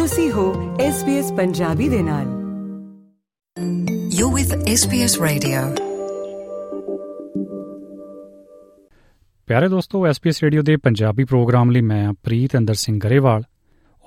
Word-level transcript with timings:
ਤੁਸੀਂ 0.00 0.32
ਹੋ 0.32 0.76
SBS 0.76 1.36
ਪੰਜਾਬੀ 1.36 1.88
ਦੇ 1.88 2.02
ਨਾਲ। 2.02 2.26
You're 4.06 4.38
with 4.38 4.56
SBS 4.62 5.26
Radio. 5.26 5.76
ਪਿਆਰੇ 9.46 9.68
ਦੋਸਤੋ 9.68 10.08
SBS 10.08 10.32
ਰੇਡੀਓ 10.42 10.62
ਦੇ 10.62 10.76
ਪੰਜਾਬੀ 10.76 11.24
ਪ੍ਰੋਗਰਾਮ 11.24 11.70
ਲਈ 11.70 11.80
ਮੈਂ 11.80 12.12
ਪ੍ਰੀਤ 12.12 12.56
ਅੰਦਰ 12.56 12.74
ਸਿੰਘ 12.74 12.98
ਗਰੇਵਾਲ। 12.98 13.42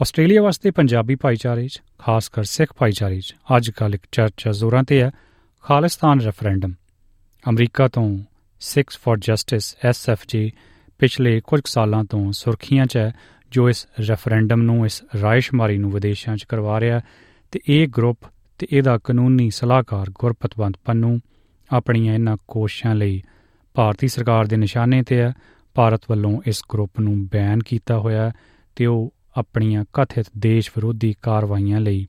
ਆਸਟ੍ਰੇਲੀਆ 0.01 0.41
ਵਾਸਤੇ 0.41 0.71
ਪੰਜਾਬੀ 0.71 1.15
ਭਾਈਚਾਰੇ 1.15 1.67
'ਚ 1.67 1.81
ਖਾਸ 1.97 2.29
ਕਰ 2.29 2.43
ਸਿੱਖ 2.43 2.73
ਭਾਈਚਾਰੇ 2.77 3.21
'ਚ 3.21 3.35
ਅੱਜ 3.57 3.69
ਕੱਲ੍ਹ 3.69 3.95
ਇੱਕ 3.95 4.03
ਚਰਚਾ 4.11 4.51
ਜ਼ੋਰਾਂ 4.51 4.83
ਤੇ 4.83 5.01
ਹੈ 5.01 5.11
ਖਾਲਿਸਤਾਨ 5.63 6.21
ਰੈਫਰੈਂਡਮ 6.21 6.73
ਅਮਰੀਕਾ 7.49 7.87
ਤੋਂ 7.87 8.19
ਸਿਕਸ 8.59 8.97
ਫਾਰ 8.97 9.17
ਜਸਟਿਸ 9.17 9.75
ਐਸਐਫਜੀ 9.85 10.51
ਪਿਛਲੇ 10.99 11.41
ਕੁਝ 11.47 11.61
ਸਾਲਾਂ 11.65 12.03
ਤੋਂ 12.03 12.31
ਸੁਰਖੀਆਂ 12.31 12.85
'ਚ 12.85 12.97
ਹੈ 12.97 13.13
ਜੋ 13.53 13.69
ਇਸ 13.69 13.87
ਰੈਫਰੈਂਡਮ 14.09 14.61
ਨੂੰ, 14.61 14.85
ਇਸ 14.85 15.03
ਰਾਇਸ਼ਮਾਰੀ 15.21 15.77
ਨੂੰ 15.77 15.91
ਵਿਦੇਸ਼ਾਂ 15.91 16.37
'ਚ 16.37 16.43
ਕਰਵਾ 16.43 16.79
ਰਿਹਾ 16.79 17.01
ਤੇ 17.51 17.59
ਇਹ 17.69 17.87
ਗਰੁੱਪ 17.97 18.17
ਤੇ 18.59 18.67
ਇਹਦਾ 18.71 18.97
ਕਾਨੂੰਨੀ 18.97 19.49
ਸਲਾਹਕਾਰ 19.49 20.07
ਗੁਰਪਤਵੰਤ 20.09 20.77
ਪੰਨੂ 20.85 21.19
ਆਪਣੀਆਂ 21.71 22.13
ਇਹਨਾਂ 22.13 22.37
ਕੋਸ਼ਿਸ਼ਾਂ 22.47 22.95
ਲਈ 22.95 23.21
ਭਾਰਤੀ 23.73 24.07
ਸਰਕਾਰ 24.07 24.45
ਦੇ 24.45 24.57
ਨਿਸ਼ਾਨੇ 24.57 25.03
ਤੇ 25.03 25.19
ਹੈ। 25.19 25.33
ਭਾਰਤ 25.73 26.01
ਵੱਲੋਂ 26.09 26.41
ਇਸ 26.47 26.61
ਗਰੁੱਪ 26.73 26.99
ਨੂੰ 26.99 27.27
ਬੈਨ 27.27 27.59
ਕੀਤਾ 27.59 27.97
ਹੋਇਆ 27.97 28.31
ਤੇ 28.75 28.85
ਉਹ 28.85 29.13
ਆਪਣੀਆਂ 29.37 29.85
ਕਥਿਤ 29.93 30.25
ਦੇਸ਼ 30.37 30.71
ਵਿਰੋਧੀ 30.75 31.13
ਕਾਰਵਾਈਆਂ 31.21 31.79
ਲਈ 31.79 32.07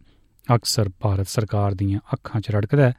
ਅਕਸਰ 0.55 0.91
ਭਾਰਤ 1.01 1.29
ਸਰਕਾਰ 1.29 1.75
ਦੀਆਂ 1.75 2.01
ਅੱਖਾਂ 2.13 2.41
'ਚ 2.41 2.51
ਰੜਕਦਾ 2.51 2.89
ਹੈ। 2.89 2.93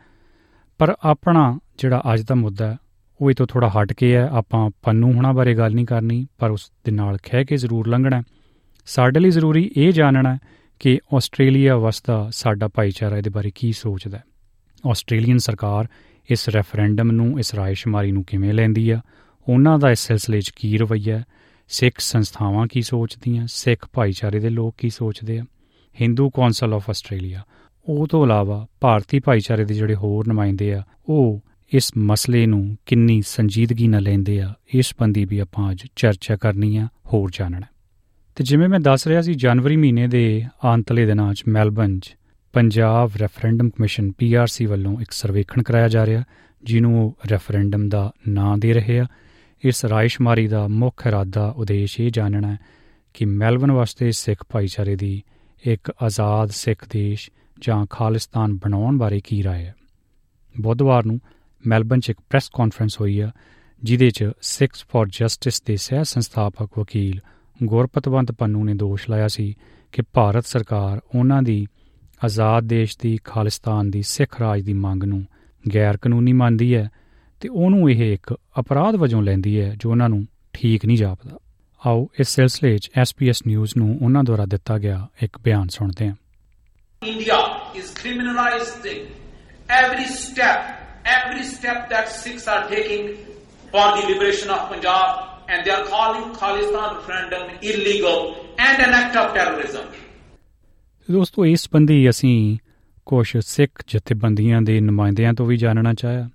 ਪਰ 0.78 0.96
ਆਪਣਾ 1.04 1.60
ਜਿਹੜਾ 1.78 2.02
ਅੱਜ 2.14 2.22
ਦਾ 2.22 2.36
ਮੁੱਦਾ 2.36 2.72
ਹੈ, 2.72 2.78
ਉਹ 3.22 3.30
ਇਹ 3.30 3.36
ਤੋਂ 3.36 3.48
ਥੋੜਾ 3.48 3.70
ਹਟ 3.70 3.94
ਕੇ 3.94 4.16
ਹੈ। 4.16 4.28
ਆਪਾਂ 4.32 4.70
ਪੰਨੂ 4.84 5.12
ਹੁਣਾਂ 5.12 5.34
ਬਾਰੇ 5.34 5.56
ਗੱਲ 5.56 5.74
ਨਹੀਂ 5.74 5.86
ਕਰਨੀ, 5.86 6.28
ਪਰ 6.38 6.50
ਉਸ 6.50 6.72
ਦੇ 6.86 6.92
ਨਾਲ 6.92 7.18
ਖਹਿ 7.24 7.46
ਕੇ 7.46 7.58
ਜ਼ਰੂਰ 7.58 7.88
ਲੰਘਣਾ 7.88 8.24
ਸਾਡੇ 8.86 9.20
ਲਈ 9.20 9.30
ਜ਼ਰੂਰੀ 9.30 9.72
ਇਹ 9.78 9.92
ਜਾਣਨਾ 9.92 10.38
ਕਿ 10.80 11.00
ਆਸਟ੍ਰੇਲੀਆ 11.14 11.78
ਵਸਦਾ 11.78 12.30
ਸਾਡਾ 12.32 12.68
ਭਾਈਚਾਰਾ 12.68 13.18
ਇਹਦੇ 13.18 13.30
ਬਾਰੇ 13.30 13.52
ਕੀ 13.56 13.72
ਸੋਚਦਾ 13.72 14.18
ਹੈ? 14.18 14.24
ਆਸਟ੍ਰੇਲੀਅਨ 14.90 15.38
ਸਰਕਾਰ 15.38 15.88
ਇਸ 16.30 16.50
ਰੈਫਰੈਂਡਮ 16.50 17.12
ਨੂੰ, 17.12 17.40
ਇਸ 17.40 17.56
ਰਾਇਸ਼ਮਾਰੀ 17.56 18.12
ਨੂੰ 18.12 18.24
ਕਿਵੇਂ 18.24 18.54
ਲੈਂਦੀ 18.54 18.90
ਆ? 18.90 19.02
ਉਹਨਾਂ 19.48 19.80
ਦਾ 19.80 19.92
ਇਸ 19.92 20.00
ਸਿਲਸਿਲੇ 20.00 20.42
'ਚ 20.42 20.50
ਕੀ 20.50 20.78
ਰਵੱਈਆ 20.78 21.24
ਸਿੱਖ 21.68 22.00
ਸੰਸਥਾਵਾਂ 22.00 22.68
ਕੀ 22.68 22.82
ਸੋਚਦੀਆਂ? 22.82 23.48
ਸਿੱਖ 23.48 23.88
ਭਾਈਚਾਰੇ 23.94 24.40
ਦੇ 24.40 24.50
ਲੋਕ 24.50 24.76
ਕੀ 24.78 24.90
ਸੋਚਦੇ 24.90 25.40
ਆ? 25.40 25.46
ਹਿੰਦੂ 26.02 26.30
ਕੌਂਸਲ 26.30 26.74
ਆਫ 26.74 26.90
ਆਸਟ੍ਰੇਲੀਆ 26.90 27.44
ਉਹ 27.88 28.08
ਤੋਂ 28.08 28.26
ਇਲਾਵਾ 28.26 28.68
ਭਾਰਤੀ 28.82 29.20
ਭਾਈਚਾਰੇ 29.20 29.66
ਦੇ 29.66 29.74
ਜਿਹੜੇ 29.74 29.96
ਹੋਰ 29.96 30.28
ਨੁਮਾਇੰਦੇ 30.28 30.74
ਆ, 30.74 30.84
ਉਹ 31.10 31.42
ਇਸ 31.74 31.92
ਮਸਲੇ 31.98 32.46
ਨੂੰ 32.46 32.78
ਕਿੰਨੀ 32.86 33.22
ਸੰਜੀਦਗੀ 33.22 33.88
ਨਾਲ 33.88 34.04
ਲੈਂਦੇ 34.04 34.42
ਆ, 34.42 34.54
ਇਸ 34.74 34.94
ਬੰਦੀ 35.00 35.26
ਵੀ 35.26 35.40
ਆਪਾਂ 35.40 35.72
ਅੱਜ 35.72 35.86
ਚਰਚਾ 35.96 36.36
ਕਰਨੀ 36.36 36.78
ਆ, 36.78 36.88
ਹੋਰ 37.14 37.32
ਜਾਣਨਾ 37.34 37.66
ਤੇ 38.37 38.45
ਜਿਵੇਂ 38.45 38.69
ਮੈਂ 38.69 38.81
ਦੱਸ 38.81 39.07
ਰਿਹਾ 39.07 39.21
ਸੀ 39.21 39.35
ਜਨਵਰੀ 39.35 39.77
ਮਹੀਨੇ 39.77 40.07
ਦੇ 40.07 40.45
ਆਂਤਲੇ 40.65 41.07
ਦਿਨਾਂ 41.07 41.35
'ਚ 41.35 41.43
ਮੈਲਬਨ 41.49 41.99
'ਚ 41.99 42.15
ਪੰਜਾਬ 42.53 43.11
ਰੈਫਰੈਂਡਮ 43.21 43.69
ਕਮਿਸ਼ਨ 43.71 44.11
ਪੀਆਰਸੀ 44.13 44.67
ਵੱਲੋਂ 44.67 45.01
ਇੱਕ 45.01 45.13
ਸਰਵੇਖਣ 45.13 45.63
ਕਰਾਇਆ 45.63 45.89
ਜਾ 45.89 46.07
ਰਿਹਾ 46.07 46.23
ਜਿਹਨੂੰ 46.63 47.05
ਉਹ 47.05 47.15
ਰੈਫਰੈਂਡਮ 47.31 47.89
ਦਾ 47.89 48.13
ਨਾਂ 48.29 48.59
ਦੇ 48.59 48.73
ਰਹੇ 48.73 48.99
ਆ 49.01 49.07
ਇਸ 49.65 49.85
ਰਾਇਸ਼ਮਾਰੀ 49.85 50.47
ਦਾ 50.49 50.69
ਮੁੱਖ 50.69 51.07
ਇਰਾਦਾ 51.07 51.49
ਉਦੇਸ਼ 51.57 52.01
ਇਹ 52.01 52.11
ਜਾਣਨਾ 52.11 52.53
ਹੈ 52.53 52.59
ਕਿ 53.15 53.25
ਮੈਲਬਨ 53.25 53.71
ਵਾਸਤੇ 53.71 54.11
ਸਿੱਖ 54.11 54.45
ਭਾਈਚਾਰੇ 54.49 54.97
ਦੀ 54.97 55.23
ਇੱਕ 55.65 55.93
ਆਜ਼ਾਦ 56.03 56.51
ਸਿੱਖ 56.51 56.85
ਦੇਸ਼ 56.93 57.31
ਜਾਂ 57.61 57.87
ਖਾਲਿਸਤਾਨ 57.91 58.55
ਬਣਾਉਣ 58.55 58.97
ਬਾਰੇ 58.97 59.21
ਕੀ 59.21 59.43
رائے 59.43 59.67
ਹੈ 59.67 59.75
ਬੁੱਧਵਾਰ 60.55 61.05
ਨੂੰ 61.05 61.21
ਮੈਲਬਨ 61.65 62.01
'ਚ 62.01 62.11
ਇੱਕ 62.11 62.19
ਪ੍ਰੈਸ 62.31 62.51
ਕਾਨਫਰੰਸ 62.55 63.01
ਹੋਈ 63.01 63.21
ਆ 63.21 63.31
ਜਿਦੇ 63.83 64.11
'ਚ 64.11 64.31
ਸਿਕਸ 64.41 64.85
ਫਾਰ 64.85 65.07
ਜਸਟਿਸ 65.07 65.63
ਦੇ 65.63 65.77
ਸਹਿ 65.77 66.05
ਸੰਸਥਾਪਕ 66.05 66.79
ਵਕੀਲ 66.79 67.21
ਗੁਰਪਤਵੰਤ 67.64 68.32
ਪੰਨੂ 68.32 68.64
ਨੇ 68.64 68.74
ਦੋਸ਼ 68.74 69.10
ਲਾਇਆ 69.10 69.28
ਸੀ 69.28 69.56
ਕਿ 69.92 70.02
ਭਾਰਤ 70.14 70.46
ਸਰਕਾਰ 70.46 71.02
ਉਹਨਾਂ 71.16 71.44
ਦੀ 71.44 71.68
ਆਜ਼ਾਦ 72.26 72.64
ਦੇਸ਼ 72.64 72.98
ਦੀ 73.02 73.18
ਖਾਲਿਸਤਾਨ 73.24 73.92
ਦੀ 73.92 74.02
ਸਿੱਖ 74.02 74.40
ਰਾਜ 74.40 74.62
ਦੀ 74.62 74.74
ਮੰਗ 74.74 75.04
ਨੂੰ 75.04 75.26
ਗੈਰ 75.76 75.98
ਕਾਨੂੰਨੀ 75.98 76.34
ਮੰਨਦੀ 76.34 76.76
ਹੈ 76.76 76.90
ਤੇ 77.40 77.50
ਉਹਨੂੰ 77.50 77.92
ਇਹ 77.92 78.14
ਇੱਕ 78.14 78.38
ਅਪਰਾਧ 78.60 78.96
ਵਜੋਂ 78.96 79.24
ਲੈਂਦੀ 79.24 79.62
ਹੈ 79.62 79.76
ਜੋ 79.78 79.92
ਉਹਨਾਂ 79.92 80.10
ਨੂੰ 80.10 80.28
ਠੀਕ 80.54 80.86
ਨਹੀਂ 80.86 80.98
ਜਾਪਦਾ। 80.98 81.40
ਆਓ 81.86 82.08
ਇਸ 82.20 82.28
ਸਿਲਸਿਲੇ 82.28 82.78
'ਚ 82.78 82.92
SBS 83.00 83.34
ਨਿਊਜ਼ 83.48 83.78
ਨੂੰ 83.78 84.00
ਉਹਨਾਂ 84.02 84.24
ਦੁਆਰਾ 84.24 84.46
ਦਿੱਤਾ 84.46 84.78
ਗਿਆ 84.78 85.08
ਇੱਕ 85.24 85.38
ਬਿਆਨ 85.38 85.68
ਸੁਣਦੇ 85.68 86.08
ਹਾਂ। 86.08 86.16
India 87.10 87.40
is 87.80 87.86
criminalizing 87.86 89.02
every 89.84 90.08
step, 90.08 90.64
every 91.06 91.44
step 91.44 91.78
that 91.78 92.08
Sikhs 92.08 92.42
are 92.42 92.74
taking 92.74 93.10
for 93.68 93.96
the 93.96 94.08
liberation 94.10 94.50
of 94.50 94.74
Punjab, 94.74 95.35
and 95.54 95.64
they 95.64 95.76
are 95.76 95.88
calling 95.88 96.28
Khalistan 96.32 96.92
referendum 96.96 97.54
illegal 97.72 98.34
and 98.56 98.84
an 98.86 98.92
act 98.92 99.16
of 99.24 99.36
terrorism. 99.36 99.86
ਦੋਸਤੋ, 101.12 101.46
ਇਸ 101.46 101.62
ਸੰਬੰਧੀ 101.62 102.10
ਅਸੀਂ 102.10 102.58
ਕੁਝ 103.06 103.38
ਸਿੱਖ 103.38 103.84
ਜਥੇਬੰਦੀਆਂ 103.88 104.62
ਦੇ 104.62 104.80
ਨੁਮਾਇੰਦਿਆਂ 104.80 105.34
ਤੋਂ 105.34 105.46
ਵੀ 105.46 105.58
ਜਾਣਨਾ 105.58 105.94
ਚਾਹਿਆ। 105.94 106.30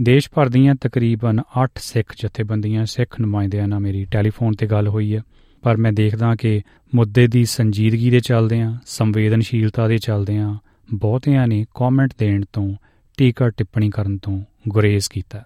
ਦੇਸ਼ 0.00 0.30
ਭਰ 0.34 0.48
ਦੀਆਂ 0.48 0.74
ਤਕਰੀਬਨ 0.74 1.40
8 1.64 1.70
ਸਿੱਖ 1.76 2.14
ਜਥੇਬੰਦੀਆਂ 2.20 2.86
ਸਿੱਖ 2.86 3.20
ਨੁਮਾਇੰਦਿਆਂ 3.20 3.68
ਨਾਲ 3.68 3.80
ਮੇਰੀ 3.80 4.04
ਟੈਲੀਫੋਨ 4.04 4.52
ਤੇ 4.52 4.66
ਗੱਲ 4.66 4.88
ਹੋਈ 4.88 5.16
ਹੈ। 5.16 5.22
ਪਰ 5.62 5.76
ਮੈਂ 5.76 5.92
ਦੇਖਦਾ 5.92 6.34
ਕਿ 6.34 6.62
ਮੁੱਦੇ 6.94 7.26
ਦੀ 7.26 7.44
ਸੰਜੀਦਗੀ 7.44 8.10
ਦੇ 8.10 8.20
ਚੱਲਦਿਆਂ 8.20 8.78
ਸੰਵੇਦਨਸ਼ੀਲਤਾ 8.86 9.88
ਦੇ 9.88 9.98
ਚੱਲਦਿਆਂ 9.98 10.54
ਬਹੁਤਿਆਂ 10.94 11.46
ਨੇ 11.46 11.66
ਕਮੈਂਟ 11.74 12.10
ਦੇਣ 12.18 12.44
ਤੋਂ, 12.52 12.74
ਟੀਕਾ 13.16 13.50
ਟਿੱਪਣੀ 13.50 13.90
ਕਰਨ 13.90 14.18
ਤੋਂ 14.18 14.42
ਗੁਰੇਜ਼ 14.68 15.08
ਕੀਤਾ। 15.10 15.42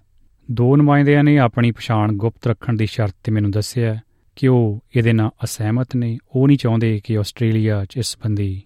ਦੋ 0.53 0.77
ਨੁਮਾਇੰਦਿਆਂ 0.77 1.25
ਨੇ 1.25 1.39
ਆਪਣੀ 1.39 1.71
ਪਛਾਣ 1.71 2.13
ਗੁਪਤ 2.13 2.47
ਰੱਖਣ 2.47 2.77
ਦੀ 2.77 2.87
ਸ਼ਰਤ 2.87 3.17
ਤੇ 3.25 3.33
ਮੈਨੂੰ 3.33 3.51
ਦੱਸਿਆ 3.51 4.01
ਕਿ 4.37 4.49
ਉਹ 4.49 4.85
ਇਹਦੇ 4.97 5.13
ਨਾਲ 5.13 5.31
ਅਸਹਿਮਤ 5.45 5.97
ਨੇ। 5.97 6.19
ਉਹ 6.29 6.49
ਨਹੀਂ 6.49 6.59
ਚਾਹੁੰਦੇ 6.59 7.01
ਕਿ 7.05 7.19
ਆਸਟ੍ਰੇਲੀਆ 7.19 7.85
'ਚ 7.85 7.97
ਇਸ 7.97 8.07
ਸੰਬੰਧੀ 8.07 8.63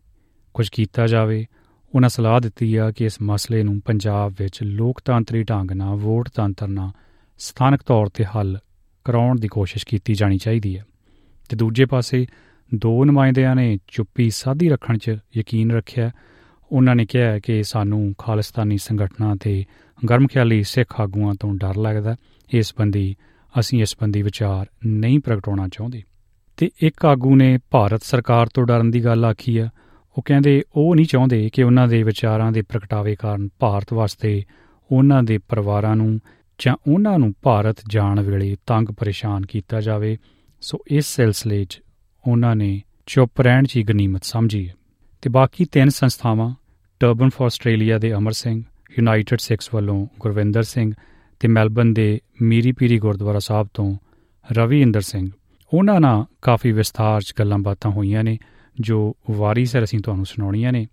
ਕੁਝ 0.55 0.69
ਕੀਤਾ 0.69 1.07
ਜਾਵੇ। 1.07 1.47
ਉਹਨਾਂ 1.95 2.09
ਸਲਾਹ 2.09 2.41
ਦਿੱਤੀ 2.41 2.77
ਆ 2.77 2.91
ਕਿ 2.91 3.05
ਇਸ 3.05 3.19
ਮਸਲੇ 3.23 3.63
ਨੂੰ 3.63 3.81
ਪੰਜਾਬ 3.81 4.35
ਵਿੱਚ 4.39 4.63
ਲੋਕਤੰਤਰੀ 4.63 5.43
ਢੰਗ 5.43 5.71
ਨਾਲ, 5.71 5.97
ਵੋਟ 5.97 6.29
ਤੰਤਰ 6.29 6.69
ਨਾਲ 6.69 6.91
ਸਥਾਨਕ 7.39 7.83
ਤੌਰ 7.83 8.07
ਤੇ 8.07 8.25
ਹੱਲ 8.25 8.59
ਕਰਾਉਣ 9.05 9.41
ਦੀ 9.41 9.49
ਕੋਸ਼ਿਸ਼ 9.49 9.87
ਕੀਤੀ 9.87 10.15
ਜਾਣੀ 10.15 10.39
ਚਾਹੀਦੀ 10.39 10.79
ਹੈ। 10.79 10.87
ਤੇ 11.49 11.57
ਦੂਜੇ 11.57 11.85
ਪਾਸੇ 11.85 12.27
ਦੋ 12.75 13.05
ਨੁਮਾਇੰਦਿਆਂ 13.05 13.57
ਨੇ 13.57 13.79
ਚੁੱਪੀ 13.89 14.31
ਸਾਦੀ 14.31 14.69
ਰੱਖਣ 14.69 14.99
'ਚ 14.99 15.17
ਯਕੀਨ 15.37 15.71
ਰੱਖਿਆ। 15.71 16.11
ਉਹਨਾਂ 16.73 16.97
ਨੇ 16.97 17.07
ਕਿਹਾ 17.07 17.39
ਕਿ 17.39 17.63
ਸਾਨੂੰ 17.63 18.15
ਖਾਲਿਸਤਾਨੀ 18.19 18.79
ਸੰਗਠਨਾਂ 18.79 19.37
ਤੇ 19.37 19.65
ਗਰਮਖਿਆਲੀ 20.11 20.63
ਸਿੱਖ 20.63 21.01
ਆਗੂਆਂ 21.01 21.35
ਤੋਂ 21.35 21.55
ਡਰ 21.55 21.77
ਲੱਗਦਾ 21.77 22.17
ਇਸ 22.55 22.67
ਸੰਬੰਧੀ 22.67 23.17
ਅਸੀਂ 23.61 23.83
ਇਸ 23.83 23.89
ਸੰਬੰਧੀ 23.89 24.23
ਵਿਚਾਰ 24.23 24.67
ਨਹੀਂ 24.87 25.21
ਪ੍ਰਗਟਾਉਣਾ 25.21 25.69
ਚਾਹੁੰਦੇ। 25.69 26.03
ਤੇ 26.57 26.71
ਇੱਕ 26.83 27.05
ਆਗੂ 27.05 27.37
ਨੇ 27.37 27.59
ਭਾਰਤ 27.71 28.03
ਸਰਕਾਰ 28.03 28.47
ਤੋਂ 28.47 28.67
ਡਰਨ 28.67 28.91
ਦੀ 28.91 29.05
ਗੱਲ 29.05 29.25
ਆਖੀ 29.25 29.59
ਆ 29.59 29.69
ਉਹ 30.19 30.23
ਕਹਿੰਦੇ, 30.23 30.63
ਉਹ 30.73 30.97
ਨਹੀਂ 30.97 31.07
ਚਾਹੁੰਦੇ 31.07 31.51
ਕਿ 31.53 31.63
ਉਹਨਾਂ 31.63 31.89
ਦੇ 31.89 32.03
ਵਿਚਾਰਾਂ 32.03 32.53
ਦੇ 32.53 32.63
ਪ੍ਰਗਟਾਵੇ 32.63 33.15
ਕਾਰਨ 33.15 33.49
ਭਾਰਤ 33.59 33.93
ਵਾਸਤੇ 33.93 34.45
ਉਹਨਾਂ 34.93 35.23
ਦੇ 35.23 35.39
ਪਰਿਵਾਰਾਂ 35.39 35.97
ਨੂੰ 35.97 36.21
ਜਾਂ 36.59 36.77
ਉਹਨਾਂ 36.93 37.19
ਨੂੰ 37.19 37.35
ਭਾਰਤ 37.43 37.77
ਜਾਣ 37.89 38.21
ਵੇਲੇ 38.21 38.57
ਤੰਗ 38.67 38.87
ਪਰੇਸ਼ਾਨ 38.89 39.47
ਕੀਤਾ 39.47 39.81
ਜਾਵੇ। 39.81 40.19
ਸੋ 40.61 40.79
ਇਸ 40.87 41.07
ਸਿਲਸਿਲੇ 41.07 41.65
'ਚ 41.65 41.81
ਉਹਨਾਂ 42.29 42.57
ਨੇ 42.57 42.83
ਚੁੱਪ 43.07 43.41
ਰਹਿਣ 43.41 43.65
'ਚ 43.65 43.77
ਹੀ 43.77 43.83
ਗਨੀਮਤ 43.83 44.25
ਸਮਝੀ 44.25 44.69
ਹੈ। 44.69 44.75
ਤੇ 45.23 45.31
ਬਾਕੀ 45.31 45.65
ਤਿੰਨ 45.65 45.89
ਸੰਸਥਾਵਾਂ 45.89 46.55
ਟਰਬਨ 47.01 47.29
ਫਾਰ 47.29 47.47
ਆਸਟ੍ਰੇਲੀਆ 47.47 47.99
ਦੇ 47.99 48.13
ਅਮਰ 48.13 48.33
ਸਿੰਘ 48.33 48.63
ਯੂਨਾਈਟਿਡ 48.99 49.39
ਸਿਕਸ 49.39 49.71
ਵੱਲੋਂ 49.75 50.07
ਗੁਰਵਿੰਦਰ 50.21 50.63
ਸਿੰਘ 50.63 50.93
ਤੇ 51.41 51.49
ਮੈਲਬਨ 51.49 51.95
ਦੇ 51.95 52.21
ਮੀਰੀ 52.43 52.73
ਪੀਰੀ 52.73 52.99
ਗੁਰਦੁਆਰਾ 52.99 53.39
ਸਾਹਿਬ 53.39 53.69
ਤੋਂ 53.75 53.97
ਰਵੀ 54.53 54.83
ਇੰਦਰ 54.83 55.01
ਸਿੰਘ। 55.01 55.31
ਉਹਨਾਂ 55.75 56.01
ਨਾਲ 56.01 56.25
ਕਾਫੀ 56.43 56.73
ਵਿਸਥਾਰ 56.73 57.21
'ਚ 57.21 57.35
ਗੱਲਾਂ 57.39 57.59
ਬਾਤਾਂ 57.59 57.91
ਹੋਈਆਂ 57.91 58.25
ਨੇ, 58.25 58.39
ਜੋ 58.81 59.17
ਵਾਰੀ 59.31 59.65
ਸਰ 59.65 59.85
ਅਸੀਂ 59.85 60.01
ਤੁਹਾਨੂੰ 60.01 60.27
ਸੁਣਾਉਣੀਆਂ 60.27 60.73
ਨੇ। 60.73 60.87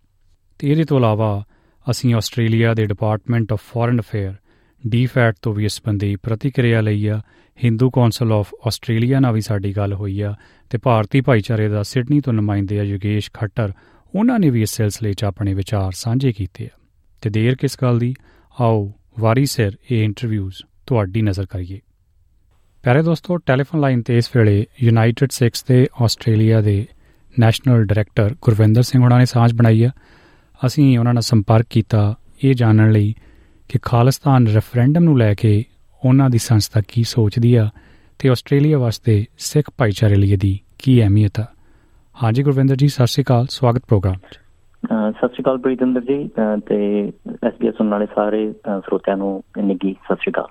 ਤੇ 0.59 0.71
ਇਹਦੇ 0.71 0.83
ਤੋਂ 0.83 0.97
ਇਲਾਵਾ 0.97 1.43
ਅਸੀਂ 1.91 2.13
ਆਸਟ੍ਰੇਲੀਆ 2.13 2.73
ਦੇ 2.73 2.85
Department 2.85 3.53
of 3.53 3.61
Foreign 3.61 3.99
Affair 3.99 4.35
DFAT 4.87 5.35
ਤੋਂ 5.41 5.53
ਵੀ 5.53 5.65
ਇਸ 5.65 5.73
ਸੰਬੰਧੀ 5.73 6.15
ਪ੍ਰਤੀਕਿਰਿਆ 6.15 6.81
ਲਈ 6.81 7.07
ਆ। 7.07 7.21
ਹਿੰਦੂ 7.63 7.89
ਕੌਂਸਲ 7.89 8.31
ਆਫ 8.31 8.53
ਆਸਟ੍ਰੇਲੀਆ 8.67 9.19
ਨਾਲ 9.19 9.33
ਵੀ 9.33 9.41
ਸਾਡੀ 9.41 9.77
ਗੱਲ 9.77 9.93
ਹੋਈ 9.93 10.21
ਆ। 10.21 10.35
ਤੇ 10.69 10.77
ਭਾਰਤੀ 10.77 11.21
ਭਾਈਚਾਰੇ 11.21 11.67
ਦਾ 11.67 11.83
ਸਿਡਨੀ 11.83 12.21
ਤੋਂ 12.21 12.33
ਨੁਮਾਇੰਦੇ 12.33 12.79
ਆ 12.79 12.83
ਯੋਗੇਸ਼ 12.83 13.31
ਖੱਟਰ, 13.33 13.71
ਉਹਨਾਂ 14.15 14.39
ਨੇ 14.39 14.49
ਵੀ 14.49 14.61
ਇਸ 14.61 14.69
ਸਿਲਸਿਲੇ 14.69 15.13
'ਚ 15.13 15.23
ਆਪਣੇ 15.23 15.53
ਵਿਚਾਰ 15.53 15.91
ਸਾਂਝੇ 15.91 16.31
ਕੀਤੇ 16.31 16.65
ਆ। 16.65 16.80
ਤੇ 17.21 17.29
ਦੇਰ 17.29 17.55
ਕਿਸ 17.55 17.77
ਗੱਲ 17.81 17.99
ਦੀ? 17.99 18.13
ਆਓ, 18.61 18.93
ਵਾਰੀ 19.19 19.45
ਸਿਰ 19.45 19.71
ਇਹ 19.91 20.03
ਇੰਟਰਵਿਊਜ਼ 20.03 20.55
ਤੁਹਾਡੀ 20.87 21.21
ਨਜ਼ਰ 21.21 21.45
ਕਰੀਏ। 21.45 21.79
ਪਿਆਰੇ 22.83 23.03
ਦੋਸਤੋ 23.03 23.37
ਟੈਲੀਫੋਨ 23.37 23.81
ਲਾਈਨ 23.81 24.01
ਤੇ 24.01 24.17
ਇਸ 24.17 24.35
ਵੇਲੇ 24.35 24.65
ਯੂਨਾਈਟਿਡ 24.83 25.29
ਸਿਕਸ 25.31 25.63
ਦੇ 25.63 25.87
ਆਸਟ੍ਰੇਲੀਆ 26.01 26.61
ਦੇ 26.61 26.87
ਨੈਸ਼ਨਲ 27.39 27.83
ਡਾਇਰੈਕਟਰ 27.83 28.35
ਗੁਰਵਿੰਦਰ 28.41 28.83
ਸਿੰਘ 28.83 29.03
ਉਹਨਾਂ 29.03 29.19
ਨੇ 29.19 29.25
ਸਾਂਝ 29.25 29.53
ਬਣਾਈ 29.53 29.83
ਆ। 29.83 29.91
ਅਸੀਂ 30.65 30.99
ਉਹਨਾਂ 30.99 31.13
ਨਾਲ 31.13 31.21
ਸੰਪਰਕ 31.21 31.65
ਕੀਤਾ, 31.69 32.15
ਇਹ 32.43 32.53
ਜਾਣਨ 32.53 32.91
ਲਈ 32.91 33.15
ਕਿ 33.69 33.79
ਖਾਲਿਸਤਾਨ 33.81 34.47
ਰੈਫਰੈਂਡਮ 34.47 35.03
ਨੂੰ 35.03 35.17
ਲੈ 35.17 35.33
ਕੇ 35.33 35.65
ਉਹਨਾਂ 36.05 36.29
ਦੀ 36.29 36.37
ਸੰਸਥਾ 36.37 36.81
ਕੀ 36.87 37.03
ਸੋਚਦੀ 37.03 37.55
ਆ 37.55 37.69
ਤੇ 38.19 38.29
ਆਸਟ੍ਰੇਲੀਆ 38.29 38.77
ਵਾਸਤੇ 38.77 39.25
ਸਿੱਖ 39.37 39.71
ਭਾਈਚਾਰੇ 39.77 40.15
ਲਈ 40.15 40.31
ਇਹਦੀ 40.31 40.59
ਕੀ 40.79 41.01
ਅਹਿਮੀਅਤ 41.01 41.39
ਆ। 41.39 41.45
ਹਾਂਜੀ 42.23 42.43
ਗੁਰਵਿੰਦਰ 42.43 42.75
ਜੀ, 42.75 42.87
ਸਤਿ 42.87 43.07
ਸ਼੍ਰੀ 43.07 43.23
ਅਕਾਲ, 43.23 43.45
ਸਵਾਗਤ 43.49 43.85
ਪ੍ਰੋਗਰਾਮ 43.87 44.15
'ਚ। 44.15 44.35
ਅਹ 44.35 44.40
ਸਤਿ 44.85 45.27
ਸ਼੍ਰੀ 45.27 45.41
ਅਕਾਲ 45.41 45.57
ਪ੍ਰੀਤਿੰਦਰ 45.57 46.01
ਜੀ 46.01 46.29
ਤੇ 46.67 46.77
ਐਸਬੀਐਸ 47.47 47.75
ਸੁਣਨ 47.75 47.89
ਵਾਲੇ 47.89 48.05
ਸਾਰੇ 48.05 48.51
ਸਰੋਤਿਆਂ 48.53 49.17
ਨੂੰ 49.17 49.43
ਨਿੱਗੀ 49.63 49.91
ਸਤਿ 49.93 50.15
ਸ਼੍ਰੀ 50.15 50.31
ਅਕਾਲ। 50.31 50.47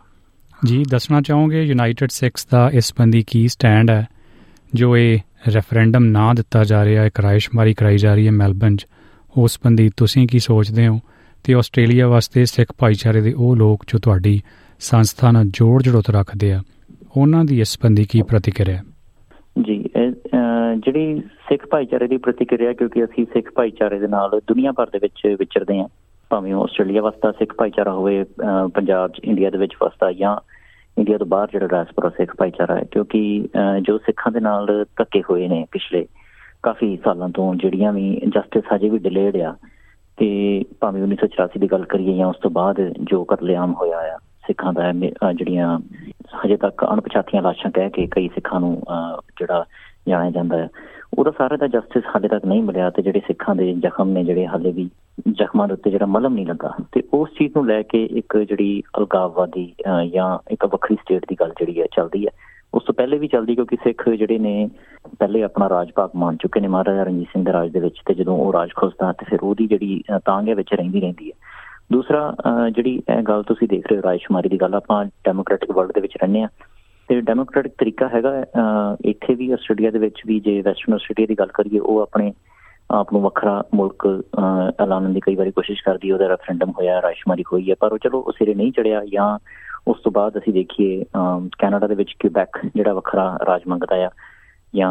ਜੀ 0.66 0.82
ਦੱਸਣਾ 0.90 1.20
ਚਾਹੋਗੇ 1.20 1.62
ਯੂਨਾਈਟਿਡ 1.62 2.10
ਸਿਕਸ 2.10 2.46
ਦਾ 2.46 2.70
ਇਸ 2.74 2.84
ਸੰਬੰਧੀ 2.84 3.24
ਕੀ 3.26 3.48
ਸਟੈਂਡ 3.48 3.90
ਹੈ 3.90 4.06
ਜੋ 4.74 4.96
ਇਹ 4.96 5.18
ਰੈਫਰੈਂਡਮ 5.54 6.04
ਨਾ 6.04 6.32
ਦਿੱਤਾ 6.34 6.64
ਜਾ 6.64 6.84
ਰਿਹਾ 6.84 7.02
ਹੈ 7.02 7.08
ਕਰਾਇਸ਼ਮਾਰੀ 7.14 7.74
ਕਰਾਈ 7.74 7.96
ਜਾ 7.96 8.14
ਰਹੀ 8.14 8.26
ਹੈ 8.26 8.32
ਮੈਲਬਨ 8.32 8.76
'ਚ। 8.76 8.86
ਉਸ 9.38 9.52
ਸੰਬੰਧੀ 9.52 9.90
ਤੁਸੀਂ 9.96 10.26
ਕੀ 10.28 10.38
ਸੋਚਦੇ 10.38 10.86
ਹੋ? 10.88 11.00
ਤੇ 11.44 11.54
ਆਸਟ੍ਰੇਲੀਆ 11.54 12.08
ਵਾਸਤੇ 12.08 12.44
ਸਿੱਖ 12.44 12.72
ਭਾਈਚਾਰੇ 12.78 13.20
ਦੇ 13.20 13.32
ਉਹ 13.32 13.56
ਲੋਕ 13.56 13.84
ਜੋ 13.88 13.98
ਤੁਹਾਡੀ 13.98 14.40
ਸੰਸਥਾ 14.80 15.30
ਨਾਲ 15.30 15.44
ਜੋੜ 15.44 15.82
ਜੜੋਤ 15.82 16.10
ਰੱਖਦੇ 16.10 16.52
ਆ 16.52 16.62
ਉਹਨਾਂ 17.16 17.44
ਦੀ 17.44 17.60
ਇਸ 17.60 17.68
ਸੰਬੰਧੀ 17.68 18.04
ਕੀ 18.04 18.22
ਪ੍ਰਤੀਕਿਰਿਆ 18.22 18.82
ਜੀ 19.62 19.84
ਜਿਹੜੀ 20.76 21.20
ਸਿੱਖ 21.48 21.66
ਭਾਈਚਾਰੇ 21.66 22.06
ਦੀ 22.06 22.16
ਪ੍ਰਤੀਕਿਰਿਆ 22.16 22.72
ਕਿਉਂਕਿ 22.72 23.04
ਅਸੀਂ 23.04 23.24
ਸਿੱਖ 23.32 23.50
ਭਾਈਚਾਰੇ 23.54 23.98
ਦੇ 23.98 24.06
ਨਾਲ 24.08 24.40
ਦੁਨੀਆ 24.48 24.72
ਭਰ 24.72 24.90
ਦੇ 24.90 24.98
ਵਿੱਚ 24.98 25.26
ਵਿਚਰਦੇ 25.40 25.78
ਹਾਂ 25.78 25.86
ਭਾਵੇਂ 26.30 26.54
ਉਹ 26.54 26.62
ਆਸਟ੍ਰੇਲੀਆ 26.64 27.02
ਵਸਦਾ 27.02 27.32
ਸਿੱਖ 27.32 27.54
ਭਾਈਚਾਰਾ 27.54 27.92
ਹੋਵੇ 27.92 28.22
ਅਹ, 28.22 28.68
ਪੰਜਾਬ 28.68 29.10
'ਚ 29.10 29.20
ਇੰਡੀਆ 29.24 29.50
ਦੇ 29.50 29.58
ਵਿੱਚ 29.58 29.74
ਵਸਦਾ 29.82 30.12
ਜਾਂ 30.12 30.36
ਇੰਡੀਆ 30.96 31.18
ਤੋਂ 31.18 31.26
ਬਾਹਰ 31.26 31.48
ਜਿਹੜਾ 31.52 31.66
ਡਾਇਸਪੋਰਾ 31.66 32.08
ਸਿੱਖ 32.08 32.34
ਭਾਈਚਾਰਾ 32.36 32.74
ਹੈ 32.76 32.84
ਕਿਉਂਕਿ 32.90 33.20
ਅਹ, 33.56 33.78
ਜੋ 33.80 33.98
ਸਿੱਖਾਂ 33.98 34.32
ਦੇ 34.32 34.40
ਨਾਲ 34.40 34.84
ਧੱਕੇ 34.96 35.22
ਹੋਏ 35.30 35.48
ਨੇ 35.48 35.64
ਪਿਛਲੇ 35.72 36.06
ਕਾਫੀ 36.62 36.96
ਸਾਲਾਂ 37.04 37.28
ਤੋਂ 37.28 37.54
ਜਿਹੜੀਆਂ 37.54 37.92
ਵੀ 37.92 38.20
ਜਸਟਿਸ 38.26 38.64
ਹਜੇ 38.74 38.88
ਵੀ 38.88 38.98
ਡਿਲੇਡ 38.98 39.36
ਆ 39.42 39.54
ਤੇ 40.18 40.28
ਭਾਵੇਂ 40.80 41.02
1984 41.02 41.58
ਦੀ 41.58 41.66
ਗੱਲ 41.66 41.84
ਕਰੀਏ 41.84 42.16
ਜਾਂ 42.16 42.26
ਉਸ 42.26 42.36
ਤੋਂ 42.36 42.50
ਬਾਅਦ 42.50 42.80
ਜੋ 43.02 43.24
ਕਤਲੇਆਮ 43.24 43.72
ਹੋਇਆ 43.74 43.98
ਆ 44.08 44.18
ਸਿੱਖਾਂ 44.46 44.72
ਦਾ 44.72 44.90
ਮੇ- 44.92 45.12
ਅਹ 45.24 45.32
ਜਿਹੜੀਆਂ 45.32 45.78
ਹਜੇ 46.44 46.56
ਤੱਕ 46.56 46.84
ਅਣਪਛਾਤੀਆਂ 46.84 47.42
ਲਾਸ਼ਾਂ 47.42 47.70
ਕਹਿ 47.70 47.90
ਕੇ 47.90 48.06
ਕਈ 48.06 48.28
ਸਿੱਖਾਂ 48.28 48.60
ਨੂੰ 48.60 48.76
ਅਹ, 48.90 49.16
ਜਿਹੜਾ 49.40 49.64
ਜਾਣਿਆ 50.08 50.30
ਜਾਂਦਾ 50.30 50.56
ਹੈ। 50.56 50.68
ਉਹਦਾ 51.18 51.30
ਸਾਰਾ 51.38 51.56
ਦਾ 51.56 51.66
ਜਸਟਿਸ 51.66 52.04
ਹਾਲੇ 52.06 52.28
ਤੱਕ 52.28 52.44
ਨਹੀਂ 52.44 52.62
ਮਿਲਿਆ 52.62 52.90
ਤੇ 52.90 53.02
ਜਿਹੜੇ 53.02 53.20
ਸਿੱਖਾਂ 53.20 53.54
ਦੇ 53.54 53.72
ਜ਼ਖਮ 53.74 54.08
ਨੇ 54.08 54.24
ਜਿਹੜੇ 54.24 54.46
ਹਾਲੇ 54.46 54.72
ਵੀ 54.72 54.90
ਜ਼ਖਮਾਂ 55.28 55.68
ਦੇ 55.68 55.74
ਉੱਤੇ 55.74 55.90
ਜਿਹੜਾ 55.90 56.06
ਮਲਮ 56.06 56.34
ਨਹੀਂ 56.34 56.46
ਲੱਗਾ। 56.46 56.74
ਤੇ 56.92 57.02
ਉਸ 57.14 57.28
ਚੀਜ਼ 57.38 57.52
ਨੂੰ 57.56 57.66
ਲੈ 57.66 57.82
ਕੇ 57.82 58.04
ਇੱਕ 58.04 58.38
ਜਿਹੜੀ 58.38 58.82
ਅਲਗਾਵਵਾਦੀ 58.98 59.74
ਅਹ, 59.86 60.04
ਜਾਂ 60.04 60.38
ਇੱਕ 60.50 60.64
ਵੱਖਰੀ 60.64 60.96
ਸਟੇਟ 60.96 61.24
ਦੀ 61.28 61.36
ਗੱਲ 61.40 61.50
ਜਿਹੜੀ 61.50 61.80
ਹੈ 61.80 61.86
ਚੱਲਦੀ 61.86 62.26
ਹੈ। 62.26 62.30
ਉਸ 62.74 62.84
ਤੋਂ 62.84 62.94
ਪਹਿਲੇ 62.94 63.18
ਵੀ 63.18 63.28
ਚੱਲਦੀ 63.28 63.54
ਕਿਉਂਕਿ 63.54 63.76
ਸਿੱਖ 63.76 64.08
ਜਿਹੜੇ 64.08 64.38
ਨੇ 64.38 64.70
ਪਹਿਲੇ 65.18 65.42
ਆਪਣਾ 65.42 65.68
ਰਾਜ 65.68 65.90
ਭਾਗ 65.94 66.10
ਮੰਨ 66.16 66.36
ਚੁੱਕੇ 66.36 66.60
ਨੇ 66.60 66.68
ਮਹਾਰਾਜਾ 66.68 67.02
ਰਣਜੀਤ 67.02 67.28
ਸਿੰਘ 67.28 67.44
ਦੇ 67.44 67.52
ਰਾਜ 67.52 67.70
ਦੇ 67.70 67.80
ਵਿੱਚ 67.80 67.96
ਤੇ 68.06 68.14
ਜਦੋਂ 68.14 68.38
ਉਹ 68.38 68.52
ਰਾਜ 68.52 68.68
ਖੁੱਸਦਾ 68.76 69.12
ਤੇ 69.12 69.26
ਫਿਰ 69.28 69.38
ਉਹਦੀ 69.42 69.66
ਜਿਹੜੀ 69.66 70.02
ਅਹ, 70.14 70.18
ਤਾਂਘ 70.24 70.48
ਹੈ 70.48 70.54
ਵਿੱਚ 70.54 70.74
ਰਹਿੰਦੀ 70.74 71.00
ਰਹਿੰਦੀ 71.00 71.30
ਹੈ। 71.30 71.36
ਦੂਸਰਾ 71.92 72.36
ਅਹ, 72.46 72.70
ਜਿਹੜੀ 72.70 73.02
ਇਹ 73.16 73.22
ਗੱਲ 73.22 73.42
ਤੁਸੀਂ 73.42 73.68
ਦੇਖ 73.68 73.86
ਰਹੇ 73.86 73.96
ਹੋ 73.96 74.02
ਰਾਜਸ਼ੁਮਾਰੀ 74.02 74.48
ਦੀ 74.48 74.56
ਗੱਲ 74.56 74.74
ਆਪਾਂ 74.74 75.04
ਡੈਮੋਕ੍ਰੈਟਿਕ 75.04 75.70
ਵਰਲਡ 75.70 75.92
ਦੇ 75.92 76.00
ਵਿੱਚ 76.00 76.12
ਰਹਿੰਦੇ 76.16 76.42
ਆ 76.42 76.48
ਤੇ 77.10 77.20
ਡੈਮੋਕ੍ਰੈਟਿਕ 77.22 77.72
ਤਰੀਕਾ 77.78 78.08
ਹੈਗਾ 78.08 78.30
ਅਹ, 78.40 78.96
ਇੱਥੇ 79.04 79.34
ਵੀ 79.34 79.50
ਆਸਟ੍ਰੇਲੀਆ 79.52 79.90
ਦੇ 79.90 79.98
ਵਿੱਚ 79.98 80.20
ਵੀ 80.26 80.38
ਜੇ 80.40 80.60
ਵੈਸਟਰਨ 80.62 80.94
ਆਸਟ੍ਰੇਲੀਆ 80.94 81.26
ਦੀ 81.26 81.34
ਗੱਲ 81.34 81.48
ਕਰੀਏ 81.54 81.78
ਉਹ 81.80 81.98
ਆਪਣੇ 82.00 82.32
ਆਪ 82.90 83.12
ਨੂੰ 83.12 83.22
ਵੱਖਰਾ 83.22 83.62
ਮੁਲਕ 83.74 84.06
ਅਹ, 84.06 84.70
ਐਲਾਨਣ 84.82 85.12
ਦੀ 85.12 85.20
ਕਈ 85.20 85.34
ਵਾਰੀ 85.34 85.50
ਕੋਸ਼ਿਸ਼ 85.50 85.82
ਕਰਦੀ 85.84 86.08
ਹੈ 86.08 86.14
ਉਹਦਾ 86.14 86.28
ਰੈਫਰੈਂਡਮ 86.28 86.70
ਹੋਇਆ 86.70 87.00
ਰਾਜਸ਼ੁਮਾਰੀ 87.02 87.44
ਹੋਈ 87.52 87.70
ਹੈ 87.70 87.74
ਪਰ 87.80 87.92
ਉਹ 87.92 87.98
ਚਲੋ 87.98 88.20
ਉਹ 88.20 88.32
ਸਿਰੇ 88.32 88.54
ਨਹੀਂ 88.54 88.72
ਚੜਿਆ 88.72 89.02
ਜਾਂ 89.12 89.38
ਉਸ 89.86 90.00
ਤੋਂ 90.00 90.12
ਬਾਅਦ 90.12 90.38
ਅਸੀਂ 90.38 90.52
ਦੇਖੀਏ 90.52 91.02
ਅਹ, 91.02 91.48
ਕੈਨੇਡਾ 91.58 91.86
ਦੇ 91.86 91.94
ਵਿੱਚ 91.94 92.12
ਕਿਊਬੈਕ 92.18 92.58
ਜਿਹੜਾ 92.76 92.92
ਵੱਖਰਾ 92.92 93.36
ਰਾਜ 93.46 93.62
ਮੰਗਦਾ 93.66 94.04
ਆ 94.06 94.10
ਜਾਂ 94.74 94.90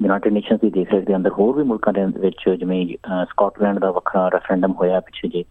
ਯੂਨਾਈਟਿਡ 0.00 0.32
ਨੇਸ਼ਨਸ 0.32 0.60
ਦੀ 0.60 0.70
ਦੇਖ 0.70 0.92
ਰੇਖ 0.92 1.04
ਦੇ 1.06 1.14
ਅੰਦਰ 1.16 1.30
ਹੋਰ 1.30 1.56
ਵੀ 1.56 1.62
ਮੁਲਕਾਂ 1.64 1.92
ਦੇ 1.92 2.04
ਵਿੱਚ 2.18 2.48
ਜਿਵੇਂ 2.50 2.84
ਅਹ, 2.86 3.24
ਸਕਾਟਲੈਂਡ 3.24 3.78
ਦਾ 3.78 3.90
ਵੱਖਰਾ 3.90 4.28
ਰੈਫਰੈਂਡਮ 4.28 4.72
ਹੋਇਆ 4.72 5.00
ਪਿੱਛੇ 5.00 5.28
ਜੇ 5.28 5.44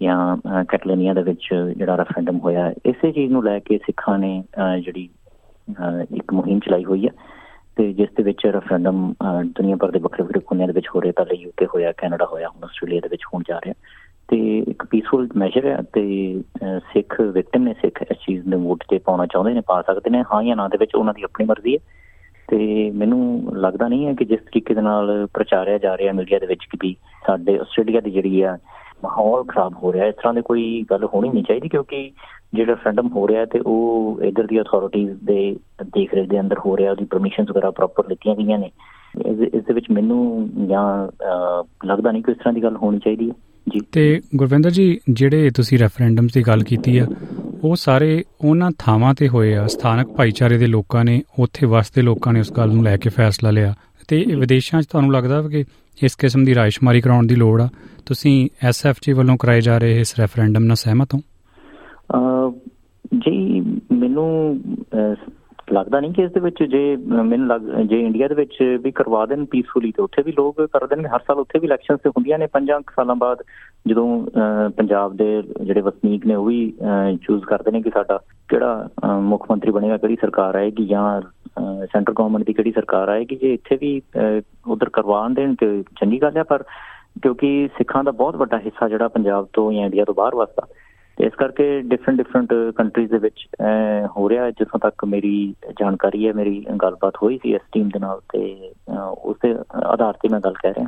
ਜਾਂ 0.00 0.36
ਅਹ, 0.36 0.64
ਕੈਟਲੋਨੀਆ 0.64 1.14
ਦੇ 1.14 1.22
ਵਿੱਚ 1.22 1.48
ਜਿਹੜਾ 1.76 1.96
ਰੈਫਰੈਂਡਮ 1.96 2.38
ਹੋਇਆ 2.38 2.72
ਇਸੇ 2.86 3.12
ਚੀਜ਼ 3.12 3.32
ਨੂੰ 3.32 3.44
ਲੈ 3.44 3.58
ਕੇ 3.58 3.78
ਸਿੱਖਾਂ 3.78 4.18
ਨੇ 4.18 4.42
ਅਹ, 4.58 4.76
ਜਿਹੜੀ 4.78 5.08
ਅਹ, 5.68 6.14
ਇੱਕ 6.16 6.32
ਮੁਹਿੰਮ 6.32 6.58
ਚਲਾਈ 6.58 6.84
ਹੋਈ 6.84 7.06
ਹੈ 7.06 7.10
ਤੇ 7.76 7.92
ਜਿਸ 7.92 8.08
ਦੇ 8.16 8.22
ਵਿੱਚ 8.22 8.46
ਰੈਫਰੈਂਡਮ 8.46 9.12
ਅਹ, 9.12 9.42
ਦੁਨੀਆ 9.44 9.76
ਭਰ 9.76 9.90
ਦੇ 9.90 9.98
ਵੱਖਰੇ 9.98 10.22
ਵੱਖਰੇ 10.22 10.40
ਕੋਨਿਆਂ 10.40 10.66
ਦੇ 10.68 10.72
ਵਿੱਚ 10.72 10.88
ਹੋ 10.94 11.02
ਰਿਹਾ 11.02 11.12
ਪਹਿਲੇ 11.16 11.34
ਯੂਕੇ 11.34 11.66
ਹੋਇਆ 11.66 11.92
ਕੈਨੇਡਾ 11.92 12.24
ਹੋਇਆ 12.24 12.48
ਹੁਣ 12.48 12.64
ਆਸਟ੍ਰੇਲੀਆ 12.64 13.00
ਦੇ 13.00 13.08
ਵਿੱਚ 13.08 13.22
ਹੋਣ 13.34 13.42
ਜਾ 13.48 13.58
ਰਿਹਾ। 13.58 13.74
ਤੇ 14.28 14.58
ਇੱਕ 14.58 14.84
ਪੀਸਫੁਲ 14.86 15.28
ਮੈਜਰ 15.36 15.66
ਹੈ 15.66 15.78
ਤੇ 15.92 16.02
ਅਹ, 16.62 16.78
ਸਿੱਖ 16.92 17.20
ਵਿਕਟਮ 17.20 17.62
ਨੇ 17.62 17.74
ਸਿੱਖ 17.82 18.02
ਇਸ 18.02 18.16
ਚੀਜ਼ 18.16 18.46
ਨੂੰ 18.46 18.62
ਵੋਟ 18.62 18.84
ਤੇ 18.88 18.98
ਪਾਉਣਾ 18.98 19.26
ਚਾਹੁੰਦੇ 19.26 19.54
ਨੇ 19.54 19.60
ਪਾ 19.60 19.82
ਸਕਦੇ 19.82 20.10
ਨੇ 20.10 20.22
ਹਾਂ 20.34 20.42
ਜਾਂ 20.44 20.56
ਨਾ 20.56 20.68
ਦੇ 20.68 20.76
ਵਿੱਚ 20.76 20.94
ਉਹਨਾਂ 20.94 21.14
ਦੀ 21.14 21.22
ਆਪਣੀ 21.22 21.46
ਮਰਜ਼ੀ 21.46 21.74
ਹੈ 21.74 21.78
ਤੇ 22.48 22.90
ਮੈਨੂੰ 22.90 23.52
ਲੱਗਦਾ 23.56 23.88
ਨਹੀਂ 23.88 24.06
ਹੈ 24.06 24.12
ਕਿ 24.14 24.24
ਜਿਸ 24.24 24.40
ਤਰੀਕੇ 24.40 24.74
ਦੇ 24.74 24.80
ਨਾਲ 24.80 25.26
ਪ੍ਰਚਾਰਿਆ 25.34 25.78
ਜਾ 25.78 25.96
ਰਿਹਾ 25.96 26.12
ਮੀਡੀਆ 26.12 26.38
ਦੇ 26.38 26.46
ਵਿੱਚ 26.46 26.64
ਕਿ 26.64 26.78
ਵੀ 26.80 26.96
ਸਾਡੇ 27.26 27.58
ਆਸਟ੍ਰੇਲੀਆ 27.58 28.00
ਦੀ 28.00 28.10
ਜਿਹੜੀ 28.10 28.42
ਆ 28.42 28.56
ਮਾਹੌਲ 29.04 29.44
ਖਰਾਬ 29.44 29.74
ਹੋ 29.82 29.92
ਰਿਹਾ 29.92 30.06
ਇਸ 30.06 30.14
ਤਰ੍ਹਾਂ 30.14 30.34
ਦੀ 30.34 30.42
ਕੋਈ 30.42 30.84
ਗੱਲ 30.90 31.04
ਹੋਣੀ 31.04 31.28
ਨਹੀਂ 31.28 31.44
ਚਾਹੀਦੀ 31.44 31.68
ਕਿਉਂਕਿ 31.68 32.10
ਜਿਹੜਾ 32.54 32.70
ਰੈਫਰੈਂਡਮ 32.70 33.08
ਹੋ 33.08 33.28
ਰਿਹਾ 33.28 33.44
ਤੇ 33.44 33.58
ਉਹ 33.58 34.18
ਇਧਰ 34.24 34.46
ਦੀ 34.46 34.60
ਅਥਾਰਟੀਜ਼ 34.60 35.10
ਦੇ 35.24 35.56
ਦੇਖ 35.82 36.14
ਰੇਖ 36.14 36.28
ਦੇ 36.28 36.40
ਅੰਦਰ 36.40 36.56
ਹੋ 36.66 36.76
ਰਿਹਾ 36.76 36.90
ਉਹਦੀ 36.90 37.04
ਪਰਮਿਸ਼ਨਸ 37.04 37.50
ਵਗੈਰਾ 37.50 37.70
ਪ੍ਰੋਪਰ 37.70 38.02
ਲਿੱਤੀਆਂ 38.08 38.36
ਗਈਆਂ 38.36 38.58
ਨੇ। 38.58 38.70
ਇਸ 39.26 39.40
ਇਸ 39.54 39.64
ਦੇ 39.64 39.74
ਵਿੱਚ 39.74 39.86
ਮੈਨੂੰ 39.90 40.48
ਜਾਂ 40.68 41.08
ਅਹ, 41.08 41.86
ਲੱਗਦਾ 41.86 42.10
ਨਹੀਂ 42.12 42.22
ਕਿ 42.22 42.32
ਇਸ 42.32 42.38
ਤਰ੍ਹਾਂ 42.38 42.54
ਦੀ 42.54 42.62
ਗੱਲ 42.62 42.76
ਹੋਣੀ 42.76 42.98
ਚਾਹੀਦੀ 42.98 43.30
ਹੈ। 43.30 43.34
ਜੀ। 43.68 43.80
ਤੇ 43.92 44.20
ਗੁਰਵਿੰਦਰ 44.36 44.70
ਜੀ 44.70 45.00
ਜਿਹੜੇ 45.10 45.50
ਤੁਸੀਂ 45.50 45.78
ਰੈਫਰੈਂਡਮਸ 45.78 46.32
ਦੀ 46.32 46.42
ਗੱਲ 46.42 46.62
ਕੀਤੀ 46.62 46.98
ਆ 46.98 47.06
ਉਹ 47.64 47.76
ਸਾਰੇ 47.76 48.24
ਉਹਨਾਂ 48.44 48.70
ਥਾਵਾਂ 48.78 49.14
ਤੇ 49.14 49.28
ਹੋਏ 49.28 49.54
ਆ। 49.54 49.66
ਸਥਾਨਕ 49.66 50.08
ਭਾਈਚਾਰੇ 50.08 50.58
ਦੇ 50.58 50.66
ਲੋਕਾਂ 50.66 51.04
ਨੇ 51.04 51.22
ਉੱਥੇ 51.38 51.66
ਵਸਦੇ 51.66 52.02
ਲੋਕਾਂ 52.02 52.32
ਨੇ 52.32 52.40
ਉਸ 52.40 52.52
ਗੱਲ 52.52 52.68
ਨੂੰ 52.68 52.84
ਲੈ 52.84 52.96
ਕੇ 52.96 53.10
ਫੈਸਲਾ 53.10 53.50
ਲਿਆ। 53.50 53.74
ਤੇ 54.08 54.24
ਵਿਦੇਸ਼ਾਂ 54.40 54.82
'ਚ 54.82 54.86
ਤੁਹਾਨੂੰ 54.86 55.12
ਲੱਗਦਾ 55.12 55.42
ਕਿ 55.48 55.64
ਇਸ 55.98 56.14
ਕਿਸਮ 56.14 56.44
ਦੀ 56.44 56.54
ਰਾਇਸ਼ਮਾਰੀ 56.54 57.00
ਕਰਾਉਣ 57.00 57.26
ਦੀ 57.26 57.36
ਲੋੜ 57.36 57.60
ਆ? 57.62 57.68
ਤੁਸੀਂ 58.06 58.48
ਐਸਐਫਜੀ 58.62 59.12
ਵੱਲੋਂ 59.12 59.36
ਕਰਾਏ 59.36 59.60
ਜਾ 59.60 59.78
ਰਹੇ 59.78 60.00
ਇਸ 60.00 60.14
ਰੈਫਰੈਂਡਮ 60.20 60.64
ਨਾਲ 60.64 60.76
ਸਹਿਮਤ 60.76 61.14
ਹੋ? 61.14 61.20
ਜੀ 63.24 63.60
ਮੈਨੂੰ 63.92 64.60
ਲੱਗਦਾ 65.72 66.00
ਨਹੀਂ 66.00 66.12
ਕਿ 66.12 66.22
ਇਸ 66.22 66.30
ਦੇ 66.32 66.40
ਵਿੱਚ 66.40 66.62
ਜੇ 66.62 66.96
ਮੈਨੂੰ 66.96 67.46
ਲੱਗ 67.48 67.60
ਜੇ 67.88 68.00
ਇੰਡੀਆ 68.00 68.28
ਦੇ 68.28 68.34
ਵਿੱਚ 68.34 68.56
ਵੀ 68.82 68.90
ਕਰਵਾ 68.90 69.24
ਦੇਣ 69.26 69.44
ਪੀਸਫੁਲੀ 69.50 69.90
ਤੇ 69.92 70.02
ਉੱਥੇ 70.02 70.22
ਵੀ 70.22 70.32
ਲੋਕ 70.32 70.60
ਕਰ 70.72 70.86
ਦੇਣਗੇ। 70.86 71.08
ਹਰ 71.08 71.20
ਸਾਲ 71.26 71.38
ਉੱਥੇ 71.38 71.58
ਵੀ 71.58 71.66
ਇਲੈਕਸ਼ਨਸ 71.66 72.00
ਤੇ 72.04 72.10
ਹੁੰਦੀਆਂ 72.10 72.38
ਨੇ। 72.38 72.46
ਪੰਜਾਂ 72.52 72.80
ਕੁ 72.80 72.92
ਸਾਲਾਂ 72.96 73.16
ਬਾਅਦ 73.16 73.42
ਜਦੋਂ 73.86 74.08
ਪੰਜਾਬ 74.76 75.16
ਦੇ 75.16 75.42
ਜਿਹੜੇ 75.64 75.80
ਵਸਨੀਕ 75.80 76.26
ਨੇ 76.26 76.34
ਉਹ 76.34 76.44
ਵੀ 76.46 76.72
ਚੂਜ਼ 77.22 77.44
ਕਰਦੇ 77.44 77.70
ਨੇ 77.70 77.82
ਕਿ 77.82 77.90
ਸਾਡਾ 77.94 78.18
ਕਿਹੜਾ 78.48 78.88
ਮੁੱਖ 79.20 79.46
ਮੰਤਰੀ 79.50 79.70
ਬਣੇਗਾ 79.72 79.96
ਕਿਹੜੀ 79.96 80.16
ਸਰਕਾਰ 80.20 80.54
ਆਏਗੀ 80.54 80.86
ਜਾਂ 80.86 81.20
ਸੈਂਟਰ 81.56 82.12
ਗਵਰਨਮੈਂਟ 82.12 82.44
ਦੀ 82.44 82.52
ਕਿਹੜੀ 82.52 82.72
ਸਰਕਾਰ 82.72 83.08
ਆਏਗੀ 83.08 83.36
ਜੇ 83.36 83.52
ਇੱਥੇ 83.54 83.76
ਵੀ 83.76 84.00
ਉਧਰ 84.66 84.88
ਕਰਵਾਉਣ 84.88 85.34
ਦੇਣ 85.34 85.54
ਤੇ 85.54 85.66
ਚੰਗੀ 86.00 86.20
ਗੱਲ 86.22 86.36
ਹੈ 86.36 86.42
ਪਰ 86.42 86.62
ਕਿਉਂਕਿ 87.22 87.68
ਸਿੱਖਾਂ 87.78 88.02
ਦਾ 88.04 88.10
ਬਹੁਤ 88.12 88.36
ਵੱਡਾ 88.36 88.58
ਹਿੱਸਾ 88.58 88.88
ਜਿਹੜਾ 88.88 89.08
ਪੰਜਾਬ 89.08 89.46
ਤੋਂ 89.52 89.72
ਜਾਂ 89.72 89.84
ਇੰਡੀਆ 89.84 90.04
ਤੋਂ 90.04 90.14
ਬਾਹਰ 90.14 90.34
ਵਸਦਾ 90.34 90.66
ਤੇ 91.18 91.24
ਇਸ 91.26 91.32
ਕਰਕੇ 91.34 91.64
ਡਿਫਰੈਂਟ 91.82 92.16
ਡਿਫਰੈਂਟ 92.18 92.52
ਕੰਟਰੀਜ਼ 92.76 93.10
ਦੇ 93.10 93.18
ਵਿੱਚ 93.18 93.44
ਅਹ, 93.60 94.06
ਹੋ 94.16 94.28
ਰਿਹਾ 94.28 94.44
ਹੈ। 94.44 94.50
ਜਿੱਥੋਂ 94.50 94.78
ਤੱਕ 94.80 95.04
ਮੇਰੀ 95.04 95.54
ਜਾਣਕਾਰੀ 95.80 96.26
ਹੈ 96.26 96.32
ਮੇਰੀ 96.32 96.64
ਗੱਲਬਾਤ 96.82 97.16
ਹੋਈ 97.22 97.38
ਸੀ 97.42 97.54
ਇਸ 97.54 97.60
ਟੀਮ 97.72 97.88
ਦੇ 97.88 97.98
ਨਾਲ 97.98 98.20
ਤੇ 98.32 98.40
ਅਹ, 98.90 98.98
ਉਸ 98.98 99.36
ਦੇ 99.42 99.54
ਆਧਾਰ 99.84 100.12
ਤੇ 100.12 100.28
ਮੈਂ 100.28 100.40
ਗੱਲ 100.40 100.54
ਕਹਿ 100.62 100.72
ਰਿਹਾ 100.72 100.86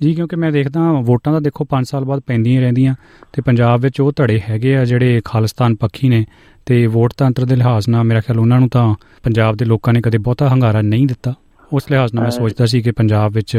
ਜੀ 0.00 0.14
ਕਿਉਂਕਿ 0.14 0.36
ਮੈਂ 0.36 0.50
ਦੇਖਦਾ 0.52 0.80
ਹਾਂ 0.80 1.02
ਵੋਟਾਂ 1.02 1.32
ਤਾਂ 1.32 1.40
ਦੇਖੋ 1.40 1.64
5 1.70 1.84
ਸਾਲ 1.84 2.04
ਬਾਅਦ 2.04 2.20
ਪੈਂਦੀਆਂ 2.26 2.56
ਹੀ 2.56 2.62
ਰਹਿੰਦੀਆਂ 2.62 2.94
ਤੇ 3.32 3.42
ਪੰਜਾਬ 3.42 3.80
ਵਿੱਚ 3.80 4.00
ਉਹ 4.00 4.12
ਧੜੇ 4.16 4.38
ਹੈਗੇ 4.40 4.76
ਆ 4.76 4.84
ਜਿਹੜੇ 4.84 5.20
ਖਾਲਿਸਤਾਨ 5.24 5.74
ਪੱਖੀ 5.74 6.08
ਨੇ 6.08 6.24
ਤੇ 6.68 6.86
ਵੋਟ 6.86 7.12
ਤੰਤਰ 7.18 7.44
ਦੇ 7.44 7.56
ਲਿਹਾਜ਼ 7.56 7.88
ਨਾਲ 7.88 8.04
ਮੇਰਾ 8.04 8.20
ਖਿਆਲ 8.20 8.38
ਉਹਨਾਂ 8.38 8.58
ਨੂੰ 8.60 8.68
ਤਾਂ 8.68 8.94
ਪੰਜਾਬ 9.24 9.56
ਦੇ 9.56 9.64
ਲੋਕਾਂ 9.64 9.92
ਨੇ 9.92 10.00
ਕਦੇ 10.00 10.18
ਬਹੁਤਾ 10.18 10.48
ਹੰਗਾਰਾ 10.48 10.80
ਨਹੀਂ 10.82 11.06
ਦਿੱਤਾ। 11.06 11.34
ਉਸ 11.72 11.90
ਲਿਹਾਜ਼ 11.90 12.14
ਨਾਲ 12.14 12.22
ਮੈਂ 12.22 12.30
ਸੋਚਦਾ 12.30 12.66
ਸੀ 12.66 12.80
ਕਿ 12.82 12.90
ਪੰਜਾਬ 12.90 13.32
ਵਿੱਚ 13.32 13.54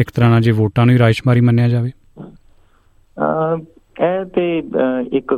ਇੱਕ 0.00 0.10
ਤਰ੍ਹਾਂ 0.10 0.30
ਨਾਲ 0.30 0.40
ਜੇ 0.40 0.50
ਵੋਟਾਂ 0.50 0.84
ਨੂੰ 0.86 0.94
ਹੀ 0.94 0.98
ਰਾਇਸ਼ਮਾਰੀ 0.98 1.40
ਮੰਨਿਆ 1.40 1.68
ਜਾਵੇ। 1.68 1.90
ਇਹ 4.02 4.24
ਤੇ 4.34 4.44
ਇੱਕ 5.16 5.34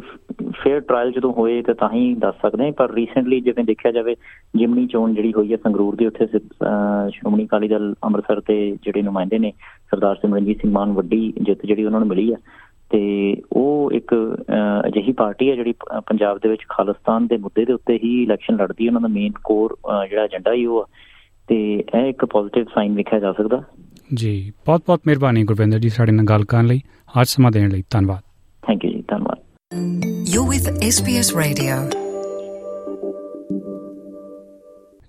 ਫੇਅਰ 0.62 0.80
ਟ੍ਰਾਇਲ 0.80 1.10
ਜਦੋਂ 1.12 1.32
ਹੋਏ 1.32 1.62
ਤਾਂ 1.62 1.74
ਤਾਂ 1.74 1.88
ਹੀ 1.94 2.14
ਦੱਸ 2.14 2.34
ਸਕਦੇ 2.42 2.64
ਹਾਂ 2.64 2.72
ਪਰ 2.72 2.92
ਰੀਸੈਂਟਲੀ 2.94 3.40
ਜਿਵੇਂ 3.40 3.64
ਦੇਖਿਆ 3.64 3.92
ਜਾਵੇ 3.92 4.14
ਜਿਮਨੀ 4.56 4.86
ਚੋਣ 4.86 5.14
ਜਿਹੜੀ 5.14 5.32
ਹੋਈ 5.32 5.52
ਹੈ 5.52 5.56
ਸੰਗਰੂਰ 5.56 5.96
ਦੀ 5.96 6.06
ਉੱਥੇ 6.06 6.26
ਸ਼੍ਰੋਮਣੀ 6.26 7.44
ਅਕਾਲੀ 7.44 7.68
ਦਲ 7.68 7.92
ਅੰਮ੍ਰਿਤਸਰ 8.04 8.40
ਤੇ 8.40 8.56
ਜਿਹੜੇ 8.84 9.02
ਨੁਮਾਇੰਦੇ 9.02 9.38
ਨੇ 9.38 9.52
ਸਰਦਾਰ 9.90 10.16
ਸਿਮਰਨਜੀਤ 10.16 10.60
ਸਿੰਘ 10.60 10.72
ਮਾਨ 10.72 10.92
ਵੱਡੀ 10.92 11.32
ਜਿੱਤ 11.40 11.66
ਜਿਹੜੀ 11.66 11.84
ਉਹਨਾਂ 11.84 12.00
ਨੂੰ 12.00 12.08
ਮਿਲੀ 12.08 12.32
ਹੈ। 12.32 12.38
ਤੇ 12.94 13.36
ਉਹ 13.52 13.92
ਇੱਕ 13.92 14.14
ਅਜਿਹੀ 14.86 15.12
ਪਾਰਟੀ 15.12 15.50
ਹੈ 15.50 15.54
ਜਿਹੜੀ 15.54 15.72
ਪੰਜਾਬ 16.00 16.38
ਦੇ 16.38 16.48
ਵਿੱਚ 16.48 16.60
ਖਾਲਿਸਤਾਨ 16.68 17.26
ਦੇ 17.26 17.36
ਮੁੱਦੇ 17.36 17.64
ਦੇ 17.64 17.72
ਉੱਤੇ 17.72 17.94
ਹੀ 18.04 18.22
ਇਲੈਕਸ਼ਨ 18.22 18.54
ਲੜਦੀ 18.54 18.84
ਹੈ। 18.84 18.90
ਉਹਨਾਂ 18.90 19.00
ਦਾ 19.00 19.08
ਮੇਨ 19.08 19.32
ਕੋਰ 19.44 19.76
ਜਿਹੜਾ 20.10 20.24
ਏਜੰਡਾ 20.24 20.52
ਹੀ 20.52 20.66
ਉਹ 20.66 20.80
ਆ। 20.82 20.86
ਤੇ 21.48 21.56
ਇਹ 21.74 22.06
ਇੱਕ 22.08 22.24
ਪੋਜ਼ਿਟਿਵ 22.24 22.64
ਸਾਈਨ 22.64 22.94
ਵੇਖਿਆ 22.94 23.18
ਜਾ 23.18 23.32
ਸਕਦਾ। 23.32 23.62
ਜੀ 24.14 24.52
ਬਹੁਤ 24.66 24.82
ਬਹੁਤ 24.86 25.00
ਮਿਹਰਬਾਨੀ 25.06 25.44
ਗੁਰਵਿੰਦਰ 25.44 25.78
ਜੀ 25.78 25.88
ਸਾਡੇ 25.88 26.12
ਨਾਲ 26.12 26.24
ਗੱਲ 26.24 26.44
ਕਰਨ 26.44 26.66
ਲਈ। 26.66 26.80
ਅੱਜ 27.20 27.26
ਸਮਾਂ 27.26 27.50
ਦੇਣ 27.50 27.70
ਲਈ 27.70 27.82
ਧੰਨਵਾਦ। 27.90 28.22
ਥੈਂਕ 28.66 28.84
ਯੂ 28.84 28.90
ਜੀ 28.90 29.02
ਧੰਨਵਾਦ। 29.08 29.38
You're 30.34 30.48
with 30.52 30.66
SBS 30.88 31.28
Radio. 31.42 31.76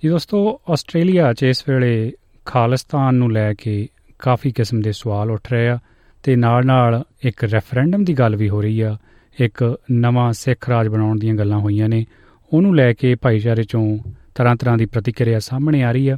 ਜੀ 0.03 0.09
ਦੋਸਤੋ 0.09 0.61
ਆਸਟ੍ਰੇਲੀਆ 0.69 1.33
'ਚ 1.33 1.43
ਇਸ 1.43 1.63
ਵੇਲੇ 1.69 2.11
ਖਾਲਿਸਤਾਨ 2.45 3.15
ਨੂੰ 3.15 3.31
ਲੈ 3.31 3.53
ਕੇ 3.53 3.87
ਕਾਫੀ 4.19 4.51
ਕਿਸਮ 4.51 4.81
ਦੇ 4.81 4.91
ਸਵਾਲ 4.91 5.31
ਉੱਠ 5.31 5.53
ਰਹੇ 5.53 5.69
ਆ। 5.69 5.77
ਤੇ 6.25 6.35
ਨਾਲ-ਨਾਲ 6.35 7.03
ਇੱਕ 7.23 7.43
ਰੈਫਰੈਂਡਮ 7.43 8.03
ਦੀ 8.03 8.13
ਗੱਲ 8.13 8.35
ਵੀ 8.35 8.49
ਹੋ 8.49 8.61
ਰਹੀ 8.61 8.81
ਆ। 8.81 8.97
ਇੱਕ 9.39 9.79
ਨਵਾਂ 9.91 10.33
ਸਿੱਖ 10.33 10.69
ਰਾਜ 10.69 10.87
ਬਣਾਉਣ 10.87 11.19
ਦੀਆਂ 11.19 11.35
ਗੱਲਾਂ 11.35 11.59
ਹੋਈਆਂ 11.59 11.89
ਨੇ। 11.89 12.05
ਉਹਨੂੰ 12.53 12.75
ਲੈ 12.75 12.93
ਕੇ 12.93 13.15
ਭਾਈਚਾਰੇ 13.15 13.61
'ਚੋਂ 13.61 13.99
ਤਰ੍ਹਾਂ-ਤਰ੍ਹਾਂ 14.35 14.77
ਦੀ 14.77 14.85
ਪ੍ਰਤੀਕਿਰਿਆ 14.85 15.39
ਸਾਹਮਣੇ 15.39 15.83
ਆ 15.83 15.91
ਰਹੀ 15.91 16.07
ਆ। 16.07 16.17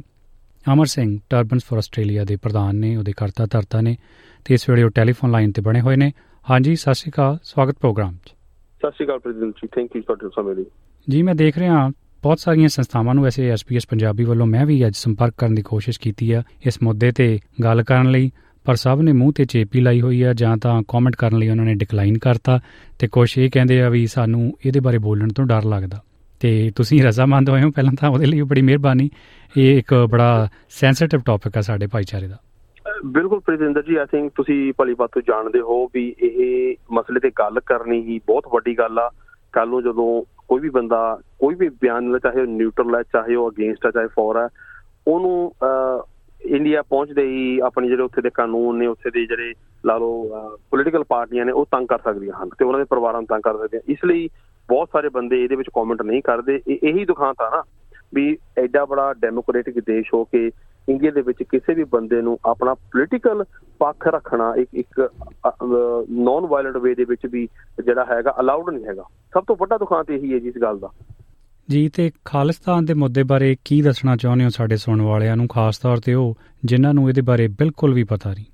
Amar 0.72 0.86
Singh 0.86 1.18
Turbans 1.30 1.64
for 1.64 1.78
Australia 1.78 2.24
ਦੇ 2.24 2.36
ਪ੍ਰਧਾਨ 2.36 2.76
ਨੇ 2.76 2.96
ਉਹਦੇ 2.96 3.12
ਕਰਤਾ 3.16 3.46
ਧਰਤਾ 3.46 3.80
ਨੇ 3.80 3.96
ਤੇ 4.44 4.54
ਇਸ 4.54 4.70
ਵੇਲੇ 4.70 4.82
ਉਹ 4.82 4.90
ਟੈਲੀਫੋਨ 4.90 5.30
ਲਾਈਨ 5.30 5.52
ਤੇ 5.52 5.62
ਬਣੇ 5.62 5.80
ਹੋਏ 5.80 5.96
ਨੇ। 5.96 6.12
ਹਾਂਜੀ 6.50 6.76
ਸਤਿ 6.76 6.94
ਸ਼੍ਰੀ 6.94 7.10
ਅਕਾਲ 7.10 7.38
ਸਵਾਗਤ 7.44 7.78
ਪ੍ਰੋਗਰਾਮ 7.78 8.14
'ਚ। 8.14 8.28
ਸਤਿ 8.28 8.90
ਸ਼੍ਰੀ 8.90 9.06
ਅਕਾਲ 9.06 9.18
president 9.18 9.52
ji 9.52 9.66
thank 9.66 9.90
you 9.96 10.02
for 10.02 10.30
ਸਮੇਂ 10.30 10.54
ਲਈ। 10.54 10.64
ਜੀ 11.08 11.22
ਮੈਂ 11.22 11.34
ਦੇਖ 11.34 11.58
ਰਿਹਾ 11.58 11.88
ਬਹੁਤ 12.22 12.40
ਸਾਰੀਆਂ 12.40 12.68
ਸੰਸਥਾਵਾਂ 12.68 13.14
ਨੂੰ 13.14 13.24
ਵੈਸੇ 13.24 13.50
ਐਸਪੀਐਸ 13.50 13.86
ਪੰਜਾਬੀ 13.86 14.24
ਵੱਲੋਂ 14.24 14.46
ਮੈਂ 14.46 14.66
ਵੀ 14.66 14.86
ਅੱਜ 14.86 14.96
ਸੰਪਰਕ 14.96 15.34
ਕਰਨ 15.38 15.54
ਦੀ 15.54 15.62
ਕੋਸ਼ਿਸ਼ 15.62 16.00
ਕੀਤੀ 16.00 16.32
ਆ। 16.32 16.42
ਇਸ 16.66 16.82
ਮੁੱਦੇ 16.82 17.12
ਤੇ 17.12 17.38
ਗੱਲ 17.62 17.82
ਕਰਨ 17.82 18.10
ਲਈ 18.10 18.30
ਪਰ 18.68 18.74
ਸਭ 18.74 19.00
ਨੇ 19.00 19.12
ਮੂੰਹ 19.12 19.32
ਤੇ 19.32 19.44
ਚੇਪੀ 19.44 19.80
ਲਾਈ 19.80 20.00
ਹੋਈ 20.00 20.22
ਆ 20.22 20.32
ਜਾਂ 20.32 20.56
ਤਾਂ 20.56 20.82
ਕਮੈਂਟ 20.82 21.16
ਕਰਨ 21.16 21.38
ਲਈ 21.38 21.48
ਉਹਨਾਂ 21.48 21.64
ਨੇ 21.64 21.74
ਡਿਕਲਾਈਨ 21.74 22.18
ਕਰਤਾ, 22.18 22.60
ਤੇ 22.98 23.08
ਕੁਝ 23.08 23.38
ਇਹ 23.38 23.50
ਕਹਿੰਦੇ 23.50 23.82
ਆ 23.82 23.88
ਵੀ 23.88 24.06
ਸਾਨੂੰ 24.06 24.52
ਇਹਦੇ 24.66 24.80
ਬਾਰੇ 24.80 24.98
ਬੋਲਣ 24.98 25.28
ਤੋਂ 25.28 25.44
ਡਰ 25.44 25.64
ਲੱਗਦਾ। 25.64 26.02
ਤੇ 26.40 26.72
ਤੁਸੀਂ 26.76 27.02
ਰਜ਼ਾਮੰਦ 27.02 27.50
ਹੋਏ 27.50 27.62
ਹੋ 27.62 27.70
ਪਹਿਲਾਂ 27.70 27.92
ਤਾਂ 28.00 28.10
ਉਹਦੇ 28.10 28.26
ਲਈ 28.26 28.42
ਬੜੀ 28.42 28.62
ਮਿਹਰਬਾਨੀ। 28.62 29.10
ਇਹ 29.56 29.78
ਇੱਕ 29.78 29.94
ਬੜਾ 30.10 30.48
ਸੈਂਸਿਟਿਵ 30.68 31.20
ਟੌਪਿਕ 31.20 31.56
ਆ 31.58 31.60
ਸਾਡੇ 31.60 31.86
ਭਾਈਚਾਰੇ 31.86 32.28
ਦਾ। 32.28 32.36
ਬਿਲਕੁਲ 33.04 33.40
ਪ੍ਰਿੰਦਰ 33.40 33.82
ਜੀ 33.82 33.96
ਆਈ 33.96 34.06
ਥਿੰਕ 34.06 34.32
ਤੁਸੀਂ 34.36 34.72
ਭਲੀ 34.78 34.94
ਬਾਤੋਂ 34.94 35.22
ਜਾਣਦੇ 35.22 35.60
ਹੋ 35.60 35.86
ਵੀ 35.94 36.14
ਇਹ 36.22 36.74
ਮਸਲੇ 36.92 37.20
ਤੇ 37.20 37.30
ਗੱਲ 37.30 37.60
ਕਰਨੀ 37.60 38.02
ਹੀ 38.02 38.20
ਬਹੁਤ 38.26 38.44
ਵੱਡੀ 38.52 38.78
ਗੱਲ 38.78 38.98
ਆ। 38.98 39.10
ਕੱਲ 39.52 39.68
ਨੂੰ 39.68 39.82
ਜਦੋਂ 39.82 40.22
ਕੋਈ 40.48 40.60
ਵੀ 40.60 40.70
ਬੰਦਾ, 40.70 41.20
ਕੋਈ 41.38 41.54
ਵੀ 41.54 41.68
ਬਿਆਨ 41.68 42.12
ਲੈ, 42.12 42.18
ਚਾਹੇ 42.18 42.40
ਉਹ 42.40 42.46
ਨਿਊਟਰਲ 42.46 42.94
ਹੈ, 42.94 43.02
ਚਾਹੇ 43.02 43.34
ਉਹ 43.34 43.50
ਅਗੇਂਸਟ 43.50 43.86
ਹੈ, 43.86 43.90
ਚਾਹੇ 43.90 44.06
ਫੋਰ 44.06 44.36
ਹੈ, 44.36 44.48
ਉਹਨੂੰ 45.08 45.52
ਇੰਡੀਆ 46.40 46.82
ਪਹੁੰਚਦੇ 46.82 47.22
ਹੀ 47.22 47.58
ਆਪਣੀ 47.64 47.88
ਜਿਹੜੇ 47.88 48.02
ਉੱਥੇ 48.02 48.22
ਦੇ 48.22 48.30
ਕਾਨੂੰਨ 48.34 48.78
ਨੇ, 48.78 48.86
ਉੱਥੇ 48.86 49.10
ਦੇ 49.10 49.24
ਜਿਹੜੇ 49.26 49.54
ਲਾ 49.84 49.96
ਲਓ 49.98 50.56
ਪੋਲੀਟੀਕਲ 50.70 51.04
ਪਾਰਟੀਆਂ 51.08 51.44
ਨੇ, 51.44 51.52
ਉਹ 51.52 51.66
ਤੰਗ 51.70 51.86
ਕਰ 51.88 51.98
ਸਕਦੀਆਂ 52.04 52.42
ਹਨ 52.42 52.48
ਤੇ 52.58 52.64
ਉਹਨਾਂ 52.64 52.78
ਦੇ 52.80 52.84
ਪਰਿਵਾਰਾਂ 52.90 53.20
ਨੂੰ 53.20 53.26
ਤੰਗ 53.26 53.42
ਕਰ 53.42 53.58
ਸਕਦੇ 53.58 53.80
ਇਸ 53.92 54.04
ਲਈ 54.04 54.28
ਬਹੁਤ 54.68 54.88
ਸਾਰੇ 54.92 55.08
ਬੰਦੇ 55.08 55.42
ਇਹਦੇ 55.42 55.56
ਵਿੱਚ 55.56 55.68
ਕਮੈਂਟ 55.74 56.02
ਨਹੀਂ 56.02 56.22
ਕਰਦੇ। 56.22 56.60
ਇਹੀ 56.68 57.04
ਦੁਖਾਂਤ 57.04 57.42
ਆ 57.42 57.50
ਨਾ 57.50 57.62
ਵੀ 58.14 58.36
ਐਡਾ 58.58 58.84
ਬੜਾ 58.84 59.12
ਡੈਮੋਕ੍ਰੈਟਿਕ 59.20 59.78
ਦੇਸ਼ 59.86 60.12
ਹੋ 60.14 60.24
ਕੇ 60.24 60.50
ਇੰਡੀਆ 60.88 61.10
ਦੇ 61.10 61.20
ਵਿੱਚ 61.22 61.42
ਕਿਸੇ 61.42 61.74
ਵੀ 61.74 61.84
ਬੰਦੇ 61.84 62.20
ਨੂੰ 62.22 62.38
ਆਪਣਾ 62.46 62.74
ਪੋਲੀਟੀਕਲ 62.74 63.44
ਪੱਖ 63.80 64.06
ਰੱਖਣਾ 64.08 64.52
ਇੱਕ 64.58 64.68
ਇੱਕ 64.74 65.00
ਨਾਨ 66.10 66.46
ਵਾਇਲੈਂਟ 66.50 66.76
ਵੇ 66.76 66.94
ਦੇ 66.94 67.04
ਵਿੱਚ 67.04 67.26
ਵੀ 67.32 67.46
ਜਿਹੜਾ 67.84 68.04
ਹੈਗਾ 68.10 68.34
ਅਲਾਉਡ 68.40 68.70
ਨਹੀਂ 68.70 68.84
ਹੈਗਾ। 68.84 69.04
ਸਭ 69.34 69.44
ਤੋਂ 69.48 69.56
ਵੱਡਾ 69.60 69.78
ਦੁਖਾਂਤ 69.78 70.10
ਇਹੀ 70.10 70.32
ਹੈ 70.32 70.38
ਜੀ 70.38 70.48
ਇਸ 70.48 70.58
ਗੱਲ 70.62 70.78
ਦਾ। 70.78 70.90
ਜੀ, 71.70 71.88
ਤੇ 71.88 72.10
ਖਾਲਿਸਤਾਨ 72.24 72.84
ਦੇ 72.84 72.94
ਮੁੱਦੇ 72.94 73.22
ਬਾਰੇ 73.22 73.56
ਕੀ 73.64 73.80
ਦੱਸਣਾ 73.82 74.16
ਚਾਹੁੰਦੇ 74.16 74.44
ਹੋ 74.44 74.50
ਸਾਡੇ 74.50 74.76
ਸੁਣਨ 74.76 75.02
ਵਾਲਿਆਂ 75.02 75.36
ਨੂੰ? 75.36 75.46
ਖਾਸ 75.48 75.78
ਤੌਰ 75.78 75.96
ਤੇ 76.04 76.14
ਉਹ 76.14 76.34
ਜਿਨ੍ਹਾਂ 76.64 76.92
ਨੂੰ 76.94 77.08
ਇਹਦੇ 77.08 77.20
ਬਾਰੇ 77.20 77.48
ਬਿਲਕੁਲ 77.58 77.94
ਵੀ 77.94 78.04
ਪਤਾ 78.04 78.30
ਨਹੀਂ। 78.30 78.44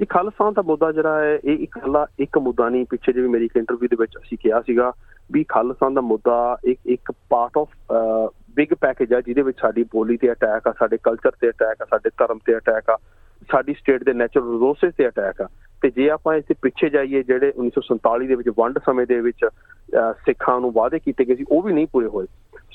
ਇਹ 0.00 0.06
ਖਾਲਿਸਤਾਨ 0.10 0.52
ਦਾ 0.52 0.62
ਮੁੱਦਾ 0.62 0.90
ਜਿਹੜਾ 0.92 1.18
ਹੈ, 1.22 1.34
ਇਹ 1.44 1.58
ਇਕੱਲਾ 1.64 2.06
ਇੱਕ 2.18 2.38
ਮੁੱਦਾ 2.38 2.68
ਨਹੀਂ। 2.68 2.84
ਪਿੱਛੇ 2.90 3.12
ਜਿਵੇਂ 3.12 3.28
ਮੇਰੀ 3.30 3.44
ਇੱਕ 3.44 3.56
ਇੰਟਰਵਿਊ 3.56 3.88
ਦੇ 3.88 3.96
ਵਿੱਚ 4.00 4.16
ਅਸੀਂ 4.16 4.38
ਕਿਹਾ 4.42 4.60
ਸੀਗਾ 4.60 4.92
ਵੀ 5.32 5.44
ਖਾਲਿਸਤਾਨ 5.48 5.94
ਦਾ 5.94 6.00
ਮੁੱਦਾ 6.00 6.36
ਇੱਕ 6.64 6.80
ਇੱਕ 6.86 7.12
ਪਾਰਟ 7.30 7.58
ਆਫ 7.58 7.68
ਬਿਗ 8.56 8.74
ਪੈਕੇਜ 8.80 9.12
ਆ, 9.12 9.20
ਜਿਹਦੇ 9.20 9.42
ਵਿੱਚ 9.42 9.58
ਸਾਡੀ 9.60 9.82
ਬੋਲੀ 9.92 10.16
ਤੇ 10.16 10.32
ਅਟੈਕ 10.32 10.68
ਆ, 10.68 10.72
ਸਾਡੇ 10.78 10.96
ਕਲਚਰ 11.04 11.30
ਤੇ 11.40 11.48
ਅਟੈਕ 11.48 11.82
ਆ, 11.82 11.86
ਸਾਡੇ 11.90 12.10
ਧਰਮ 12.18 12.38
ਤੇ 12.46 12.56
ਅਟੈਕ 12.56 12.90
ਆ, 12.90 12.96
ਸਾਡੀ 13.52 13.74
ਸਟੇਟ 13.74 14.04
ਦੇ 14.04 14.12
ਨੈਚੁਰਲ 14.12 14.52
ਰਿਸੋਰਸਸ 14.52 14.94
ਤੇ 14.96 15.08
ਅਟੈਕ 15.08 15.40
ਆ। 15.42 15.48
ਤੇ 15.82 15.90
ਜੇ 15.90 16.08
ਆਪਾਂ 16.10 16.36
ਇਸ 16.36 16.44
ਦੇ 16.48 16.54
ਪਿੱਛੇ 16.62 16.88
ਜਾਈਏ, 16.90 17.22
ਜਿਹੜੇ 17.22 17.52
1947 17.56 18.26
ਦੇ 18.26 18.34
ਵਿੱਚ 18.34 18.48
ਵੰਡ 18.58 18.78
ਸਮੇਂ 18.86 19.06
ਦੇ 19.06 19.20
ਵਿੱਚ 19.20 19.44
ਸਿੱਖਾਂ 20.26 20.60
ਨੂੰ 20.60 20.72
ਵਾਅਦੇ 20.72 20.98
ਕੀਤੇ 20.98 21.24
ਗਏ 21.24 21.34
ਸੀ, 21.34 21.44
ਉਹ 21.48 21.62
ਵੀ 21.62 21.72
ਨਹੀਂ 21.72 21.86
ਪੂਰੇ 21.92 22.06
ਹੋਏ। 22.06 22.26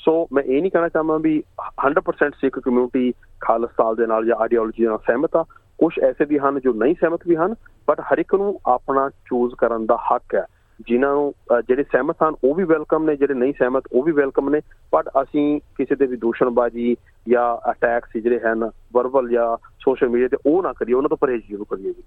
ਸੋ 0.04 0.12
ਮੈਂ 0.32 0.42
ਇਹ 0.42 0.60
ਨਹੀਂ 0.60 0.70
ਕਹਿਣਾ 0.70 0.88
ਚਾਹਾਂ 0.88 1.18
ਵੀ 1.18 1.42
100% 1.62 2.34
ਸਿੱਖ 2.40 2.58
ਕਮਿਊਨਿਟੀ 2.58 3.12
ਖਾਲਸਾ 3.40 3.92
ਦੇ 3.94 4.06
ਨਾਲ 4.06 4.26
ਜਾਂ 4.26 4.36
ਆਈਡੀਓਲੋਜੀ 4.36 4.84
ਨਾਲ 4.84 4.98
ਸਹਿਮਤ 4.98 5.36
ਆ। 5.36 5.44
ਕੁਝ 5.78 5.92
ਐਸੇ 6.04 6.24
ਵੀ 6.24 6.38
ਹਨ 6.38 6.60
ਜੋ 6.60 6.72
ਨਹੀਂ 6.74 6.94
ਸਹਿਮਤ 7.00 7.20
ਵੀ 7.26 7.36
ਹਨ 7.36 7.54
ਬਟ 7.88 8.00
ਹਰ 8.00 8.18
ਇੱਕ 8.18 8.34
ਨੂੰ 8.34 8.60
ਆਪਣਾ 8.66 9.08
ਚੂਜ਼ 9.26 9.54
ਕਰਨ 9.54 9.86
ਦਾ 9.86 9.96
ਹੱਕ 9.96 10.34
ਹੈ। 10.34 10.44
ਜਿਨ੍ਹਾਂ 10.80 11.12
ਨੂੰ 11.12 11.32
ਜਿਹੜੇ 11.68 11.82
ਸਹਿਮਤ 11.82 12.16
ਹਨ, 12.22 12.34
ਉਹ 12.44 12.54
ਵੀ 12.54 12.64
ਵੈਲਕਮ 12.64 13.04
ਨੇ, 13.04 13.16
ਜਿਹੜੇ 13.16 13.34
ਨਹੀਂ 13.34 13.52
ਸਹਿਮਤ, 13.58 13.84
ਉਹ 13.92 14.02
ਵੀ 14.02 14.12
ਵੈਲਕਮ 14.12 14.48
ਨੇ। 14.50 14.60
ਬਟ 14.92 15.08
ਅਸੀਂ 15.22 15.60
ਕਿਸੇ 15.76 15.94
ਦੇ 15.94 16.06
ਵੀ 16.06 16.16
ਦੂਸ਼ਣਬਾਜ਼ੀ 16.16 16.96
ਜਾਂ 17.28 17.70
ਅਟੈਕਸ 17.70 18.16
ਜਿਹੜੇ 18.22 18.40
ਹਨ 18.40 18.70
ਵਰਬਲ 18.92 19.28
ਜਾਂ 19.30 19.56
ਸੋਸ਼ਲ 19.80 20.08
ਮੀਡੀਆ 20.08 20.28
ਤੇ 20.28 20.36
ਉਹ 20.46 20.62
ਨਾ 20.62 20.72
ਕਰੀਏ, 20.72 20.94
ਉਹਨਾਂ 20.94 21.08
ਤੋਂ 21.08 21.16
ਪਰਹੇਜ਼ 21.16 21.42
ਜ਼ਰੂਰ 21.50 21.66
ਕਰੀਏ 21.70 21.92
ਜੀ। 21.92 22.02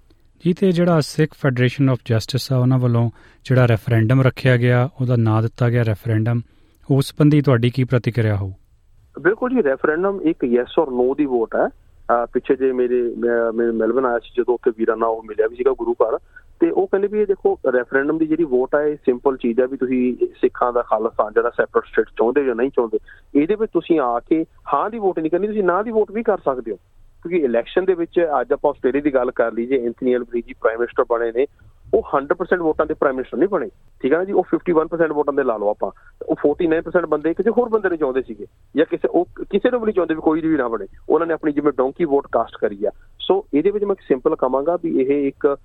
ਜੀ, 0.46 0.54
ਤੇ 0.54 0.72
ਜਿਹੜਾ 0.72 1.00
ਸਿੱਖ 1.00 1.34
ਫੈਡਰੇਸ਼ਨ 1.34 1.90
ਆਫ 1.90 2.00
ਜਸਟਿਸ 2.06 2.52
ਆ, 2.52 2.58
ਉਹਨਾਂ 2.58 2.80
ਵੱਲੋਂ 2.80 3.10
ਜਿਹੜਾ 3.46 3.66
ਰੈਫਰੈਂਡਮ 3.66 4.22
ਰੱਖਿਆ 4.22 4.58
ਗਿਆ, 4.58 4.90
ਉਹਦਾ 5.02 5.16
ਨਾਂ 5.16 5.42
ਦਿੱਤਾ 5.42 5.70
ਗਿਆ 5.70 5.84
ਰੈਫਰੈਂਡਮ 5.84 6.42
ਉਸ 6.92 7.06
ਸੰਬੰਧੀ 7.06 7.42
ਤੁਹਾਡੀ 7.42 7.70
ਕੀ 7.70 7.84
ਪ੍ਰਤੀਕਿਰਿਆ 7.84 8.36
ਹੋ 8.36 8.54
ਬਿਲਕੁਲ 9.20 9.50
ਜੀ 9.50 9.63
ਰੈਫਰੈਂਡਮ 9.63 10.22
ਇੱਕ 10.22 10.44
ਯੈਸ 10.44 10.80
অর 10.80 10.90
ਨੋ 10.92 11.13
ਦੀ 11.16 11.25
ਵੋਟ 11.25 11.56
ਹੈ। 11.56 11.68
ਪਿੱਛੇ 12.25 12.56
ਜੇ 12.56 12.72
ਮੇਰੇ, 12.72 13.02
ਮੈਂ 13.18 13.72
ਮੈਲਬਨ 13.74 14.06
ਆਇਆ 14.06 14.20
ਸੀ, 14.20 14.32
ਜਦੋਂ 14.38 14.54
ਉੱਥੇ 14.54 14.72
ਵੀਰਾਨਾ 14.78 15.06
ਉਹ 15.06 15.24
ਮਿਲਿਆ 15.24 15.48
ਵੀ 15.48 15.56
ਸੀਗਾ 15.56 15.72
ਗੁਰੂ 15.72 15.94
ਘਰ। 15.94 16.18
ਤੇ 16.60 16.70
ਉਹ 16.70 16.88
ਕਹਿੰਦੇ 16.88 17.08
ਵੀ 17.08 17.22
ਇਹ 17.22 17.28
ਦੇਖੋ 17.28 17.58
ਰੈਫਰੈਂਡਮ 17.74 18.18
ਦੀ 18.18 18.28
ਜਿਹੜੀ 18.28 18.44
ਵੋਟ 18.44 18.75
ਹੈ, 18.75 18.82
ਇਹ 18.88 18.96
ਸਿੰਪਲ 18.96 19.38
ਚੀਜ਼ 19.38 19.60
ਹੈ 19.60 19.68
ਵੀ 19.68 19.78
ਤੁਸੀਂ 19.78 20.28
ਸਿੱਖਾਂ 20.42 20.72
ਦਾ 20.74 20.82
ਖਾਲਸਾ 20.82 21.30
ਜਿਹੜਾ 21.32 21.50
ਸੈਪਰੇਟ 21.50 21.86
ਸਟੇਟ 21.86 22.06
ਚਾਹੁੰਦੇ 22.18 22.44
ਜਾਂ 22.46 22.56
ਨਹੀਂ 22.56 22.70
ਚਾਹੁੰਦੇ। 22.70 23.00
ਇਹਦੇ 23.36 23.56
ਵਿੱਚ 23.56 23.72
ਤੁਸੀਂ 23.72 24.00
ਆ 24.00 24.20
ਕੇ 24.20 24.46
ਹਾਂ 24.74 24.90
ਦੀ 24.90 25.00
ਵੋਟ 25.00 25.20
ਨਹੀਂ 25.20 25.32
ਕਰਨੀ, 25.32 25.48
ਤੁਸੀਂ 25.48 25.63
ਨਾ 25.63 25.82
ਦੀ 25.84 25.92
ਵੋਟ 25.92 26.12
ਵੀ 26.12 26.24
ਕਰ 26.24 26.38
ਸਕਦੇ 26.38 26.72
ਹੋ। 26.72 26.78
ਕਿਉਂਕਿ 27.24 27.38
ਇਲੈਕਸ਼ਨ 27.38 27.86
ਦੇ 27.86 27.94
ਵਿੱਚ 27.94 28.20
ਅੱਜ 28.42 28.54
ਆਪਾਂ 28.54 28.72
ਆਸਟ੍ਰੇਲੀਆ 28.72 29.02
ਦੀ 29.02 29.13
ਗੱਲ 29.13 29.32
ਕਰ 29.32 29.52
ਲਈਏ, 29.52 29.86
ਐਂਥਨੀ 29.86 30.13
ਐਲਬਰੀਜੀ 30.13 30.54
ਪ੍ਰਾਈਮ 30.54 30.80
ਮਿਨਿਸਟਰ 30.80 31.06
ਬਣੇ 31.10 31.32
ਨੇ। 31.32 31.46
ਉਹ 31.94 32.04
100% 32.12 32.62
ਵੋਟਾਂ 32.62 32.86
ਦੇ 32.86 32.94
ਪ੍ਰਾਈਮ 32.94 33.16
ਮਿਨਿਸਟਰ 33.16 33.38
ਨਹੀਂ 33.38 33.50
ਬਣੇ। 33.50 33.68
ਠੀਕ 34.02 34.14
ਹੈ 34.14 34.18
ਨਾ 34.18 34.24
ਜੀ? 34.26 34.34
ਉਹ 34.34 34.46
51% 34.52 35.14
ਵੋਟਾਂ 35.14 35.34
ਦੇ 35.34 35.44
ਲਾ 35.44 35.58
ਲਓ 35.58 35.70
ਆਪਾਂ। 35.70 35.92
ਉਹ 36.24 36.36
49% 36.44 37.06
ਬੰਦੇ 37.08 37.34
ਕਿਸੇ 37.34 37.50
ਹੋਰ 37.58 37.70
ਬੰਦੇ 37.70 37.90
ਨੂੰ 37.90 37.98
ਚਾਹੁੰਦੇ 37.98 38.22
ਸੀਗੇ 38.22 38.46
ਜਾਂ 38.76 38.86
ਕਿਸੇ 38.92 39.08
ਉਹ 39.10 39.28
ਕਿਸੇ 39.42 39.72
ਨੂੰ 39.72 39.80
ਵੀ 39.80 39.86
ਨਹੀਂ 39.86 39.96
ਚਾਹੁੰਦੇ 39.96 40.16
ਵੀ 40.16 40.22
ਕੋਈ 40.22 40.42
ਵੀ 40.42 40.58
ਨਾ 40.58 40.68
ਬਣੇ, 40.68 40.88
ਉਹਨਾਂ 41.10 41.28
ਨੇ 41.28 41.34
ਆਪਣੀ 41.34 41.52
ਜਿਵੇਂ 41.52 41.72
ਡੋਂਕੀ 41.78 42.06
ਵੋਟ 42.06 42.28
ਕਾਸਟ 42.32 42.58
ਕਰੀ 42.62 42.86
ਆ। 42.86 42.92
ਸੋ 43.20 43.44
ਇਹਦੇ 43.54 43.72
ਵਿੱਚ 43.72 43.86
ਮੈਂ 43.86 43.96
ਸਿੰਪਲ 44.08 44.36
ਕਹਾਂਗਾ 44.36 44.78
ਵੀ 44.84 45.00
ਇਹ 45.02 45.28
ਇੱਕ 45.28 45.56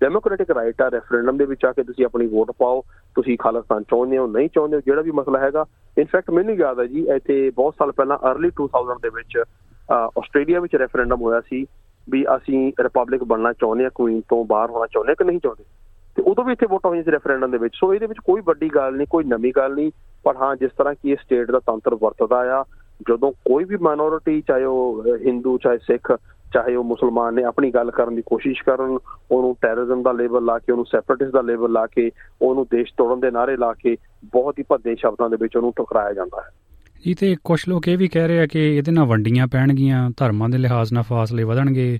ਡੈਮੋਕ੍ਰੈਟਿਕ 0.00 0.50
ਰਾਈਟ 0.50 0.80
ਆ 0.82 0.88
ਰੈਫਰੈਂਡਮ 0.90 1.36
ਦੇ 1.36 1.44
ਵਿੱਚ 1.46 1.64
ਆ 1.64 1.72
ਕੇ 1.72 1.82
ਤੁਸੀਂ 1.82 2.04
ਆਪਣੀ 2.04 2.26
ਵੋਟ 2.26 2.50
ਪਾਓ, 2.58 2.82
ਤੁਸੀਂ 3.16 3.36
ਖਾਲਿਸਤਾਨ 3.40 3.82
ਚਾਹੁੰਦੇ 3.82 4.18
ਹੋ, 4.18 4.26
ਨਹੀਂ 4.26 4.48
ਚਾਹੁੰਦੇ 4.54 4.76
ਹੋ, 4.76 4.80
ਜਿਹੜਾ 4.86 5.02
ਵੀ 5.02 5.10
ਮਸਲਾ 5.10 5.38
ਹੈਗਾ। 5.40 5.64
ਇਨਫੈਕਟ 5.96 6.30
ਮੈਨੂੰ 6.30 6.54
ਯਾਦ 6.56 6.80
ਹੈ 6.80 6.86
ਜੀ, 6.86 7.06
ਇੱਥੇ 7.14 7.50
ਬਹੁਤ 7.50 7.74
ਸਾਲ 7.78 7.92
ਪਹਿਲਾਂ 7.92 8.18
अर्ਲੀ 8.30 8.50
2000 8.60 8.98
ਦੇ 9.02 9.08
ਵਿੱਚ 9.14 9.38
ਆਸਟ੍ਰੇਲੀਆ 9.92 10.60
ਵਿੱਚ 10.60 10.76
ਰੈਫਰੈਂਡਮ 10.76 11.20
ਹੋਇਆ 11.22 11.40
ਸੀ। 11.40 11.64
ਵੀ 12.10 12.26
ਅਸੀਂ 12.36 12.72
ਰਿਪਬਲਿਕ 12.80 13.24
ਬਣਨਾ 13.24 13.52
ਚਾਹੁੰਦੇ 13.52 13.84
ਹਾਂ 13.84 13.90
ਕੁਈਨ 13.94 14.20
ਤੋਂ 14.20 14.44
ਬਾਹਰ 14.44 14.70
ਹੋਣਾ 14.70 14.86
ਚਾਹੁੰਦੇ 14.86 15.14
ਕਿ 15.14 15.24
ਨਹੀਂ 15.24 15.40
ਚਾਹੁੰਦੇ? 15.40 15.64
ਤੇ 16.16 16.22
ਉਦੋਂ 16.22 16.44
ਵੀ 16.44 16.52
ਇੱਥੇ 16.52 16.66
ਵੋਟਾਂ 16.66 16.90
ਹੋਈਆਂ 16.90 17.04
ਸੀ 17.04 17.10
ਰੈਫਰੈਂਡਮ 17.10 17.50
ਦੇ 17.50 17.58
ਵਿੱਚ। 17.58 17.74
ਸੋ 17.76 17.94
ਇਹਦੇ 17.94 18.06
ਵਿੱਚ 18.06 18.18
ਕੋਈ 18.24 18.42
ਵੱਡੀ 18.44 18.68
ਗੱਲ 18.68 18.96
ਨਹੀਂ, 18.96 19.06
ਕੋਈ 19.10 19.24
ਨਵੀਂ 19.24 19.52
ਗੱਲ 19.56 19.74
ਨਹੀਂ। 19.74 19.92
ਪਰ 20.24 20.36
ਹਾਂ, 20.36 20.56
ਜਿਸ 20.56 20.70
ਤਰ੍ਹਾਂ 20.78 20.94
ਕਿ 20.94 21.10
ਇਹ 21.10 21.16
ਸਟੇਟ 21.16 21.50
ਦਾ 21.50 21.58
ਤੰਤਰ 21.58 21.94
ਵਰਤਦਾ 21.94 22.60
ਆ, 22.60 22.64
ਜਦੋਂ 23.08 23.32
ਕੋਈ 23.32 23.64
ਵੀ 23.64 23.76
ਮਾਈਨੋਰਿਟੀ 23.76 24.42
ਚਾਹੇ 24.48 24.64
ਉਹ 24.64 25.04
ਹਿੰਦੂ 25.26 25.58
ਚਾਹੇ 25.58 25.78
ਸਿੱਖ 25.78 26.16
ਚਾਹੇ 26.52 26.74
ਉਹ 26.74 26.84
ਮੁਸਲਮਾਨ 26.84 27.34
ਨੇ 27.34 27.42
ਆਪਣੀ 27.44 27.70
ਗੱਲ 27.70 27.90
ਕਰਨ 27.90 28.14
ਦੀ 28.14 28.22
ਕੋਸ਼ਿਸ਼ 28.26 28.64
ਕਰਨ, 28.64 28.98
ਉਹਨੂੰ 29.30 29.56
ਟੈਰਰਿਜ਼ਮ 29.60 30.02
ਦਾ 30.02 30.12
ਲੇਬਲ 30.12 30.44
ਲਾ 30.44 30.58
ਕੇ, 30.58 30.72
ਉਹਨੂੰ 30.72 30.84
ਸੈਪਰੇਟਿਸਟ 30.84 31.32
ਦਾ 31.32 31.40
ਲੇਬਲ 31.40 31.72
ਲਾ 31.72 31.86
ਕੇ, 31.86 32.10
ਉਹਨੂੰ 32.42 32.66
ਦੇਸ਼ 32.70 32.92
ਤੋੜਨ 32.96 33.20
ਦੇ 33.20 33.30
ਨਾਰੇ 33.30 33.56
ਲਾ 33.56 33.72
ਕੇ, 33.72 33.96
ਬਹੁਤ 34.24 34.58
ਹੀ 34.58 34.64
ਭੱਦੇ 34.68 34.94
ਸ਼ਬਦਾਂ 34.94 35.30
ਦੇ 35.30 35.36
ਵਿੱਚ 35.40 35.56
ਉਹਨੂੰ 35.56 35.72
ਠੁਕਰਾਇਆ 35.76 36.12
ਜਾਂਦਾ 36.12 36.40
ਹੈ। 36.40 36.48
ਜੀ 37.04 37.12
ਤੇ 37.14 37.34
ਕੁਝ 37.44 37.58
ਲੋਕ 37.68 37.86
ਇਹ 37.88 37.96
ਵੀ 37.98 38.06
ਕਹਿ 38.08 38.28
ਰਹੇ 38.28 38.40
ਆ 38.40 38.46
ਕਿ 38.46 38.60
ਇਹਦੇ 38.76 38.92
ਨਾਲ 38.92 39.04
ਵੰਡੀਆਂ 39.06 39.46
ਪੈਣਗੀਆਂ, 39.46 40.08
ਧਰਮਾਂ 40.16 40.48
ਦੇ 40.48 40.58
ਲਿਹਾਜ਼ 40.58 40.92
ਨਾਲ 40.92 41.02
ਫਾਸਲੇ 41.02 41.44
ਵਧਣਗੇ 41.44 41.98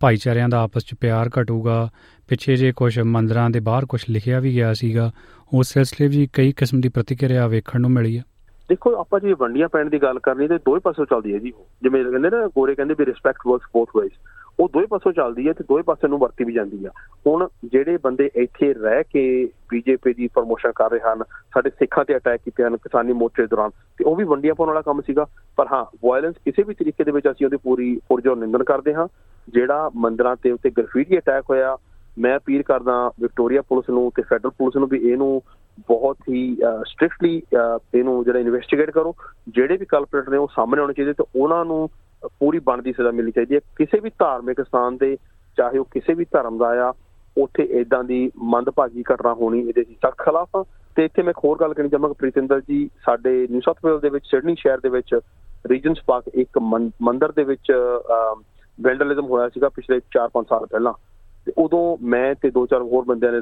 ਭਾਈਚਾਰਿਆਂ 0.00 0.48
ਦਾ 0.48 0.60
ਆਪਸ 0.62 0.84
ਵਿੱਚ 0.84 1.00
ਪਿਆਰ 1.00 1.30
ਘਟੂਗਾ। 1.40 1.88
ਪਿੱਛੇ 2.28 2.56
ਜੇ 2.56 2.72
ਕੁਝ 2.76 2.98
ਮੰਦਰਾਂ 2.98 3.48
ਦੇ 3.50 3.60
ਬਾਹਰ 3.60 3.86
ਕੁਝ 3.86 4.00
ਲਿਖਿਆ 4.10 4.40
ਵੀ 4.40 4.54
ਗਿਆ 4.54 4.72
ਸੀਗਾ, 4.74 5.10
ਉਸ 5.52 5.72
ਸਿਲਸਿਲੇ 5.72 6.08
ਵੀ 6.08 6.28
ਕਈ 6.32 6.52
ਕਿਸਮ 6.56 6.80
ਦੀ 6.80 6.88
ਪ੍ਰਤੀਕਿਰਿਆ 6.88 7.46
ਵੇਖਣ 7.46 7.80
ਨੂੰ 7.80 7.90
ਮਿਲੀ 7.90 8.16
ਹੈ 8.18 8.22
ਦੇਖੋ, 8.68 8.94
ਆਪਾਂ 8.96 9.20
ਜੇ 9.20 9.32
ਵੰਡੀਆਂ 9.40 9.68
ਪੈਣ 9.68 9.88
ਦੀ 9.90 9.98
ਗੱਲ 10.02 10.18
ਕਰਨੀ 10.18 10.46
ਤੇ 10.48 10.58
ਦੋਵੇਂ 10.58 10.80
ਪਾਸੇ 10.80 11.04
ਚੱਲਦੀ 11.04 11.32
ਹੈ 11.34 11.38
ਜੀ 11.38 11.52
ਜਿਵੇਂ 11.82 12.04
ਕਹਿੰਦੇ 12.04 12.30
ਨਾ, 12.30 12.46
ਗੋਰੇ 12.46 12.74
ਕਹਿੰਦੇ 12.74 12.94
ਵੀ 12.98 13.04
ਰਿਸਪੈਕਟ 13.06 13.46
ਵਰਕਸ 13.46 13.68
ਬੋਥ 13.74 13.88
ਵੇਜ਼ 13.96 14.12
ਉਹ 14.60 14.68
ਦੋਵੇਂ 14.72 14.86
ਪਾਸੋਂ 14.86 15.12
ਚੱਲਦੀ 15.12 15.46
ਹੈ 15.48 15.52
ਤੇ 15.52 15.64
ਦੋਵੇਂ 15.68 15.84
ਪਾਸੇ 15.84 16.08
ਨੂੰ 16.08 16.18
ਵਰਤੀ 16.18 16.44
ਵੀ 16.44 16.52
ਜਾਂਦੀ 16.52 16.84
ਆ। 16.86 16.90
ਹੁਣ 17.26 17.46
ਜਿਹੜੇ 17.64 17.96
ਬੰਦੇ 18.02 18.30
ਇੱਥੇ 18.34 18.72
ਰਹਿ 18.74 19.04
ਕੇ 19.04 19.22
ਬੀਜੇਪੀ 19.70 20.12
ਦੀ 20.14 20.28
ਪ੍ਰਮੋਸ਼ਨ 20.34 20.72
ਕਰ 20.76 20.90
ਰਹੇ 20.90 21.00
ਹਨ, 21.00 21.22
ਸਾਡੇ 21.54 21.70
ਸਿੱਖਾਂ 21.70 22.04
ਤੇ 22.04 22.16
ਅਟੈਕ 22.16 22.40
ਕੀਤੇ 22.44 22.64
ਹਨ, 22.64 22.76
ਕਿਸਾਨੀ 22.76 23.12
ਮੋਰਚੇ 23.12 23.46
ਦੌਰਾਨ, 23.46 23.70
ਤੇ 23.98 24.04
ਉਹ 24.04 24.16
ਵੀ 24.16 24.24
ਵੰਡੀਆਂ 24.24 24.54
ਪਾਉਣ 24.54 24.68
ਵਾਲਾ 24.68 24.80
ਕੰਮ 24.82 25.00
ਸੀਗਾ। 25.06 25.26
ਪਰ 25.56 25.66
ਹਾਂ 25.72 25.84
ਵਾਇਲੈਂਸ 26.04 26.34
ਕਿਸੇ 26.44 26.62
ਵੀ 26.62 26.74
ਤਰੀਕੇ 26.74 27.04
ਦੇ 27.04 27.12
ਵਿੱਚ 27.12 27.30
ਅਸੀਂ 27.30 27.46
ਉਹਦੀ 27.46 27.56
ਪੂਰੀ 27.64 27.96
ਪੁਰਜੋਰ 28.08 28.36
ਨਿੰਦਨ 28.36 28.64
ਕਰਦੇ 28.64 28.94
ਹਾਂ। 28.94 29.06
ਜਿਹੜਾ 29.48 29.90
ਮੰਦਰਾਂ 29.96 30.36
ਤੇ 30.42 30.50
ਉੱਤੇ 30.50 30.70
ਗ੍ਰਫੀਟੀ 30.70 31.18
ਅਟੈਕ 31.18 31.44
ਹੋਇਆ, 31.50 31.76
ਮੈਂ 32.18 32.36
ਅਪੀਲ 32.36 32.62
ਕਰਦਾ 32.62 32.94
ਵਿਕਟੋਰੀਆ 33.20 33.62
ਪੁਲਿਸ 33.62 33.90
ਨੂੰ 33.90 34.10
ਤੇ 34.16 34.22
ਫੈਡਰਲ 34.22 34.50
ਪੁਲਿਸ 34.58 34.76
ਨੂੰ 34.76 34.88
ਵੀ 34.88 34.98
ਇਹਨੂੰ 35.10 35.42
ਬਹੁਤ 35.88 36.16
ਹੀ 36.28 36.44
ਸਟ੍ਰਿਕਟਲੀ 36.86 37.42
ਇਹਨੂੰ 37.94 38.22
ਜਿਹੜਾ 38.24 38.38
ਇਨਵੈਸਟੀਗੇਟ 38.38 38.90
ਕਰੋ। 38.90 39.14
ਜਿਹੜੇ 39.48 39.76
ਵੀ 39.76 39.86
ਕਲਪਰੇਟ 39.86 40.28
ਨੇ 40.28 40.36
ਉਹ 40.36 40.48
ਸਾਹਮਣੇ 40.54 40.80
ਆਉਣੇ 40.80 40.94
ਚਾਹੀਦੇ 40.94 41.12
ਤੇ 41.12 41.24
ਉਹਨਾਂ 41.36 41.64
ਨੂੰ 41.64 41.88
ਪੂਰੀ 42.40 42.58
ਬਣਦੀ 42.58 42.92
ਸਜ਼ਾ 42.92 43.10
ਮਿਲਣੀ 43.10 43.32
ਚਾਹੀਦੀ 43.32 43.54
ਹੈ। 43.54 43.60
ਕਿਸੇ 43.76 44.00
ਵੀ 44.00 44.10
ਧਾਰਮਿਕ 44.18 44.60
ਸਥਾਨ 44.60 44.96
ਤੇ 44.96 45.16
ਚਾਹੇ 45.58 45.78
ਉਹ 45.78 45.84
ਕਿਸੇ 45.84 46.14
ਵੀ 46.14 46.24
ਧਰਮ 46.32 46.58
ਦਾ 46.58 46.68
ਆ, 46.88 46.92
ਉੱਥੇ 47.38 47.62
ਇਦਾਂ 47.80 48.02
ਦੀ 48.04 48.30
ਮੰਦਭਾਗੀ 48.44 49.02
ਘਟਨਾ 49.12 49.32
ਹੋਣੀ 49.34 49.60
ਇਹਦੇ 49.60 49.84
ਦੀ 49.84 49.94
ਸਖਤ 49.94 50.22
ਖਿਲਾਫ 50.24 50.56
ਆ। 50.56 50.64
ਤੇ 50.96 51.04
ਇੱਥੇ 51.04 51.22
ਮੈਂ 51.22 51.32
ਹੋਰ 51.44 51.58
ਗੱਲ 51.60 51.74
ਕਰਨੀ 51.74 51.88
ਚਾਹਾਂਗਾ 51.88 52.14
ਪ੍ਰੀਤਿੰਦਰ 52.18 52.60
ਜੀ, 52.60 52.88
ਸਾਡੇ 53.04 53.46
ਨਿਊ 53.50 53.60
ਸਾਊਥ 53.60 53.76
ਵੇਲ 53.86 53.98
ਦੇ 53.98 54.08
ਵਿੱਚ 54.08 54.26
ਸਿਡਨੀ 54.30 54.54
ਸ਼ਹਿਰ 54.58 54.80
ਦੇ 54.80 54.88
ਵਿੱਚ 54.88 55.14
ਰੀਜਨਸ 55.66 55.98
ਪਾਰਕ 56.06 56.28
ਇੱਕ 56.34 56.58
ਮੰਦਿਰ 57.02 57.32
ਦੇ 57.32 57.44
ਵਿੱਚ 57.44 57.72
ਵੈਂਡਲਿਜ਼ਮ 58.78 59.26
ਹੋਇਆ 59.26 59.48
ਸੀਗਾ 59.48 59.68
ਪਿਛਲੇ 59.68 60.00
4-5 60.10 60.44
ਸਾਲ 60.48 60.66
ਪਹਿਲਾਂ। 60.66 60.92
ਤੇ 61.46 61.52
ਉਦੋਂ 61.58 61.96
ਮੈਂ 62.06 62.34
ਤੇ 62.42 62.50
ਦੋ 62.50 62.66
ਚਾਰ 62.66 62.82
ਹੋਰ 62.82 63.04
ਬੰਦਿਆਂ 63.04 63.32
ਨੇ 63.32 63.40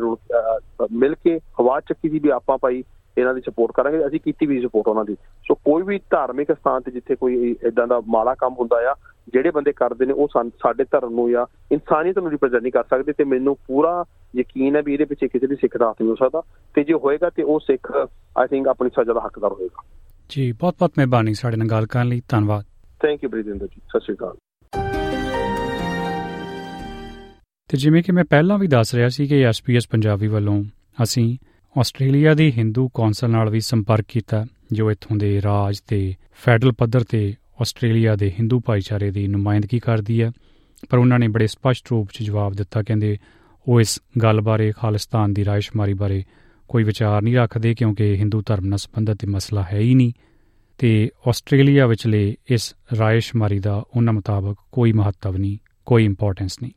ਮਿਲ 0.92 1.14
ਕੇ 1.14 1.38
ਹਵਾ 1.60 1.80
ਚੱਕੀ 1.80 2.08
ਸੀ 2.08 2.18
ਵੀ 2.18 2.28
ਆਪਾਂ 2.28 2.58
ਭਾਈ 2.58 2.82
ਇਹਨਾਂ 3.18 3.34
ਦੀ 3.34 3.40
ਸਪੋਰਟ 3.40 3.72
ਕਰਾਂਗੇ 3.72 4.06
ਅਸੀਂ 4.06 4.20
ਕੀਤੀ 4.20 4.46
ਵੀ 4.46 4.60
ਸਪੋਰਟ 4.60 4.88
ਉਹਨਾਂ 4.88 5.04
ਦੀ। 5.04 5.14
ਸੋ 5.48 5.54
ਕੋਈ 5.54 5.82
ਵੀ 5.82 5.98
ਧਾਰਮਿਕ 6.10 6.52
ਸਥਾਨ 6.52 6.82
ਤੇ 6.82 6.90
ਜਿੱਥੇ 6.90 7.14
ਕੋਈ 7.14 7.56
ਇਦਾਂ 7.66 7.86
ਦਾ 7.86 8.00
ਮਾੜਾ 8.08 8.34
ਕੰਮ 8.34 8.54
ਹੁੰਦਾ 8.60 8.76
ਆ 8.90 8.94
ਜਿਹੜੇ 9.32 9.50
ਬੰਦੇ 9.50 9.72
ਕਰਦੇ 9.72 10.06
ਨੇ 10.06 10.12
ਉਹ 10.12 10.28
ਸਾਡੇ 10.34 10.84
ਧਰਮ 10.84 11.14
ਨੂੰ 11.14 11.30
ਜਾਂ 11.30 11.46
ਇਨਸਾਨੀਅਤ 11.72 12.18
ਨੂੰ 12.18 12.30
ਰਿਪਰੈਜ਼ੈਂਟ 12.30 12.62
ਨਹੀਂ 12.62 12.72
ਕਰ 12.72 12.84
ਸਕਦੇ 12.84 13.12
ਤੇ 13.12 13.24
ਮੈਨੂੰ 13.24 13.56
ਪੂਰਾ 13.66 14.04
ਯਕੀਨ 14.36 14.76
ਹੈ 14.76 14.82
ਵੀ 14.82 14.92
ਇਹਦੇ 14.92 15.04
ਪਿੱਛੇ 15.04 15.28
ਕਿਸੇ 15.28 15.46
ਦੀ 15.46 15.54
ਸਿੱਖ 15.54 15.76
ਦਾ 15.76 15.90
ਹੱਥ 15.90 16.02
ਨਹੀਂ 16.02 16.10
ਹੋ 16.10 16.14
ਸਕਦਾ। 16.14 16.42
ਤੇ 16.74 16.84
ਜੇ 16.84 16.94
ਹੋਏਗਾ 16.94 17.30
ਤੇ 17.30 17.42
ਉਹ 17.42 17.60
ਸਿੱਖ 17.60 17.92
ਆਈ 18.38 18.46
ਥਿੰਕ 18.46 18.68
ਆਪਣੀ 18.68 18.88
ਸਜ਼ਾ 18.88 19.12
ਦਾ 19.12 19.20
ਹੱਕਦਾਰ 19.20 19.52
ਹੋਏਗਾ। 19.52 19.82
ਜੀ 20.28 20.52
ਬਹੁਤ 20.52 20.74
ਬਹੁਤ 20.78 20.92
ਮਿਹਰਬਾਨੀ 20.98 21.34
ਸਾਡੇ 21.34 21.56
ਨਾਲ 21.56 21.68
ਗੱਲ 21.68 21.86
ਕਰਨ 21.86 22.08
ਲਈ। 22.08 22.22
ਧੰਨਵਾਦ। 22.28 22.64
ਥੈਂਕ 23.02 23.24
ਯੂ 23.24 23.30
ਬ੍ਰਿਜਿੰਦਰ 23.30 23.66
ਜੀ 23.66 23.80
ਸਤਿ 23.88 24.00
ਸ਼੍ਰੀ 24.00 24.14
ਅਕਾਲ। 24.14 24.36
ਤੇ 27.70 27.76
ਜਿਵੇਂ 27.76 28.02
ਕਿ 28.02 28.12
ਮੈਂ 28.12 28.24
ਪਹਿਲਾਂ 28.24 28.58
ਵੀ 28.58 28.66
ਦੱਸ 28.66 28.94
ਰਿਹਾ 28.94 29.08
ਸੀ 29.08 29.26
ਕਿ 29.26 29.42
ਐਸਪੀਐਸ 29.46 29.88
ਪੰਜਾਬੀ 29.88 30.26
ਵੱਲੋਂ 30.26 30.62
ਅਸੀਂ 31.02 31.38
ਆਸਟ੍ਰੇਲੀਆ 31.78 32.34
ਦੀ 32.34 32.52
ਹਿੰਦੂ 32.52 32.88
ਕੌਂਸਲ 32.88 33.30
ਨਾਲ 33.30 33.50
ਵੀ 33.50 33.60
ਸੰਪਰਕ 33.60 34.04
ਕੀਤਾ, 34.08 34.46
ਜੋ 34.72 34.90
ਇੱਥੋਂ 34.90 35.16
ਦੇ 35.16 35.42
ਰਾਜ 35.42 35.80
ਤੇ 35.80 36.14
ਫੈਡਰਲ 36.32 36.72
ਪੱਧਰ 36.72 37.04
ਤੇ 37.04 37.34
ਆਸਟ੍ਰੇਲੀਆ 37.60 38.16
ਦੇ 38.16 38.30
ਹਿੰਦੂ 38.30 38.60
ਭਾਈਚਾਰੇ 38.60 39.10
ਦੀ 39.10 39.26
ਨੁਮਾਇੰਦਗੀ 39.28 39.78
ਕਰਦੀ 39.78 40.22
ਹੈ। 40.22 40.32
ਪਰ 40.90 40.98
ਉਹਨਾਂ 40.98 41.18
ਨੇ 41.18 41.28
ਬੜੇ 41.28 41.46
ਸਪਸ਼ਟ 41.46 41.88
ਰੂਪ 41.90 42.08
'ਚ 42.12 42.22
ਜਵਾਬ 42.22 42.52
ਦਿੱਤਾ, 42.52 42.82
ਕਹਿੰਦੇ 42.82 43.18
ਉਹ 43.68 43.80
ਇਸ 43.80 44.02
ਗੱਲ 44.22 44.40
ਬਾਰੇ 44.40 44.72
ਖਾਲਿਸਤਾਨ 44.72 45.32
ਦੀ 45.32 45.44
ਰਾਇਸ਼ਮਾਰੀ 45.44 45.94
ਬਾਰੇ 45.94 46.24
ਕੋਈ 46.68 46.84
ਵਿਚਾਰ 46.84 47.22
ਨਹੀਂ 47.22 47.36
ਰੱਖਦੇ, 47.36 47.74
ਕਿਉਂਕਿ 47.74 48.14
ਹਿੰਦੂ 48.14 48.42
ਧਰਮ 48.46 48.66
ਨਾਲ 48.66 48.78
ਸੰਬੰਧਿਤ 48.78 49.24
ਮਸਲਾ 49.24 49.64
ਹੈ 49.72 49.78
ਹੀ 49.78 49.94
ਨਹੀਂ। 49.94 50.12
ਤੇ 50.78 51.10
ਆਸਟ੍ਰੇਲੀਆ 51.28 51.86
ਵਿਚਲੇ 51.86 52.36
ਇਸ 52.50 52.74
ਰਾਇਸ਼ਮਾਰੀ 52.98 53.58
ਦਾ 53.58 53.84
ਉਹਨਾਂ 53.96 54.12
ਮੁਤਾਬਕ 54.12 54.56
ਕੋਈ 54.72 54.92
ਮਹੱਤਵ 54.92 55.36
ਨਹੀਂ, 55.36 55.58
ਕੋਈ 55.86 56.04
ਇੰਪੋਰਟੈਂਸ 56.04 56.58
ਨਹੀਂ। 56.62 56.72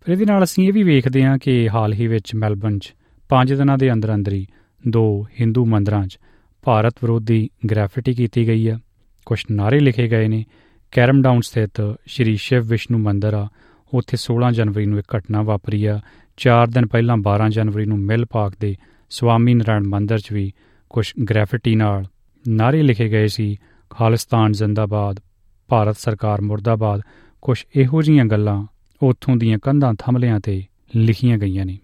ਫਿਰ 0.00 0.12
ਇਹਦੇ 0.12 0.24
ਨਾਲ 0.24 0.44
ਅਸੀਂ 0.44 0.68
ਇਹ 0.68 0.72
ਵੀ 0.72 0.82
ਵੇਖਦੇ 0.82 1.24
ਹਾਂ 1.24 1.38
ਕਿ 1.38 1.68
ਹਾਲ 1.68 1.92
ਹੀ 1.92 2.06
ਵਿੱਚ 2.06 2.34
ਮੈਲਬਨ 2.34 2.78
'ਚ 2.78 2.94
5 3.28 3.56
ਦਿਨਾਂ 3.56 3.78
ਦੇ 3.78 3.92
ਅੰਦਰ 3.92 4.14
ਅੰਦਰ 4.14 4.32
ਹੀ 4.32 4.46
ਦੋ 4.88 5.26
ਹਿੰਦੂ 5.40 5.66
ਮੰਦਰਾਂ 5.66 6.06
'ਚ 6.06 6.18
ਭਾਰਤ 6.62 6.94
ਵਿਰੋਧੀ 7.02 7.50
ਗ੍ਰੈਫਿਟੀ 7.70 8.14
ਕੀਤੀ 8.14 8.48
ਗਈ 8.48 8.68
ਹੈ। 8.68 8.78
ਕੁਝ 9.26 9.44
ਨਾਰੇ 9.50 9.80
ਲਿਖੇ 9.80 10.08
ਗਏ 10.08 10.28
ਨੇ। 10.28 10.44
ਕੈਰਮ 10.90 11.22
ਡਾਊਨ 11.22 11.40
ਸਥਿਤ 11.40 11.98
ਸ਼੍ਰੀ 12.06 12.36
ਸ਼ਿਵ 12.36 12.66
ਵਿਸ਼ਨੂੰ 12.66 13.00
ਮੰਦਿਰ 13.00 13.34
ਆ। 13.34 13.48
ਉੱਥੇ 13.94 14.16
16 14.16 14.50
ਜਨਵਰੀ 14.52 14.86
ਨੂੰ 14.86 14.98
ਇੱਕ 14.98 15.16
ਘਟਨਾ 15.16 15.42
ਵਾਪਰੀ 15.42 15.84
ਆ। 15.84 16.00
4 16.36 16.66
ਦਿਨ 16.66 16.86
ਪਹਿਲਾਂ 16.86 17.16
12 17.16 17.48
ਜਨਵਰੀ 17.48 17.84
ਨੂੰ 17.84 17.98
ਮਿਲ 17.98 18.24
ਪਾਕ 18.24 18.52
ਦੇ 18.60 18.76
ਸਵਾਮੀ 19.10 19.54
ਨਾਰਾਇਣ 19.54 19.82
ਮੰਦਿਰ 19.86 20.18
'ਚ 20.18 20.32
ਵੀ 20.32 20.52
ਕੁਝ 20.90 21.12
ਗ੍ਰੈਫਿਟੀ 21.30 21.76
ਨਾਲ 21.76 22.04
ਨਾਰੇ 22.48 22.82
ਲਿਖੇ 22.82 23.08
ਗਏ 23.08 23.26
ਸੀ। 23.26 23.56
ਖਾਲਿਸਤਾਨ 23.90 24.52
ਜ਼ਿੰਦਾਬਾਦ, 24.52 25.20
ਭਾਰਤ 25.68 25.96
ਸਰਕਾਰ 25.98 26.40
ਮੁਰਦਾਬਾਦ 26.40 27.00
ਕੁਝ 27.42 27.64
ਇਹੋ 27.76 28.02
ਜੀਆਂ 28.02 28.24
ਗੱਲਾਂ 28.24 28.64
ਉੱਥੋਂ 29.02 29.36
ਦੀਆਂ 29.36 29.58
ਕੰਧਾਂ 29.58 29.94
ਥੰਮਲਿਆਂ 29.98 30.40
ਤੇ 30.40 30.64
ਲਿਖੀਆਂ 30.96 31.38
ਗਈਆਂ 31.38 31.66
ਨੇ। 31.66 31.78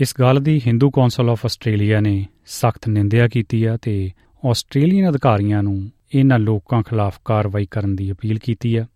ਇਸ 0.00 0.14
ਗੱਲ 0.20 0.40
ਦੀ 0.40 0.60
ਹਿੰਦੂ 0.66 0.90
ਕੌਂਸਲ 0.90 1.30
ਆਫ 1.30 1.44
ਆਸਟ੍ਰੇਲੀਆ 1.44 2.00
ਨੇ 2.00 2.26
ਸਖਤ 2.46 2.88
ਨਿੰਦਿਆ 2.88 3.28
ਕੀਤੀ 3.28 3.64
ਆ 3.64 3.76
ਤੇ 3.76 4.10
ਆਸਟ੍ਰੇਲੀਅਨ 4.50 5.10
ਅਧਿਕਾਰੀਆਂ 5.10 5.62
ਨੂੰ 5.62 5.90
ਇਹਨਾਂ 6.14 6.38
ਲੋਕਾਂ 6.38 6.82
ਖਿਲਾਫ 6.82 7.20
ਕਾਰਵਾਈ 7.24 7.66
ਕਰਨ 7.66 7.96
ਦੀ 7.96 8.12
ਅਪੀਲ 8.12 8.38
ਕੀਤੀ 8.38 8.76
ਆ। 8.76 8.86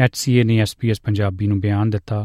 ਐਚਸੀਏ 0.00 0.42
ਨੇ 0.42 0.58
ਐਸਪੀਐਸ 0.58 1.00
ਪੰਜਾਬੀ 1.00 1.46
ਨੂੰ 1.46 1.60
ਬਿਆਨ 1.60 1.90
ਦਿੱਤਾ। 1.90 2.20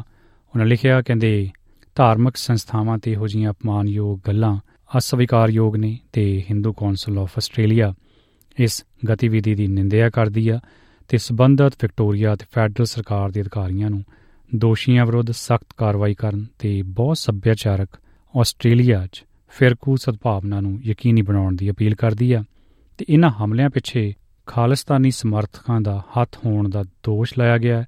ਉਹਨਾਂ 0.50 0.66
ਲਿਖਿਆ, 0.66 1.02
ਕਹਿੰਦੇ, 1.02 1.50
ਧਾਰਮਿਕ 1.96 2.38
ਸੰਸਥਾਵਾਂ 2.38 2.98
ਤੇ 2.98 3.12
ਇਹੋ 3.12 3.28
ਜੀਆਂ 3.28 3.52
ਅਪਮਾਨਯੋਗ 3.52 4.20
ਗੱਲਾਂ 4.28 4.58
ਅਸਵੀਕਾਰਯੋਗ 4.98 5.76
ਨੇ 5.76 5.98
ਤੇ 6.14 6.44
ਹਿੰਦੂ 6.50 6.74
ਕੌਂਸਲ 6.74 7.20
ਆਫ 7.20 7.32
ਆਸਟ੍ਰੇਲੀਆ 7.38 7.94
ਇਸ 8.60 8.86
ਗਤੀਵਿਧੀ 9.10 9.56
ਦੀ 9.56 9.68
ਨਿੰਦਿਆ 9.68 10.10
ਕਰਦੀ 10.10 10.50
ਆ 10.50 10.60
ਤੇ 11.08 11.18
ਸਬੰਧਤ 11.18 11.74
ਵਿਕਟੋਰੀਆ 11.82 12.36
ਤੇ 12.36 12.46
ਫੈਡਰਲ 12.52 12.86
ਸਰਕਾਰ 12.86 13.32
ਦੇ 13.32 13.42
ਅਧਿਕਾਰੀਆਂ 13.42 13.90
ਨੂੰ 13.90 14.04
ਦੋਸ਼ੀਆਂ 14.56 15.06
ਵਿਰੁੱਧ 15.06 15.32
ਸਖਤ 15.32 15.74
ਕਾਰਵਾਈ 15.78 16.14
ਕਰਨ 16.14 16.46
ਤੇ 16.60 16.82
ਬਹੁਤ 16.82 17.18
ਸੱਭਿਆਚਾਰਕ 17.18 17.90
ਆਸਟ੍ਰੇਲੀਆ 18.40 19.08
'ਚ 19.08 19.24
ਫਿਰਕੂ 19.48 19.96
ਸਦਭਾਵਨਾ 19.96 20.62
ਨੂੰ 20.62 20.80
ਯਕੀਨੀ 20.84 21.22
ਬਣਾਉਣ 21.22 21.56
ਦੀ 21.56 21.70
ਅਪੀਲ 21.70 21.96
ਕਰਦੀ 21.96 22.32
ਆ 22.34 22.44
ਤੇ 22.98 23.06
ਇਹਨਾਂ 23.10 23.30
ਹਮਲਿਆਂ 23.30 23.70
ਪਿੱਛੇ 23.70 24.14
ਖਾਲਿਸਤਾਨੀ 24.46 25.12
ਸਮਰਥਕਾਂ 25.12 25.82
ਦਾ 25.82 26.04
ਹੱਥ 26.16 26.38
ਹੋਣ 26.46 26.70
ਦਾ 26.70 26.84
ਦੋਸ਼ 26.84 27.34
ਲਾਇਆ 27.40 27.58
ਗਿਆ 27.58 27.84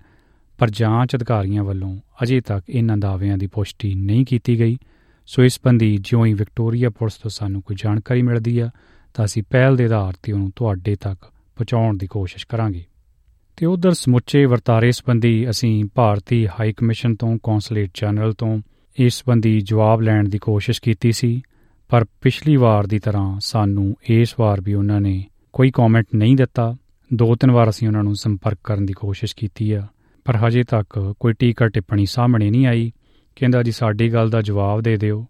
ਪਰ 0.58 0.70
ਜਾਂਚ 0.70 1.16
ਅਧਿਕਾਰੀਆਂ 1.16 1.64
ਵੱਲੋਂ 1.64 1.98
ਅਜੇ 2.24 2.42
ਤੱਕ 2.42 2.70
ਇਹਨਾਂ 2.70 2.98
ਦਾਅਵਿਆਂ 2.98 3.38
ਦੀ 3.38 3.48
ਪੁਸ਼ਟੀ 3.48 3.94
ਨਹੀਂ 3.96 4.26
ਕੀਤੀ 4.26 4.60
ਗਈ। 4.60 4.78
ਸੋ 5.26 5.44
ਇਸ 5.44 5.60
ਬੰਦੀ 5.66 5.98
ਜਿਉਂ 5.98 6.26
ਹੀ 6.26 6.34
ਵਿਕਟੋਰੀਆ 6.34 6.90
ਪੁਲਿਸ 6.90 7.14
ਤੋਂ 7.14 7.30
ਸਾਨੂੰ 7.32 7.62
ਕੋਈ 7.62 7.76
ਜਾਣਕਾਰੀ 7.84 8.22
ਮਿਲਦੀ 8.22 8.60
ਆ, 8.60 8.70
ਤਾਂ 9.14 9.26
ਅਸੀਂ 9.26 9.44
ਪਹਿਲ 9.50 9.76
ਦੇ 9.76 9.86
ਆਧਾਰ 9.86 10.14
ਤੇ 10.24 10.32
ਉਹਨੂੰ 10.32 10.52
ਤੁਹਾਡੇ 10.56 10.96
ਤੱਕ 10.96 11.26
ਪਹੁੰਚਾਉਣ 11.56 11.98
ਦੀ 11.98 12.08
ਕੋਸ਼ਿਸ਼ 12.08 12.48
ਕਰਾਂਗੇ। 12.48 12.86
ਤੇ 13.60 13.66
ਉਧਰ 13.66 13.92
ਸਮੁੱਚੇ 13.92 14.46
ਵਰਤਾਰੇ 14.46 14.92
ਸੰਬੰਧੀ 14.92 15.50
ਅਸੀਂ 15.50 15.86
ਭਾਰਤੀ 15.96 16.48
ਹਾਈ 16.48 16.74
ਕਮਿਸ਼ਨ 16.74 17.16
ਤੋਂ 17.16 17.38
ਕੌਂਸੂਲੇਟ 17.44 17.90
ਜਨਰਲ 17.94 18.34
ਤੋਂ 18.34 18.62
ਇਸ 18.98 19.14
ਸੰਬੰਧੀ 19.14 19.60
ਜਵਾਬ 19.62 20.02
ਲੈਣ 20.02 20.30
ਦੀ 20.30 20.38
ਕੋਸ਼ਿਸ਼ 20.38 20.82
ਕੀਤੀ 20.82 21.12
ਸੀ, 21.12 21.42
ਪਰ 21.90 22.06
ਪਿਛਲੀ 22.22 22.56
ਵਾਰ 22.56 22.88
ਦੀ 22.88 23.00
ਤਰ੍ਹਾਂ 23.00 23.40
ਸਾਨੂੰ 23.40 23.96
ਇਸ 24.10 24.34
ਵਾਰ 24.40 24.62
ਵੀ 24.62 24.74
ਉਹਨਾਂ 24.74 25.02
ਨੇ 25.02 25.26
ਕੋਈ 25.54 25.72
ਕਮੈਂਟ 25.72 26.06
ਨਹੀਂ 26.16 26.36
ਦਿੱਤਾ। 26.36 26.76
ਦੋ 27.14 27.36
ਤਿੰਨ 27.36 27.52
ਵਾਰ 27.52 27.70
ਅਸੀਂ 27.70 27.88
ਉਹਨਾਂ 27.88 28.04
ਨੂੰ 28.04 28.16
ਸੰਪਰਕ 28.16 28.60
ਕਰਨ 28.64 28.86
ਦੀ 28.86 28.94
ਕੋਸ਼ਿਸ਼ 28.94 29.36
ਕੀਤੀ 29.36 29.72
ਆ, 29.72 29.88
ਪਰ 30.26 30.36
ਹਜੇ 30.36 30.64
ਤੱਕ 30.64 31.14
ਕੋਈ 31.20 31.34
ਟੀਕਾ 31.34 31.68
ਟਿੱਪਣੀ 31.68 32.06
ਸਾਹਮਣੇ 32.06 32.50
ਨਹੀਂ 32.50 32.66
ਆਈ। 32.68 32.92
ਕਹਿੰਦਾ 33.36 33.64
ਜੀ, 33.64 33.72
ਸਾਡੀ 33.72 34.14
ਗੱਲ 34.14 34.30
ਦਾ 34.30 34.42
ਜਵਾਬ 34.42 34.82
ਦੇ 34.82 34.98
ਦਿਓ। 34.98 35.26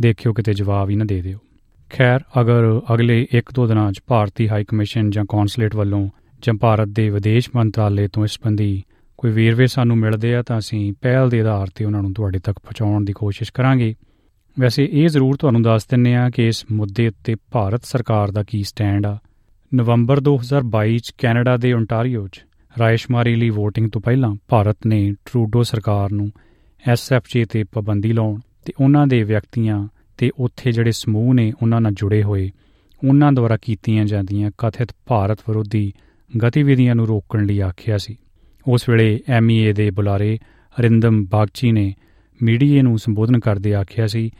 ਦੇਖਿਓ 0.00 0.32
ਕਿਤੇ 0.32 0.54
ਜਵਾਬ 0.54 0.90
ਹੀ 0.90 0.96
ਨਾ 0.96 1.04
ਦੇ 1.04 1.22
ਦਿਓ। 1.22 1.38
ਖੈਰ, 1.90 2.20
ਅਗਰ 2.40 2.80
ਅਗਲੇ 2.94 3.26
1-2 3.34 3.66
ਦਿਨਾਂ 3.66 3.92
'ਚ 3.92 4.00
ਭਾਰਤੀ 4.06 4.48
ਹਾਈ 4.48 4.64
ਕਮਿਸ਼ਨ 4.64 5.10
ਜਾਂ 5.10 5.24
ਕੌਂਸੂਲੇਟ 5.28 5.76
ਵੱਲੋਂ 5.76 6.08
ਜਾਂ 6.46 6.54
ਭਾਰਤ 6.54 6.88
ਦੇ 6.88 7.10
ਵਿਦੇਸ਼ 7.10 7.50
ਮੰਤਰਾਲੇ 7.56 8.08
ਤੋਂ 8.08 8.24
ਇਸ 8.24 8.30
ਸੰਬੰਧੀ 8.30 8.82
ਕੋਈ 9.18 9.30
ਵੇਰਵੇ 9.30 9.66
ਸਾਨੂੰ 9.66 9.96
ਮਿਲਦੇ 9.96 10.34
ਆ 10.34 10.42
ਤਾਂ 10.42 10.58
ਅਸੀਂ 10.58 10.92
ਪਹਿਲ 11.00 11.28
ਦੇ 11.28 11.40
ਆਧਾਰ 11.40 11.66
ਤੇ 11.74 11.84
ਉਹਨਾਂ 11.84 12.02
ਨੂੰ 12.02 12.14
ਤੁਹਾਡੇ 12.14 12.38
ਤੱਕ 12.38 12.58
ਪਹੁੰਚਾਉਣ 12.58 13.04
ਦੀ 13.04 13.12
ਕੋਸ਼ਿਸ਼ 13.12 13.52
ਕਰਾਂਗੇ। 13.52 13.94
ਵੈਸੇ 14.60 14.88
ਇਹ 14.92 15.08
ਜ਼ਰੂਰ 15.08 15.36
ਤੁਹਾਨੂੰ 15.36 15.62
ਦੱਸ 15.62 15.86
ਦਿੰਨੇ 15.86 16.16
ਆ 16.16 16.30
ਕਿ 16.30 16.46
ਇਸ 16.46 16.64
ਮੁੱਦੇ 16.72 17.08
ਉੱਤੇ 17.08 17.36
ਭਾਰਤ 17.52 17.84
ਸਰਕਾਰ 17.84 18.30
ਦਾ 18.30 18.42
ਕੀ 18.42 18.62
ਸਟੈਂਡ 18.62 19.06
ਆ। 19.06 19.18
ਨਵੰਬਰ 19.74 20.20
2022 20.20 20.98
ਚ 20.98 21.14
ਕੈਨੇਡਾ 21.18 21.56
ਦੇ 21.56 21.72
ਓਨਟਾਰੀਓ 21.72 22.28
'ਚ 22.28 22.44
ਰਾਇਸ਼ਮਾਰੀ 22.78 23.34
ਲਈ 23.34 23.50
VOTING 23.50 23.88
ਤੋਂ 23.92 24.00
ਪਹਿਲਾਂ 24.00 24.34
ਭਾਰਤ 24.48 24.76
ਨੇ 24.86 25.12
ਟਰੂਡੋ 25.12 25.62
ਸਰਕਾਰ 25.62 26.12
ਨੂੰ 26.12 26.30
ਐਸਐਫਜੀ 26.88 27.44
ਤੇ 27.44 27.64
ਪਾਬੰਦੀ 27.64 28.12
ਲਾਉਣ 28.12 28.40
ਤੇ 28.64 28.72
ਉਹਨਾਂ 28.80 29.06
ਦੇ 29.06 29.22
ਵਿਅਕਤੀਆਂ 29.22 29.88
ਤੇ 30.18 30.30
ਉੱਥੇ 30.38 30.72
ਜਿਹੜੇ 30.72 30.92
ਸਮੂਹ 30.92 31.34
ਨੇ 31.34 31.52
ਉਹਨਾਂ 31.62 31.80
ਨਾਲ 31.80 31.92
ਜੁੜੇ 31.92 32.22
ਹੋਏ, 32.22 32.50
ਉਹਨਾਂ 33.08 33.32
ਦੁਆਰਾ 33.32 33.56
ਕੀਤੀਆਂ 33.62 34.04
ਜਾਂਦੀਆਂ 34.04 34.50
ਕਥਿਤ 34.58 34.88
ਭਾਰਤ 35.06 35.38
ਵਿਰੋਧੀ 35.48 35.92
ਗਤੀਵਿਧੀਆਂ 36.42 36.94
ਨੂੰ 36.94 37.06
ਰੋਕਣ 37.06 37.46
ਲਈ 37.46 37.60
ਆਖਿਆ 37.60 37.98
ਸੀ। 37.98 38.16
ਉਸ 38.68 38.88
ਵੇਲੇ 38.88 39.20
ਐਮਈਏ 39.28 39.72
ਦੇ 39.72 39.90
ਬੁਲਾਰੇ 39.90 40.38
ਅਰਿੰਦਮ 40.80 41.26
ਬਾਗਚੀ 41.26 41.72
ਨੇ 41.72 41.94
ਮੀਡੀਆ 42.42 42.82
ਨੂੰ 42.82 42.98
ਸੰਬੋਧਨ 42.98 43.40
ਕਰਦੇ 43.40 43.74
ਆਖਿਆ 43.74 44.06
ਸੀ। 44.06 44.30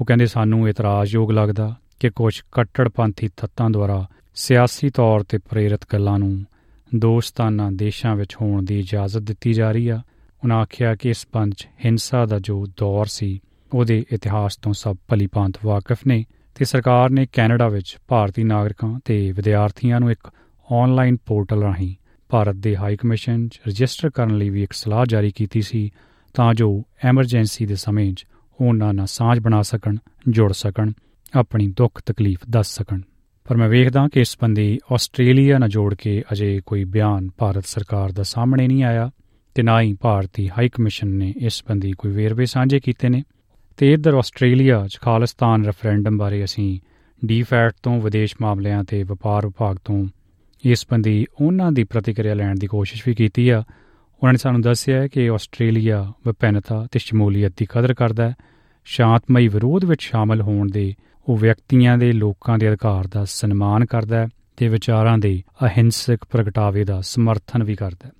ਉਹ 0.00 0.06
ਕਹਿੰਦੇ, 0.06 0.26
ਸਾਨੂੰ 0.26 0.68
ਇਤਰਾਜ਼ਯੋਗ 0.68 1.32
ਲੱਗਦਾ 1.32 1.74
ਕਿ 2.00 2.10
ਕੁਝ 2.10 2.40
ਕੱਟੜਪੰਥੀ 2.52 3.28
ਤੱਤਾਂ 3.36 3.70
ਦੁਆਰਾ 3.70 4.08
ਸਿਆਸੀ 4.34 4.90
ਤੌਰ 4.90 5.22
ਤੇ 5.22 5.38
ਪ੍ਰੇਰਿਤ 5.38 5.80
ਗੱਲਾਂ 5.92 6.18
ਨੂੰ 6.18 6.44
ਦੋਸਤਾਨਾ 6.96 7.70
ਦੇਸ਼ਾਂ 7.70 8.16
ਵਿੱਚ 8.16 8.36
ਹੋਣ 8.40 8.62
ਦੀ 8.62 8.78
ਇਜਾਜ਼ਤ 8.78 9.20
ਦਿੱਤੀ 9.20 9.52
ਜਾ 9.52 9.70
ਰਹੀ 9.72 9.88
ਆ। 9.88 10.02
ਉਹਨਾਂ 10.42 10.56
ਆਖਿਆ 10.56 10.94
ਕਿ 10.94 11.10
ਇਸ 11.10 11.26
ਪੰਜ 11.32 11.66
ਹਿੰਸਾ 11.84 12.26
ਦਾ 12.26 12.38
ਜੋ 12.38 12.66
ਦੌਰ 12.66 13.06
ਸੀ, 13.06 13.40
ਉਹਦੇ 13.74 14.04
ਇਤਿਹਾਸ 14.12 14.56
ਤੋਂ 14.56 14.72
ਸਭ 14.72 14.96
ਭਲੀਭਾਂਤ 15.08 15.52
ਵਾਕਿਫ 15.64 15.98
ਨੇ 16.06 16.24
ਤੇ 16.54 16.64
ਸਰਕਾਰ 16.64 17.10
ਨੇ 17.10 17.26
ਕੈਨੇਡਾ 17.32 17.68
ਵਿੱਚ 17.68 17.98
ਭਾਰਤੀ 18.08 18.44
ਨਾਗਰਿਕਾਂ 18.44 19.00
ਤੇ 19.04 19.32
ਵਿਦਿਆਰਥੀਆਂ 19.32 20.00
ਨੂੰ 20.00 20.10
ਇੱਕ 20.10 20.30
ਆਨਲਾਈਨ 20.72 21.16
ਪੋਰਟਲ 21.16 21.62
ਰਾਹੀਂ 21.62 21.94
ਭਾਰਤ 22.28 22.56
ਦੇ 22.56 22.76
ਹਾਈ 22.76 22.96
ਕਮਿਸ਼ਨ 22.96 23.48
'ਚ 23.48 23.60
ਰਜਿਸਟਰ 23.68 24.10
ਕਰਨ 24.10 24.36
ਲਈ 24.36 24.50
ਵੀ 24.50 24.62
ਇੱਕ 24.62 24.72
ਸਲਾਹ 24.72 25.06
ਜਾਰੀ 25.06 25.30
ਕੀਤੀ 25.30 25.62
ਸੀ 25.62 25.90
ਤਾਂ 26.34 26.54
ਜੋ 26.54 26.82
ਐਮਰਜੈਂਸੀ 27.04 27.66
ਦੇ 27.66 27.74
ਸਮੇਂ 27.74 28.12
'ਚ 28.14 28.26
ਉਹਨਾਂ 28.60 28.94
ਨਾਲ 28.94 29.06
ਸਾਂਝ 29.06 29.38
ਬਣਾ 29.38 29.62
ਸਕਣ, 29.62 29.96
ਜੁੜ 30.28 30.52
ਸਕਣ, 30.52 30.92
ਆਪਣੀ 31.34 31.68
ਦੁੱਖ 31.76 32.02
ਤਕਲੀਫ 32.06 32.38
ਦੱਸ 32.50 32.74
ਸਕਣ। 32.74 33.00
ਪਰ 33.44 33.56
ਮੈਂ 33.56 33.68
ਵੇਖਦਾ 33.68 34.08
ਕਿ 34.08 34.20
ਇਸ 34.20 34.36
ਬੰਦੀ 34.40 34.78
ਆਸਟ੍ਰੇਲੀਆ 34.92 35.58
ਨਾਲ 35.58 35.68
ਜੋੜ 35.68 35.94
ਕੇ 35.94 36.22
ਅਜੇ 36.32 36.60
ਕੋਈ 36.66 36.84
ਬਿਆਨ 36.84 37.28
ਭਾਰਤ 37.38 37.66
ਸਰਕਾਰ 37.66 38.12
ਦਾ 38.12 38.22
ਸਾਹਮਣੇ 38.22 38.66
ਨਹੀਂ 38.66 38.84
ਆਇਆ 38.84 39.10
ਤੇ 39.54 39.62
ਨਾ 39.62 39.80
ਹੀ 39.80 39.92
ਭਾਰਤੀ 39.92 40.48
ਹਾਈ 40.48 40.68
ਕਮਿਸ਼ਨ 40.68 41.08
ਨੇ 41.08 41.34
ਇਸ 41.36 41.64
ਬੰਦੀ 41.68 41.92
ਕੋਈ 41.92 42.12
ਵੇਰਵੇ 42.12 42.46
ਸਾਂਝੇ 42.46 42.80
ਕੀਤੇ 42.80 43.08
ਨੇ। 43.08 43.22
ਤੇ 43.76 43.92
ਇਧਰ 43.92 44.14
ਆਸਟ੍ਰੇਲੀਆ 44.14 44.86
'ਚ 44.88 44.98
ਖਾਲਿਸਤਾਨ 45.00 45.64
ਰੈਫਰੈਂਡਮ 45.64 46.18
ਬਾਰੇ 46.18 46.44
ਅਸੀਂ 46.44 46.80
ਡੀਫੈਟ 47.24 47.72
ਤੋਂ 47.82 48.02
ਵਿਦੇਸ਼ 48.02 48.36
ਮਾਮਲਿਆਂ 48.40 48.84
ਤੇ 48.84 49.02
ਵਪਾਰ 49.02 49.46
ਵਿਭਾਗ 49.46 49.76
ਤੋਂ 49.84 50.06
ਇਸ 50.64 50.86
ਬੰਦੀ 50.90 51.26
ਉਹਨਾਂ 51.40 51.72
ਦੀ 51.72 51.84
ਪ੍ਰਤੀਕਿਰਿਆ 51.84 52.34
ਲੈਣ 52.34 52.58
ਦੀ 52.58 52.66
ਕੋਸ਼ਿਸ਼ 52.66 53.02
ਵੀ 53.06 53.14
ਕੀਤੀ 53.14 53.48
ਆ। 53.48 53.58
ਉਹਨਾਂ 54.22 54.32
ਨੇ 54.32 54.38
ਸਾਨੂੰ 54.38 54.60
ਦੱਸਿਆ 54.60 55.02
ਹੈ 55.02 55.08
ਕਿ 55.08 55.30
ਆਸਟ੍ਰੇਲੀਆ 55.30 56.12
ਵਿਭਿੰਨਤਾ 56.26 56.86
ਤੇ 56.90 56.98
ਸ਼ਮੂਲੀਅਤ 56.98 57.52
ਦੀ 57.56 57.66
ਕਦਰ 57.66 57.94
ਕਰਦਾ 57.94 58.28
ਹੈ। 58.28 58.34
ਸ਼ਾਂਤਮਈ 58.84 59.48
ਵਿਰੋਧ 59.48 59.84
ਵਿੱਚ 59.84 60.02
ਸ਼ਾਮਲ 60.02 60.40
ਹੋਣ 60.40 60.70
ਦੇ 60.70 60.94
ਉਹ 61.28 61.36
ਵਿਅਕਤੀਆਂ 61.36 61.98
ਦੇ 61.98 62.12
ਲੋਕਾਂ 62.12 62.58
ਦੇ 62.58 62.68
ਅਧਿਕਾਰ 62.68 63.06
ਦਾ 63.06 63.24
ਸਨਮਾਨ 63.24 63.84
ਕਰਦਾ 63.84 64.18
ਹੈ 64.18 64.28
ਤੇ 64.56 64.68
ਵਿਚਾਰਾਂ 64.68 65.18
ਦੇ 65.18 65.42
ਅਹਿੰਸਕ 65.62 66.18
ਪ੍ਰਗਟਾਵੇ 66.30 66.84
ਦਾ 66.84 67.00
ਸਮਰਥਨ 67.00 67.64
ਵੀ 67.64 67.74
ਕਰਦਾ 67.74 68.06
ਹੈ। 68.06 68.12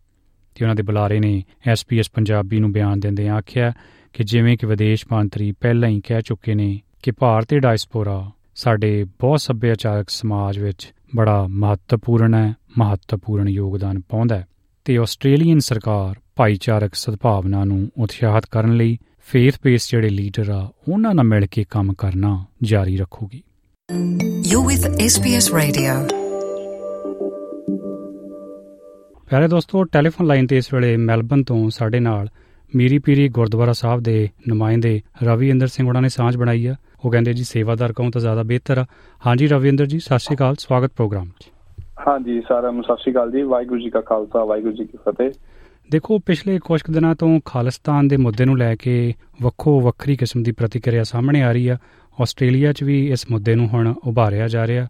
ਤੇ 0.55 0.65
ਉਹਨਾਂ 0.65 0.75
ਦੇ 0.75 0.83
ਬੁਲਾਰੇ 0.83 1.21
ਨੇ 1.21 1.45
ਐਸਪੀਐਸ 1.67 2.11
ਪੰਜਾਬੀ 2.11 2.61
ਨੂੰ 2.61 2.73
ਬਿਆਨ 2.73 3.01
ਦਿੰਦੇ 3.01 3.29
ਆਖਿਆ 3.29 3.73
ਕਿ 4.13 4.25
ਜਿਵੇਂ 4.25 4.57
ਕਿ 4.57 4.67
ਵਿਦੇਸ਼ 4.67 5.07
ਮੰਤਰੀ 5.13 5.53
ਪਹਿਲਾਂ 5.53 5.89
ਹੀ 5.89 6.01
ਕਹਿ 6.01 6.23
ਚੁੱਕੇ 6.23 6.55
ਨੇ 6.55 6.81
ਕਿ 7.03 7.11
ਭਾਰਤੀ 7.11 7.59
ਡਾਇਸਪੋਰਾ 7.59 8.31
ਸਾਡੇ 8.55 9.05
ਬਹੁਤ 9.05 9.41
ਸੱਭਿਆਚਾਰਕ 9.41 10.11
ਸਮਾਜ 10.11 10.59
ਵਿੱਚ 10.59 10.93
ਬੜਾ 11.15 11.47
ਮਹੱਤਵਪੂਰਨ 11.49 12.35
ਹੈ 12.35 12.55
ਮਹੱਤਵਪੂਰਨ 12.79 13.49
ਯੋਗਦਾਨ 13.49 14.01
ਪਾਉਂਦਾ 14.01 14.37
ਹੈ 14.37 14.47
ਤੇ 14.87 14.97
ਆਸਟ੍ਰੇਲੀਅਨ 14.99 15.59
ਸਰਕਾਰ 15.59 16.15
ਭਾਈਚਾਰਕ 16.37 16.95
ਸਦਭਾਵਨਾ 16.95 17.65
ਨੂੰ 17.65 17.89
ਉਤਸ਼ਾਹਿਤ 17.99 18.47
ਕਰਨ 18.47 18.77
ਲਈ 18.77 18.97
ਫੇਥ 19.29 19.59
ਬੇਸ 19.65 19.91
ਜਿਹੜੇ 19.91 20.09
ਲੀਡਰ 20.09 20.51
ਆ 20.51 20.61
ਉਹਨਾਂ 20.89 21.15
ਨਾਲ 21.15 21.25
ਮਿਲ 21.27 21.47
ਕੇ 21.47 21.65
ਕੰਮ 21.71 21.93
ਕਰਨਾ 21.99 22.39
ਜਾਰੀ 22.63 22.97
ਰੱਖੂਗੀ 22.97 23.43
You're 24.49 24.65
with 24.67 24.85
SBS 25.03 25.47
Radio. 25.55 25.95
ਪਿਆਰੇ 29.29 29.49
ਦੋਸਤੋ 29.49 29.85
ਟੈਲੀਫੋਨ 29.85 30.27
ਲਾਈਨ 30.27 30.47
ਤੇ 30.47 30.57
ਇਸ 30.57 30.73
ਵੇਲੇ 30.75 30.97
ਮੈਲਬਨ 30.97 31.43
ਤੋਂ 31.43 31.69
ਸਾਡੇ 31.71 32.01
ਨਾਲ 32.01 32.29
ਮੀਰੀ 32.77 32.99
ਪੀਰੀ 32.99 33.29
ਗੁਰਦੁਆਰਾ 33.29 33.73
ਸਾਹਿਬ 33.73 34.01
ਦੇ 34.01 34.29
ਨੁਮਾਇੰਦੇ 34.49 35.01
ਰਵਿੰਦਰ 35.23 35.67
ਸਿੰਘ 35.67 35.89
ਉਹਨਾਂ 35.89 36.03
ਨੇ 36.03 36.09
ਸਾਂਝ 36.09 36.37
ਬਣਾਈ 36.37 36.67
ਆ। 36.67 36.75
ਉਹ 37.05 37.11
ਕਹਿੰਦੇ 37.11 37.33
ਜੀ 37.33 37.45
ਸੇਵਾਦਾਰ 37.45 37.93
ਕਹੂੰ 37.93 38.11
ਤਾਂ 38.11 38.21
ਜ਼ਿਆਦਾ 38.21 38.43
ਬਿਹਤਰ 38.43 38.79
ਆ। 38.79 38.87
ਹਾਂਜੀ 39.27 39.47
ਰਵਿੰਦਰ 39.47 39.87
ਜੀ 39.87 39.99
ਸਤਿ 39.99 40.19
ਸ਼੍ਰੀ 40.19 40.37
ਅਕਾਲ 40.37 40.55
ਸਵਾਗਤ 40.59 40.93
ਪ੍ਰੋਗਰਾਮ 40.97 41.29
'ਚ। 41.41 41.51
ਹਾਂਜੀ 42.09 42.41
ਸਾਰਿਆਂ 42.41 42.73
ਨੂੰ 42.73 42.83
ਸਤਿ 42.83 42.97
ਸ਼੍ਰੀ 43.01 43.13
ਅਕਾਲ 43.13 43.33
ਜੀ। 43.33 43.43
ਵਾਹਿਗੁਰੂ 43.43 43.81
ਜੀ 43.81 43.91
ਕਾ 43.91 44.01
ਖਾਲਸਾ 44.01 44.45
ਵਾਹਿਗੁਰੂ 44.45 44.73
ਜੀ 44.73 44.85
ਕੀ 44.85 44.99
ਫਤਿਹ। 45.09 45.31
ਦੇਖੋ 45.91 46.19
ਪਿਛਲੇ 46.19 46.59
ਕੁਝ 46.59 46.81
ਦਿਨਾਂ 46.91 47.15
ਤੋਂ 47.15 47.41
ਖਾਲਿਸਤਾਨ 47.45 48.09
ਦੇ 48.09 48.17
ਮੁੱਦੇ 48.17 48.45
ਨੂੰ 48.45 48.59
ਲੈ 48.59 48.75
ਕੇ 48.75 49.15
ਵੱਖੋ 49.43 49.81
ਵੱਖਰੀ 49.81 50.17
ਕਿਸਮ 50.17 50.43
ਦੀ 50.43 50.53
ਪ੍ਰਤੀਕਿਰਿਆ 50.53 51.05
ਸਾਹਮਣੇ 51.05 51.43
ਆ 51.43 51.53
ਰਹੀ 51.53 51.69
ਆ। 51.69 51.77
ਆਸਟ੍ਰੇਲੀਆ 52.21 52.73
'ਚ 52.73 52.83
ਵੀ 52.83 53.11
ਇਸ 53.11 53.31
ਮੁੱਦੇ 53.31 53.55
ਨੂੰ 53.55 53.69
ਹੁਣ 53.69 53.95
ਉਭਾਰਿਆ 54.05 54.49
ਜਾ 54.49 54.67
ਰਿਹਾ। 54.67 54.87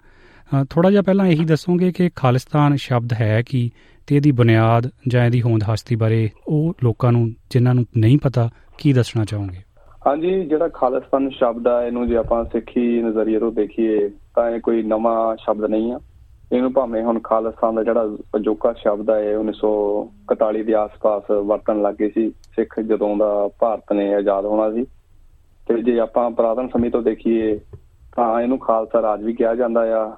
ਥੋੜਾ 0.70 0.90
ਜਿਹਾ 0.90 1.02
ਪਹਿਲਾਂ 1.02 1.26
ਇਹੀ 1.26 1.44
ਦੱਸੋਗੇ 1.44 1.92
ਕਿ 1.92 2.10
ਖਾਲਿਸਤਾਨ 2.16 2.76
ਸ਼ਬਦ 2.76 3.12
ਹੈ 3.12 3.42
ਕੀ? 3.46 3.70
ਤੇ 4.06 4.16
ਇਹਦੀ 4.16 4.30
ਬੁਨਿਆਦ 4.30 4.90
ਜਾਂ 5.08 5.26
ਇਹਦੀ 5.26 5.42
ਹੋਂਦ 5.42 5.60
ਹਸਤੀ 5.74 5.96
ਬਾਰੇ 5.96 6.30
ਉਹ 6.48 6.74
ਲੋਕਾਂ 6.84 7.12
ਨੂੰ, 7.12 7.30
ਜਿਨ੍ਹਾਂ 7.50 7.74
ਨੂੰ 7.74 7.84
ਨਹੀਂ 7.96 8.18
ਪਤਾ, 8.18 8.50
ਕੀ 8.78 8.92
ਦੱਸਣਾ 8.92 9.24
ਚਾਹੋਗੇ? 9.24 9.58
ਹਾਂਜੀ, 10.06 10.44
ਜਿਹੜਾ 10.44 10.68
ਖਾਲਿਸਤਾਨ 10.68 11.30
ਸ਼ਬਦ 11.30 11.66
ਆ, 11.66 11.82
ਇਹਨੂੰ 11.82 12.08
ਜੇ 12.08 12.16
ਆਪਾਂ 12.16 12.44
ਸਿੱਖੀ 12.44 13.02
ਨਜ਼ਰੀਏ 13.02 13.38
ਤੋਂ 13.38 13.52
ਦੇਖੀਏ, 13.52 14.08
ਤਾਂ 14.08 14.50
ਇਹ 14.50 14.60
ਕੋਈ 14.60 14.82
ਨਵਾਂ 14.82 15.36
ਸ਼ਬਦ 15.36 15.64
ਨਹੀਂ 15.64 15.92
ਆ। 15.92 16.00
ਇਹਨੂੰ 16.52 16.72
ਭਾਵੇਂ 16.72 17.02
ਹੁਣ 17.02 17.20
ਖਾਲਿਸਤਾਨ 17.20 17.74
ਦਾ 17.74 17.82
ਜਿਹੜਾ 17.82 18.16
ਅਜੋਕਾ 18.36 18.72
ਸ਼ਬਦ 18.72 19.10
ਹੈ 19.10 19.36
1941 19.36 20.62
ਦੇ 20.62 20.74
ਆਸ-ਪਾਸ 20.74 21.30
ਵਰਤਣ 21.30 21.82
ਲੱਗੇ 21.82 22.08
ਸੀ, 22.08 22.30
ਸਿੱਖ 22.30 22.80
ਜਦੋਂ 22.80 23.16
ਦਾ 23.16 23.50
ਭਾਰਤ 23.58 23.92
ਨੇ 23.92 24.14
ਆਜ਼ਾਦ 24.14 24.44
ਹੋਣਾ 24.44 24.72
ਸੀ। 24.72 24.84
ਤੇ 25.68 25.82
ਜੇ 25.82 25.98
ਆਪਾਂ 25.98 26.30
ਪੁਰਾਤਨ 26.30 26.68
ਸਮੇਂ 26.68 26.90
ਤੋਂ 26.90 27.02
ਦੇਖੀਏ, 27.02 27.60
ਤਾਂ 28.16 28.40
ਇਹਨੂੰ 28.40 28.58
ਖਾਲਸਾ 28.58 29.02
ਰਾਜ 29.02 29.22
ਵੀ 29.22 29.32
ਕਿਹਾ 29.32 29.54
ਜਾਂਦਾ 29.54 29.80
ਆ। 29.80 30.16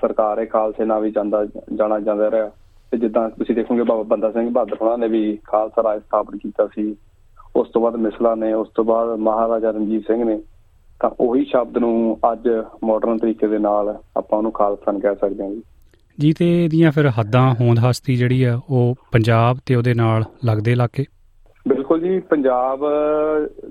ਸਰਕਾਰ 0.00 0.38
ਇਹ 0.38 0.46
ਖਾਲਸੇ 0.46 0.84
ਨਾਲ 0.84 1.02
ਵੀ 1.02 1.10
ਜਾਂਦਾ, 1.10 1.44
ਜਾਣਾ 1.74 2.00
ਜਾਂਦਾ 2.00 2.30
ਰਿਹਾ। 2.30 2.50
ਤੇ 2.92 2.98
ਜਿੱਦਾਂ 2.98 3.30
ਤੁਸੀਂ 3.30 3.54
ਦੇਖੋਗੇ 3.54 3.82
ਬਾਬਾ 3.82 4.02
ਬੰਦਾ 4.02 4.30
ਸਿੰਘ 4.30 4.50
ਬਹਾਦਰ 4.50 4.76
ਉਹਨਾਂ 4.82 4.98
ਨੇ 4.98 5.08
ਵੀ 5.08 5.38
ਖਾਲਸਾ 5.46 5.82
ਰਾਜ 5.82 6.00
ਸਥਾਪਿਤ 6.00 6.40
ਕੀਤਾ 6.42 6.66
ਸੀ, 6.66 6.96
ਉਸ 7.56 7.68
ਤੋਂ 7.68 7.82
ਬਾਅਦ 7.82 7.96
ਮਿਸਲਾ 7.96 8.34
ਨੇ, 8.34 8.52
ਉਸ 8.52 8.68
ਤੋਂ 8.74 8.84
ਬਾਅਦ 8.84 9.18
ਮਹਾਰਾਜਾ 9.18 9.70
ਰਣਜੀਤ 9.70 10.02
ਸਿੰਘ 10.02 10.24
ਨੇ, 10.24 10.40
ਤਾਂ 11.00 11.10
ਉਹੀ 11.20 11.44
ਸ਼ਬਦ 11.44 11.78
ਨੂੰ 11.78 12.18
ਅੱਜ 12.32 12.48
ਮਾਡਰਨ 12.84 13.18
ਤਰੀਕੇ 13.18 13.46
ਦੇ 13.46 13.58
ਨਾਲ 13.58 13.98
ਆਪਾਂ 14.16 14.38
ਉਹਨੂੰ 14.38 14.52
ਖਾਲਸਾ 14.52 14.98
ਕਹਿ 14.98 15.14
ਸਕਦੇ 15.14 15.44
ਹਾਂ 15.44 15.50
ਜੀ। 15.50 15.62
ਜੀ, 16.20 16.32
ਤੇ 16.32 16.64
ਇਹਦੀਆਂ 16.64 16.92
ਫਿਰ 16.92 17.08
ਹੱਦਾਂ 17.08 17.54
ਹੋਂਦ 17.54 17.78
ਹਸਤੀ 17.78 18.16
ਜਿਹੜੀ 18.16 18.42
ਆ, 18.42 18.60
ਉਹ 18.70 18.94
ਪੰਜਾਬ 19.12 19.58
ਤੇ 19.66 19.74
ਉਹਦੇ 19.74 19.94
ਨਾਲ 19.94 20.24
ਲੱਗਦੇ 20.44 20.72
ਇਲਾਕੇ? 20.72 21.04
ਬਿਲਕੁਲ 21.92 22.08
ਜੀ, 22.08 22.20
ਪੰਜਾਬ, 22.20 22.84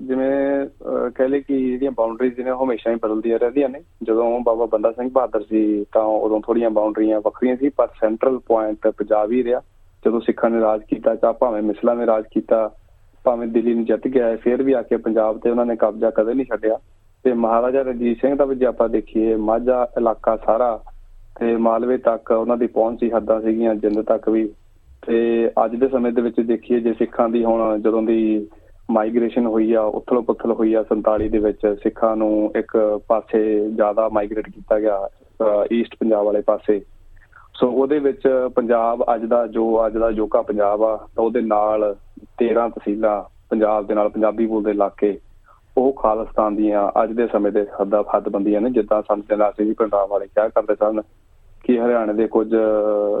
ਜਿਵੇਂ 0.00 0.66
ਕਹਿ 1.14 1.28
ਲਏ 1.28 1.40
ਕਿ 1.40 1.70
ਜਿਹੜੀਆਂ 1.70 1.90
ਬਾਉਂਡਰੀਜ਼ 1.90 2.40
ਨੇ 2.40 2.50
ਹਮੇਸ਼ਾ 2.50 2.90
ਹੀ 2.90 2.96
ਬਦਲਦੀਆਂ 3.02 3.38
ਰਹਿੰਦੀਆਂ 3.38 3.68
ਨੇ। 3.68 3.80
ਜਦੋਂ 4.02 4.40
ਬਾਬਾ 4.40 4.66
ਬੰਦਾ 4.66 4.92
ਸਿੰਘ 4.92 5.10
ਬਹਾਦਰ 5.12 5.42
ਸੀ 5.42 5.62
ਤਾਂ 5.92 6.02
ਉਦੋਂ 6.02 6.40
ਥੋੜੀਆਂ 6.40 6.70
ਬਾਉਂਡਰੀਆਂ 6.70 7.20
ਵੱਖਰੀਆਂ 7.20 7.56
ਸੀ, 7.56 7.68
ਪਰ 7.68 7.88
ਸੈਂਟਰਲ 8.00 8.38
ਪੁਆਇੰਟ 8.38 8.88
ਪੰਜਾਬ 8.88 9.32
ਹੀ 9.32 9.44
ਰਿਹਾ। 9.44 9.60
ਜਦੋਂ 10.06 10.20
ਸਿੱਖਾਂ 10.20 10.50
ਨੇ 10.50 10.60
ਰਾਜ 10.60 10.82
ਕੀਤਾ, 10.82 11.14
ਚਾਹ 11.14 11.32
ਭਾਵੇਂ 11.32 11.62
ਮਿਸਲਾਂ 11.62 11.96
ਨੇ 11.96 12.06
ਰਾਜ 12.06 12.24
ਕੀਤਾ, 12.30 12.70
ਭਾਵੇਂ 13.24 13.48
ਦਿੱਲੀ 13.48 13.74
ਨੂੰ 13.74 13.84
ਜਿੱਤ 13.84 14.08
ਗਿਆ, 14.08 14.36
ਫਿਰ 14.36 14.62
ਵੀ 14.62 14.72
ਆ 14.72 14.82
ਕੇ 14.82 14.96
ਪੰਜਾਬ 14.96 15.38
ਤੇ 15.38 15.50
ਉਹਨਾਂ 15.50 15.66
ਨੇ 15.66 15.76
ਕਬਜ਼ਾ 15.76 16.10
ਕਦੇ 16.10 16.34
ਨਹੀਂ 16.34 16.46
ਛੱਡਿਆ। 16.46 16.78
ਤੇ 17.24 17.32
ਮਹਾਰਾਜਾ 17.32 17.82
ਰਣਜੀਤ 17.82 18.20
ਸਿੰਘ 18.20 18.36
ਦਾ 18.36 18.44
ਵੀ 18.44 18.56
ਜੇ 18.56 18.66
ਆਪਾਂ 18.66 18.88
ਦੇਖੀਏ, 18.88 19.36
ਮਾਝਾ 19.36 19.88
ਇਲਾਕਾ 19.98 20.36
ਸਾਰਾ 20.36 20.80
ਤੇ 21.40 21.56
ਮਾਲਵੇ 21.56 21.96
ਤੱਕ 21.96 22.30
ਉਹਨਾਂ 22.30 22.56
ਦੀ 22.56 22.66
ਪਹੁੰਚ 22.66 23.00
ਸੀ, 23.00 23.10
ਹੱਦਾਂ 23.10 23.40
ਸੀਗੀਆਂ, 23.40 23.74
ਜਿੰਦ 23.74 24.02
ਤੱਕ 24.02 24.28
ਵੀ। 24.28 24.48
ਤੇ 25.06 25.50
ਅੱਜ 25.64 25.76
ਦੇ 25.76 25.88
ਸਮੇਂ 25.88 26.12
ਦੇ 26.12 26.22
ਵਿੱਚ 26.22 26.40
ਦੇਖੀਏ 26.40 26.80
ਜੇ 26.80 26.92
ਸਿੱਖਾਂ 26.92 27.28
ਦੀ 27.28 27.44
ਹੁਣ 27.44 27.80
ਜਦੋਂ 27.80 28.02
ਦੀ 28.02 28.48
ਮਾਈਗ੍ਰੇਸ਼ਨ 28.90 29.46
ਹੋਈ 29.46 29.72
ਆ 29.72 29.82
ਉਥਲ 29.82 30.20
ਪੁਥਲ 30.20 30.52
ਹੋਈ 30.52 30.74
ਆ 30.74 30.84
47 30.92 31.28
ਦੇ 31.28 31.38
ਵਿੱਚ, 31.38 31.66
ਸਿੱਖਾਂ 31.82 32.16
ਨੂੰ 32.16 32.52
ਇੱਕ 32.56 33.00
ਪਾਸੇ 33.08 33.70
ਜ਼ਿਆਦਾ 33.70 34.08
ਮਾਈਗ੍ਰੇਟ 34.08 34.48
ਕੀਤਾ 34.50 34.80
ਗਿਆ 34.80 35.08
ਈਸਟ 35.72 35.96
ਪੰਜਾਬ 36.00 36.24
ਵਾਲੇ 36.24 36.40
ਪਾਸੇ। 36.40 36.80
ਸੋ 37.54 37.70
ਉਹਦੇ 37.70 37.98
ਵਿੱਚ 37.98 38.48
ਪੰਜਾਬ 38.56 39.04
ਅੱਜ 39.14 39.24
ਦਾ 39.24 39.46
ਜੋ, 39.46 39.86
ਅੱਜ 39.86 39.96
ਦਾ 39.98 40.10
ਜੋਕਾ 40.10 40.42
ਪੰਜਾਬ 40.42 40.82
ਆ, 40.82 40.96
ਤਾਂ 41.16 41.24
ਉਹਦੇ 41.24 41.40
ਨਾਲ 41.40 41.96
13 42.38 42.68
ਤਹਿਸੀਲਾਂ 42.68 43.22
ਪੰਜਾਬ 43.50 43.86
ਦੇ 43.86 43.94
ਨਾਲ, 43.94 44.08
ਪੰਜਾਬੀ 44.08 44.46
ਬੋਲਦੇ 44.46 44.70
ਇਲਾਕੇ, 44.70 45.18
ਉਹ 45.76 45.92
ਖਾਲਸਤਾਨ 45.92 46.56
ਦੀਆਂ 46.56 47.02
ਅੱਜ 47.02 47.12
ਦੇ 47.12 47.26
ਸਮੇਂ 47.26 47.52
ਦੇ 47.52 47.66
ਹੱਦਾਂ 47.80 48.02
ਹੱਦਬੰਦੀਆਂ 48.16 48.60
ਨੇ, 48.60 48.70
ਜਿੱਦਾਂ 48.70 49.02
ਸੰਤ 49.02 49.28
ਦੇ 49.28 49.36
ਨਾਲ 49.36 49.52
ਸੀ 49.52 49.72
ਪੰਜਾਬ 49.72 50.08
ਵਾਲੇ 50.08 50.26
ਕਿਹਾ 50.26 50.48
ਕਰਦੇ 50.48 50.74
ਸਨ 50.74 51.00
ਕਿ 51.64 51.80
ਹਰਿਆਣੇ 51.80 52.14
ਦੇ 52.14 52.26
ਕੁਝ 52.26 52.48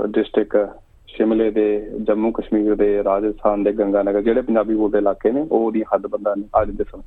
ਡਿਸਟ੍ਰਿਕਟ 0.06 0.70
ਸ਼ਿਮਲੇ 1.16 1.50
ਦੇ, 1.50 1.90
ਜੰਮੂ 2.00 2.30
ਕਸ਼ਮੀਰ 2.30 2.74
ਦੇ, 2.74 3.04
ਰਾਜਸਥਾਨ 3.04 3.62
ਦੇ, 3.62 3.72
ਗੰਗਾਨਗਰ 3.72 4.22
ਜਿਹੜੇ 4.22 4.42
ਪੰਜਾਬੀ 4.42 4.74
ਬੋਲਦੇ 4.74 4.98
ਇਲਾਕੇ 4.98 5.32
ਨੇ, 5.32 5.40
ਉਹ 5.40 5.66
ਉਹਦੀਆਂ 5.66 5.94
ਹੱਦਬੰਦਾਂ 5.94 6.36
ਨੇ 6.36 6.44
ਅੱਜ 6.62 6.70
ਦੇ 6.70 6.84
ਸਮੇਂ। 6.84 7.02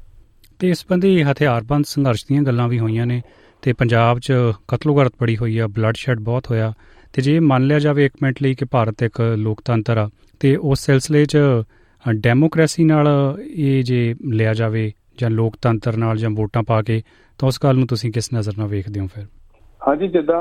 ਤੇ 0.60 0.70
ਇਸ 0.70 0.86
ਬੰਦੀ 0.90 1.24
ਹਥਿਆਰਬੰਦ 1.24 1.86
ਸੰਘਰਸ਼ 1.86 2.26
ਦੀਆਂ 2.30 2.44
ਗੱਲਾਂ 2.44 2.68
ਵੀ 2.68 2.80
ਹੋਈਆਂ 2.80 3.06
ਨੇ 3.06 3.22
ਤੇ 3.62 3.74
ਪੰਜਾਬ 3.74 4.20
'ਚ 4.20 4.34
ਕਤਲੋਗਰਤ 4.68 5.14
ਬੜੀ 5.22 5.38
ਹੋਈ 5.38 5.58
ਆ 5.58 5.68
ਬਲੱਡ 5.68 5.96
ਸ਼ੈਡ 5.96 6.20
ਬਹੁਤ 6.20 6.52
ਹੋਇਆ 6.52 6.74
ਤੇ 7.14 7.22
ਜੇ 7.22 7.40
ਮੰਨ 7.40 7.68
ਲਿਆ 7.68 7.80
ਜਾਵੇ 7.80 8.06
ਇੱਕ 8.06 8.14
ਮਿੰਟ 8.22 8.42
ਲਈ 8.42 8.56
ਕਿ 8.56 8.66
ਭਾਰਤ 8.66 9.04
ਇੱਕ 9.04 9.22
ਲੋਕਤੰਤਰ 9.22 9.98
ਆ, 9.98 10.10
ਤੇ 10.40 10.56
ਉਸ 10.56 10.80
ਸਿਲਸਿਲੇ 10.80 11.26
'ਚ 11.26 11.38
ਡੈਮੋਕ੍ਰੇਸੀ 12.12 12.84
ਨਾਲ 12.84 13.08
ਇਹ 13.42 13.84
ਜੇ 13.84 14.16
ਲਿਆ 14.32 14.54
ਜਾਵੇ 14.54 14.92
ਜਾਂ 15.18 15.30
ਲੋਕਤੰਤਰ 15.30 15.98
ਨਾਲ 15.98 16.18
ਜਾਂ 16.18 16.30
ਵੋਟਾਂ 16.30 16.64
ਪਾ 16.64 16.82
ਕੇ, 16.82 17.02
ਤਾਂ 17.40 17.48
ਉਸ 17.48 17.60
ਗੱਲ 17.64 17.78
ਨੂੰ 17.78 17.88
ਤੁਸੀਂ 17.88 18.12
ਕਿਸ 18.12 18.34
ਨਜ਼ਰ 18.34 18.54
ਨਾਲ 18.58 18.68
ਵੇਖਦੇ 18.68 19.00
ਹੋ 19.00 19.08
ਫਿਰ? 19.08 19.26
ਹਾਂਜੀ, 19.88 20.08
ਜਿੱਦਾਂ 20.08 20.38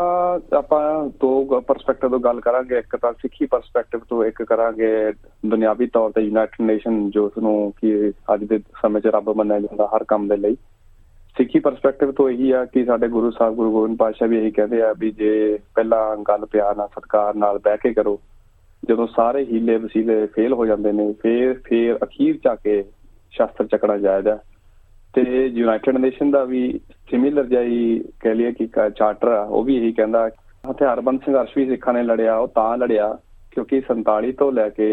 ਆਪਾਂ 0.57 0.83
ਦੋ 1.21 1.61
ਪਰਸਪੈਕਟਿਵ 1.61 2.11
ਤੋਂ 2.11 2.19
ਗੱਲ 2.21 2.41
ਕਰਾਂਗੇ, 2.41 2.79
ਇੱਕ 2.79 2.97
ਤਾਂ 2.97 3.13
ਸਿੱਖੀ 3.13 3.47
ਪਰਸਪੈਕਟਿਵ 3.47 4.01
ਤੋਂ 4.09 4.25
ਇੱਕ 4.25 4.43
ਕਰਾਂਗੇ 4.43 5.13
ਦੁਨਿਆਵੀ 5.47 5.87
ਤੌਰ 5.87 6.13
ਤੇ 6.13 6.21
ਯੂਨਾਈਟਿਡ 6.21 6.67
ਨੇਸ਼ਨ 6.67 7.11
ਜੋ 7.11 7.25
ਉਸ 7.27 7.37
ਨੂੰ 7.39 7.73
ਕਿ 7.81 8.13
ਅੱਜ 8.35 8.45
ਦੇ 8.45 8.59
ਸਮੇਂ 8.83 9.01
'ਚ 9.01 9.07
ਰੱਬ 9.07 9.29
ਮੰਨਿਆ 9.37 9.61
ਜਾਂਦਾ 9.61 9.89
ਹਰ 9.97 10.05
ਕੰਮ 10.05 10.29
ਦੇ 10.29 10.37
ਲਈ। 10.37 10.57
ਸਿੱਖੀ 11.37 11.59
ਪਰਸਪੈਕਟਿਵ 11.59 12.13
ਤੋਂ 12.13 12.29
ਇਹੀ 12.31 12.51
ਆ 12.51 12.65
ਕਿ 12.65 12.85
ਸਾਡੇ 12.85 13.09
ਗੁਰੂ 13.09 13.31
ਸਾਹਿਬ, 13.31 13.55
ਗੁਰੂ 13.55 13.73
ਗੋਬਿੰਦ 13.73 13.99
ਪਾਤਸ਼ਾਹ 13.99 14.29
ਵੀ 14.29 14.39
ਇਹੀ 14.39 14.51
ਕਹਿੰਦੇ 14.51 14.83
ਆ 14.83 14.93
ਵੀ 14.99 15.11
ਜੇ 15.11 15.59
ਪਹਿਲਾਂ 15.75 16.17
ਗੱਲ 16.29 16.47
ਪਿਆਰ 16.47 16.77
ਨਾਲ, 16.77 16.89
ਸਤਕਾਰ 16.89 17.35
ਨਾਲ 17.35 17.59
ਬਹਿ 17.59 17.79
ਕੇ 17.83 17.93
ਕਰੋ, 17.95 18.19
ਜਦੋਂ 18.83 19.07
ਸਾਰੇ 19.07 19.45
ਹੀਲੇ 19.45 19.77
ਵਸੀਲੇ 19.77 20.27
ਫੇਲ 20.27 20.53
ਹੋ 20.53 20.67
ਜਾਂਦੇ 20.67 20.93
ਨੇ, 20.93 21.13
ਫੇਰ 21.13 21.55
ਫੇਰ 21.65 21.99
ਅਖੀਰ 22.05 22.37
ਚ 22.37 22.47
ਆ 22.47 22.55
ਕੇ 22.55 22.85
ਸ਼ਾਸਤਰ 23.33 23.67
ਚੱਕਣਾ 23.67 23.97
ਜਾਇਦਾ 23.99 24.39
ਤੇ 25.15 25.23
ਯੂਨਾਈਟਿਡ 25.47 25.97
ਨੇਸ਼ਨ 25.99 26.31
ਦਾ 26.31 26.45
ਵੀ 26.45 26.69
ਸਿਮਿਲਰ 27.09 27.45
ਜਾਈ 27.47 28.01
ਕਹਿ 28.21 28.35
ਲਿਆ 28.35 28.51
ਕਿ 28.51 28.67
ਚਾਰਟਰ 28.97 29.29
ਆ, 29.29 29.43
ਉਹ 29.43 29.65
ਵੀ 29.65 29.77
ਇਹੀ 29.77 29.93
ਕਹਿੰਦਾ 29.93 30.29
ਹਥਿਆਰਬੰਦ 30.71 31.21
ਸੰਘਰਸ਼ 31.27 31.57
ਵੀ 31.57 31.67
ਸਿੱਖਾਂ 31.69 31.93
ਨੇ 31.95 32.03
ਲੜਿਆ, 32.03 32.37
ਉਹ 32.37 32.49
ਤਾਂ 32.49 32.77
ਲੜਿਆ, 32.79 33.17
ਕਿਉਂਕਿ 33.53 33.81
47 33.89 34.33
ਤੋਂ 34.39 34.51
ਲੈ 34.53 34.69
ਕੇ 34.69 34.89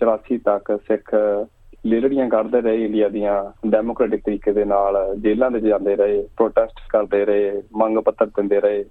84 0.00 0.38
ਤੱਕ 0.44 0.78
ਸਿੱਖ 0.86 1.14
ਲੇਲੜੀਆਂ 1.86 2.28
ਕੱਢਦੇ 2.28 2.60
ਰਹੇ 2.60 2.84
ਇੰਡੀਆ 2.84 3.08
ਦੀਆਂ, 3.08 3.34
ਡੈਮੋਕ੍ਰੈਟਿਕ 3.70 4.22
ਤਰੀਕੇ 4.24 4.52
ਦੇ 4.52 4.64
ਨਾਲ 4.64 4.96
ਜੇਲ੍ਹਾਂ 5.18 5.50
ਦੇ 5.50 5.60
ਜਾਂਦੇ 5.60 5.96
ਰਹੇ 5.96 6.22
ਪ੍ਰੋਟੈਸਟ 6.36 6.80
ਕਰਦੇ 6.90 7.24
ਰਹੇ, 7.24 7.62
ਮੰਗ 7.76 7.98
ਪੱਤਰ 7.98 8.26
ਦਿੰਦੇ 8.26 8.60
ਰਹੇ 8.60 8.84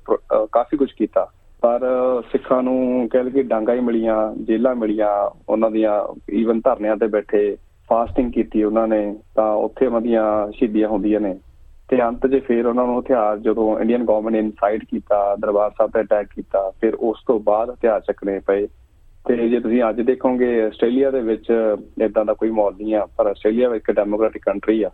ਕਾਫੀ 0.52 0.78
ਕੁਝ 0.78 0.92
ਕੀਤਾ। 0.92 1.28
ਪਰ 1.64 1.82
ਸਿੱਖਾਂ 2.32 2.62
ਨੂੰ 2.64 3.08
ਕਹਿ 3.12 3.24
ਲਈਏ 3.24 3.44
ਡਾਂਗਾ 3.44 3.74
ਹੀ 3.74 3.80
ਮਿਲੀਆਂ, 3.80 4.18
ਜੇਲ੍ਹਾਂ 4.48 4.76
ਮਿਲੀਆਂ, 4.76 5.10
ਉਹਨਾਂ 5.50 5.72
ਦੀਆਂ 5.72 5.94
ਈਵਨ 6.34 6.60
ਧਰਨਿਆਂ 6.60 6.96
ਤੇ 6.98 7.08
ਬੈਠੇ 7.08 7.56
ਫਾਸਟਿੰਗ 7.90 8.32
ਕੀਤੀ 8.32 8.64
ਉਹਨਾਂ 8.64 8.88
ਨੇ, 8.88 9.16
ਤਾਂ 9.36 9.52
ਉੱਥੇ 9.56 9.86
ਉਹਨਾਂ 9.86 10.02
ਦੀਆਂ 10.02 10.52
ਸ਼ਹੀਦੀਆਂ 10.52 10.88
ਹੁੰਦੀਆਂ 10.90 11.20
ਨੇ। 11.20 11.36
ਤੇ 11.90 12.02
ਅੰਤ 12.02 12.28
ਜੇ 12.28 12.40
ਫੇਰ 12.40 12.66
ਉਹਨਾਂ 12.66 12.86
ਨੂੰ 12.86 13.00
ਹਥਿਆਰ 13.00 13.38
ਜਦੋਂ 13.38 13.80
ਇੰਡੀਅਨ 13.80 14.06
ਗਵਰਨਮੈਂਟ 14.06 14.34
ਨੇ 14.34 14.40
ਇਨਸਾਈਡ 14.40 14.84
ਕੀਤਾ, 14.84 15.36
ਦਰਬਾਰ 15.36 15.72
ਸਾਹਿਬ 15.72 15.92
ਤੇ 15.92 16.02
ਅਟੈਕ 16.02 16.28
ਕੀਤਾ, 16.36 16.72
ਫਿਰ 16.82 16.96
ਉਸ 16.96 17.18
ਤੋਂ 17.28 17.40
ਬਾਅਦ 17.40 17.70
ਹਥਿਆਰ 17.70 18.02
ਚੱਕਣੇ 18.02 18.40
ਪਏ। 18.40 18.68
ਤੇ 19.28 19.50
ਜੇ 19.50 19.60
ਤੁਸੀਂ 19.60 19.84
ਅੱਜ 19.90 20.02
ਦੇਖੋਗੇ 20.02 20.64
ਆਸਟ੍ਰੇਲੀਆ 20.64 21.12
ਦੇ 21.12 21.22
ਵਿੱਚ 21.22 21.76
ਇਦਾਂ 22.02 22.26
ਦਾ 22.26 22.34
ਕੋਈ 22.34 22.50
ਮਾਹੌਲ 22.50 22.74
ਨਹੀਂ 22.74 22.96
ਆ, 22.96 23.08
ਪਰ 23.18 23.28
ਆਸਟ੍ਰੇਲੀਆ 23.28 23.70
ਇੱਕ 23.76 23.92
ਡੈਮੋਕ੍ਰੈਟਿਕ 23.92 24.42
ਕੰਟਰੀ 24.46 24.84
ਆ, 24.84 24.92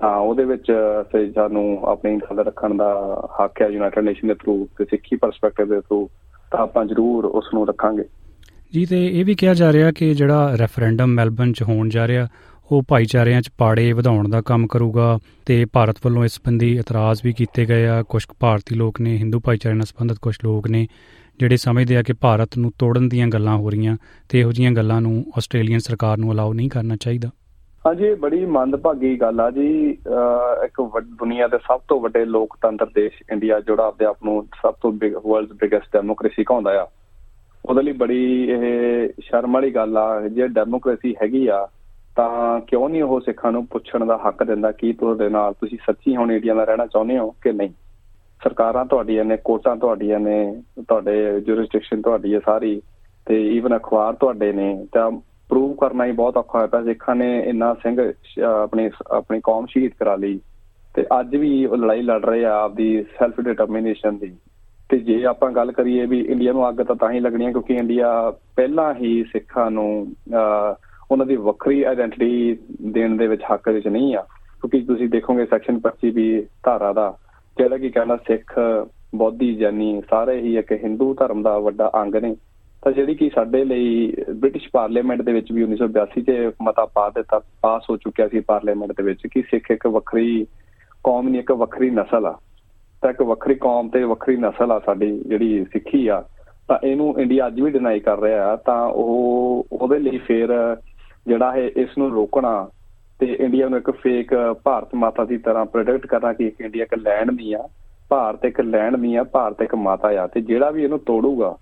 ਤਾਂ 0.00 0.16
ਉਹਦੇ 0.16 0.44
ਵਿੱਚ 0.44 0.72
ਸੇ 1.12 1.32
ਸਾਨੂੰ 1.32 1.80
ਆਪਣੀ 1.84 2.16
ਗੱਲ 2.16 2.38
ਰੱਖਣ 2.38 2.74
ਦਾ 2.74 3.20
ਹੱਕ 3.40 3.62
ਹੈ 3.62 3.66
ਯੂਨਾਈਟਿਡ 3.66 4.04
ਨੇਸ਼ਨ 4.04 4.28
ਦੇ 4.28 4.34
ਥਰੂ 4.34 4.68
ਤੇ 4.78 4.84
ਸਿੱਖੀ 4.84 5.16
ਪਰਸਪੈਕਟਿਵ 5.16 5.68
ਦੇ 5.68 5.80
ਥਰੂ 5.80 6.10
ਤਾਂ 6.50 6.60
ਆਪਾਂ 6.60 6.84
ਜ਼ਰੂਰ 6.84 7.24
ਉਸ 7.24 7.44
ਨੂੰ 7.54 7.68
ਰੱਖਾਂਗੇ। 7.68 8.04
ਜੀ, 8.72 8.86
ਤੇ 8.86 9.20
ਇਹ 9.20 9.24
ਵੀ 9.24 9.34
ਕਿਹਾ 9.34 9.54
ਜਾ 9.54 9.72
ਰਿਹਾ 9.72 9.90
ਕਿ 9.90 10.14
ਜਿਹੜਾ 10.14 10.56
ਰੈਫਰੈਂਡਮ 10.60 11.06
ਮੈਲਬਨ 11.06 11.52
ਚ 11.52 11.62
ਹੋਣ 11.62 11.88
ਜਾ 11.88 12.08
ਰਿਹਾ 12.08 12.28
ਉਹ 12.72 12.82
ਭਾਈਚਾਰਿਆਂ 12.88 13.40
ਚ 13.42 13.50
ਪਾੜੇ 13.58 13.92
ਵਧਾਉਣ 13.92 14.28
ਦਾ 14.28 14.40
ਕੰਮ 14.40 14.66
ਕਰੂਗਾ 14.66 15.18
ਤੇ 15.46 15.64
ਭਾਰਤ 15.64 15.96
ਵੱਲੋਂ 16.04 16.24
ਇਸ 16.24 16.32
ਸੰਬੰਧੀ 16.32 16.70
ਇਤਰਾਜ਼ 16.78 17.20
ਵੀ 17.24 17.32
ਕੀਤੇ 17.32 17.64
ਗਏ 17.66 17.86
ਆ। 17.86 18.02
ਕੁਝ 18.02 18.24
ਭਾਰਤੀ 18.40 18.74
ਲੋਕ 18.74 19.00
ਨੇ, 19.00 19.16
ਹਿੰਦੂ 19.16 19.40
ਭਾਈਚਾਰੇ 19.40 19.74
ਨਾਲ 19.74 19.84
ਸੰਬੰਧਿਤ 19.84 20.18
ਕੁਝ 20.22 20.36
ਲੋਕ 20.44 20.68
ਨੇ, 20.68 20.86
ਜਿਹੜੇ 21.38 21.56
ਸਮਝਦੇ 21.56 21.96
ਆ 21.96 22.02
ਕਿ 22.02 22.12
ਭਾਰਤ 22.12 22.58
ਨੂੰ 22.58 22.72
ਤੋੜਨ 22.78 23.08
ਦੀਆਂ 23.08 23.28
ਗੱਲਾਂ 23.28 23.56
ਹੋ 23.56 23.70
ਰਹੀਆਂ 23.70 23.96
ਤੇ 24.28 24.40
ਇਹੋ 24.40 24.52
ਜੀਆਂ 24.52 24.72
ਗੱਲਾਂ 24.72 25.00
ਨੂੰ 25.00 25.24
ਆਸਟ੍ਰੇਲੀਅਨ 25.36 25.78
ਸਰਕਾਰ 25.78 26.18
ਨੂੰ 26.18 26.32
ਅਲਾਉ 26.32 26.52
ਨਹੀਂ 26.52 26.70
ਕਰਨਾ 26.70 26.96
ਚਾਹੀਦਾ। 26.96 27.30
ਹਾਂਜੀ, 27.86 28.04
ਇਹ 28.04 28.16
ਬੜੀ 28.16 28.44
ਮੰਦਭਾਗੀ 28.46 29.14
ਗੱਲ 29.20 29.40
ਆ 29.40 29.50
ਜੀ। 29.50 29.90
ਇੱਕ 30.64 30.82
ਦੁਨੀਆ 31.20 31.48
ਦੇ 31.48 31.58
ਸਭ 31.58 31.80
ਤੋਂ 31.88 32.00
ਵੱਡੇ 32.00 32.24
ਲੋਕਤੰਤਰ 32.24 32.86
ਦੇਸ਼ 32.86 33.22
ਇੰਡੀਆ, 33.32 33.60
ਜਿਹੜਾ 33.60 33.86
ਆਪਣੇ 33.86 34.06
ਆਪ 34.06 34.24
ਨੂੰ 34.24 34.42
ਸਭ 34.62 34.74
ਤੋਂ 34.82 34.92
ਬਿਗ 34.92 35.14
ਵਰਲਡਸ 35.14 35.52
ਬਿਗੇਸਟ 35.52 35.92
ਡੈਮੋਕ੍ਰੇਸੀ 35.92 36.44
ਕਹਾਉਂਦਾ 36.44 36.70
ਆ। 36.82 36.86
ਉਹਦੇ 37.64 37.82
ਲਈ 37.82 37.92
ਬੜੀ 37.92 38.48
ਇਹ 38.50 39.08
ਸ਼ਰਮ 39.20 39.52
ਵਾਲੀ 39.52 39.70
ਗੱਲ 39.70 39.96
ਆ। 39.96 40.28
ਜੇ 40.28 40.48
ਡੈਮੋਕ੍ਰੇਸੀ 40.48 41.14
ਹੈਗੀ 41.22 41.46
ਆ 41.46 41.66
ਤਾਂ 42.16 42.60
ਕਿਉਂ 42.60 42.88
ਨਹੀਂ 42.88 43.02
ਉਹ 43.02 43.20
ਸਿੱਖਾਂ 43.20 43.52
ਨੂੰ 43.52 43.66
ਪੁੱਛਣ 43.66 44.06
ਦਾ 44.06 44.18
ਹੱਕ 44.28 44.42
ਦਿੰਦਾ 44.44 44.72
ਕੀ 44.72 44.92
ਤੁਹਾਡੇ 44.92 45.28
ਨਾਲ 45.28 45.52
ਤੁਸੀਂ 45.52 45.78
ਸੱਚੀ 45.86 46.16
ਹੁਣ 46.16 46.32
ਇੰਡੀਆ 46.32 46.54
ਦਾ 46.54 46.64
ਰਹਿਣਾ 46.64 46.86
ਚਾਹੁੰਦੇ 46.86 47.18
ਹੋ 47.18 47.30
ਕਿ 47.30 47.52
ਨਹੀਂ? 47.52 47.70
ਸਰਕਾਰਾਂ 48.44 48.84
ਤੁਹਾਡੀਆਂ 48.84 49.24
ਨੇ, 49.24 49.36
ਕੋਰਟਾਂ 49.36 49.76
ਤੁਹਾਡੀਆਂ 49.76 50.20
ਨੇ, 50.20 50.62
ਤੁਹਾਡੇ 50.88 51.40
ਜੁਰਿਸਡਿਕਸ਼ਨ 51.40 52.02
ਤੁਹਾਡੀ 52.02 52.34
ਹੈ 52.34 52.40
ਸਾਰੀ 52.44 52.82
ਤੇ 53.26 53.42
ਈਵਨ 53.56 53.76
ਅਖਬਾਰ 53.76 54.14
ਤੁਹਾਡੇ 54.14 54.52
ਨੇ, 54.52 54.86
ਤਾਂ 54.92 55.10
ਪ੍ਰੂਵ 55.48 55.74
ਕਰਨਾ 55.74 56.04
ਹੀ 56.04 56.12
ਬਹੁਤ 56.12 56.36
ਔਖਾ 56.36 56.58
ਹੋਇਆ 56.58 56.66
ਪਿਆ। 56.66 56.82
ਸਿੱਖਾਂ 56.82 57.14
ਨੇ 57.14 57.40
ਇੰਨਾ 57.40 57.74
ਸਿੰਘ 57.74 58.12
ਆਪਣੀ 58.44 58.90
ਆਪਣੀ 59.10 59.40
ਕੌਮ 59.44 59.66
ਸ਼ਹੀਦ 59.66 59.92
ਕਰਾ 59.98 60.16
ਲਈ 60.16 60.40
ਤੇ 60.94 61.04
ਅੱਜ 61.20 61.36
ਵੀ 61.36 61.64
ਉਹ 61.66 61.76
ਲੜਾਈ 61.76 62.02
ਲੜ 62.02 62.24
ਰਹੇ 62.24 62.44
ਆ 62.44 62.52
ਆਪਦੀ 62.60 63.02
ਸੈਲਫ 63.02 63.40
ਡਿਟਰਮੀਨੇਸ਼ਨ 63.40 64.18
ਦੀ। 64.18 64.36
ਤੇ 64.88 64.98
ਜੇ 64.98 65.24
ਆਪਾਂ 65.24 65.50
ਗੱਲ 65.50 65.72
ਕਰੀਏ 65.72 66.06
ਵੀ 66.06 66.20
ਇੰਡੀਆ 66.20 66.52
ਨੂੰ 66.52 66.68
ਅੱਗ 66.68 66.74
ਤਾਂ 66.74 66.96
ਤਾਂ 66.96 67.10
ਹੀ 67.10 67.20
ਲੱਗਣੀ 67.20 67.46
ਹੈ 67.46 67.50
ਕਿਉਂਕਿ 67.50 67.74
ਇੰਡੀਆ 67.74 68.32
ਪਹਿਲਾਂ 68.56 68.94
ਹੀ 68.94 69.24
ਸਿੱਖਾਂ 69.24 69.70
ਨੂੰ 69.70 70.06
ਉਹਨਾਂ 71.14 71.26
ਦੀ 71.26 71.36
ਵੱਖਰੀ 71.36 71.82
ਆਇਡੈਂਟੀਟੀ 71.82 72.58
ਦੇਣ 72.82 73.16
ਦੇ 73.16 73.26
ਵਿੱਚ 73.26 73.42
ਹੱਕ 73.52 73.68
ਵਿੱਚ 73.68 73.88
ਨਹੀਂ 73.88 74.16
ਆ। 74.16 74.20
ਕਿਉਂਕਿ 74.60 74.80
ਤੁਸੀਂ 74.80 75.08
ਦੇਖੋਗੇ 75.08 75.46
ਸੈਕਸ਼ਨ 75.46 75.78
25 75.78 76.10
ਵੀ 76.10 76.46
ਧਾਰਾ 76.64 76.92
ਦਾ, 76.92 77.18
ਜਿਹੜਾ 77.58 77.78
ਕਿ 77.78 77.90
ਕਹਿੰਦਾ 77.90 78.16
ਸਿੱਖ, 78.16 78.60
ਬੌਧੀ, 79.14 79.54
ਜਾਨੀ 79.54 80.02
ਸਾਰੇ 80.10 80.40
ਹੀ 80.40 80.58
ਇੱਕ 80.58 80.72
ਹਿੰਦੂ 80.72 81.14
ਧਰਮ 81.14 81.42
ਦਾ 81.42 81.58
ਵੱਡਾ 81.58 81.90
ਅੰਗ 81.94 82.14
ਨੇ। 82.14 82.36
ਤਾਂ 82.84 82.92
ਜਿਹੜੀ 82.92 83.14
ਕਿ 83.14 83.30
ਸਾਡੇ 83.34 83.64
ਲਈ 83.64 84.14
ਬ੍ਰਿਟਿਸ਼ 84.34 84.68
ਪਾਰਲੀਮੈਂਟ 84.72 85.22
ਦੇ 85.22 85.32
ਵਿੱਚ 85.32 85.52
ਵੀ 85.52 85.62
1982 85.62 86.20
'ਚ 86.20 86.52
ਮਤਾ 86.62 86.86
ਪਾ 86.86 87.10
ਦਿੱਤਾ, 87.10 87.40
ਪਾਸ 87.60 87.82
ਹੋ 87.90 87.96
ਚੁੱਕਿਆ 87.96 88.28
ਸੀ 88.28 88.40
ਪਾਰਲੀਮੈਂਟ 88.40 88.92
ਦੇ 88.92 89.02
ਵਿੱਚ 89.02 89.26
ਕਿ 89.26 89.42
ਸਿੱਖ 89.42 89.70
ਇੱਕ 89.70 89.86
ਵੱਖਰੀ 89.86 90.46
ਕੌਮ 91.04 91.28
ਨਹੀਂ, 91.28 91.40
ਇੱਕ 91.40 91.52
ਵੱਖਰੀ 91.52 91.90
ਨਸਲ 91.90 92.26
ਆ। 92.26 92.38
ਤਾਂ 93.02 93.10
ਇੱਕ 93.10 93.22
ਵੱਖਰੀ 93.22 93.54
ਕੌਮ 93.54 93.88
ਤੇ 93.88 94.02
ਵੱਖਰੀ 94.02 94.36
ਨਸਲ 94.36 94.72
ਆ 94.72 94.78
ਸਾਡੀ 94.86 95.22
ਜਿਹੜੀ 95.26 95.64
ਸਿੱਖੀ 95.64 96.08
ਆ। 96.08 96.24
ਤਾਂ 96.68 96.86
ਇਹਨੂੰ 96.86 97.20
ਇੰਡੀਆ 97.20 97.46
ਅੱਜ 97.46 97.60
ਵੀ 97.60 97.70
ਡਿਨਾਈ 97.70 98.00
ਕਰ 98.00 98.20
ਰਿਹਾ 98.20 98.52
ਆ, 98.52 98.56
ਤਾਂ 98.56 98.86
ਉਹ 98.86 99.66
ਉਹਦੇ 99.72 99.98
ਲਈ 99.98 100.18
ਫੇਰ 100.18 100.76
ਜਿਹੜਾ 101.26 101.50
ਹੈ 101.52 101.66
ਇਸ 101.76 101.96
ਨੂੰ 101.98 102.10
ਰੋਕਣਾ 102.12 102.68
ਤੇ 103.20 103.26
ਇੰਡੀਆ 103.40 103.68
ਨੂੰ 103.68 103.78
ਇੱਕ 103.78 103.90
ਫੇਕ 104.02 104.34
ਭਾਰਤ 104.64 104.94
ਮਾਤਾ 104.94 105.24
ਦੀ 105.24 105.38
ਤਰ੍ਹਾਂ 105.38 105.64
ਪ੍ਰੋਡਕਟ 105.66 106.06
ਕਰਨਾ 106.06 106.32
ਕਿ 106.32 106.46
ਇੱਕ 106.46 106.60
ਇੰਡੀਆ 106.60 106.84
ਇੱਕ 106.84 106.94
ਲੈਂਡ 106.94 107.30
ਨਹੀਂ 107.30 107.54
ਆ, 107.54 107.68
ਭਾਰਤ 108.10 108.44
ਇੱਕ 108.44 108.60
ਲੈਂਡ 108.60 108.96
ਨਹੀਂ 108.96 109.16
ਆ, 109.18 109.22
ਭਾਰਤ 109.24 109.62
ਇੱਕ 109.62 109.74
ਮਾਤਾ 109.74 110.08
ਆ 110.22 110.26
ਤੇ 110.26 110.40
ਜਿਹੜਾ 110.40 110.70
ਵੀ 110.70 110.82
ਇਹਨੂੰ 110.84 110.98
ਤੋੜੂਗਾ, 110.98 111.56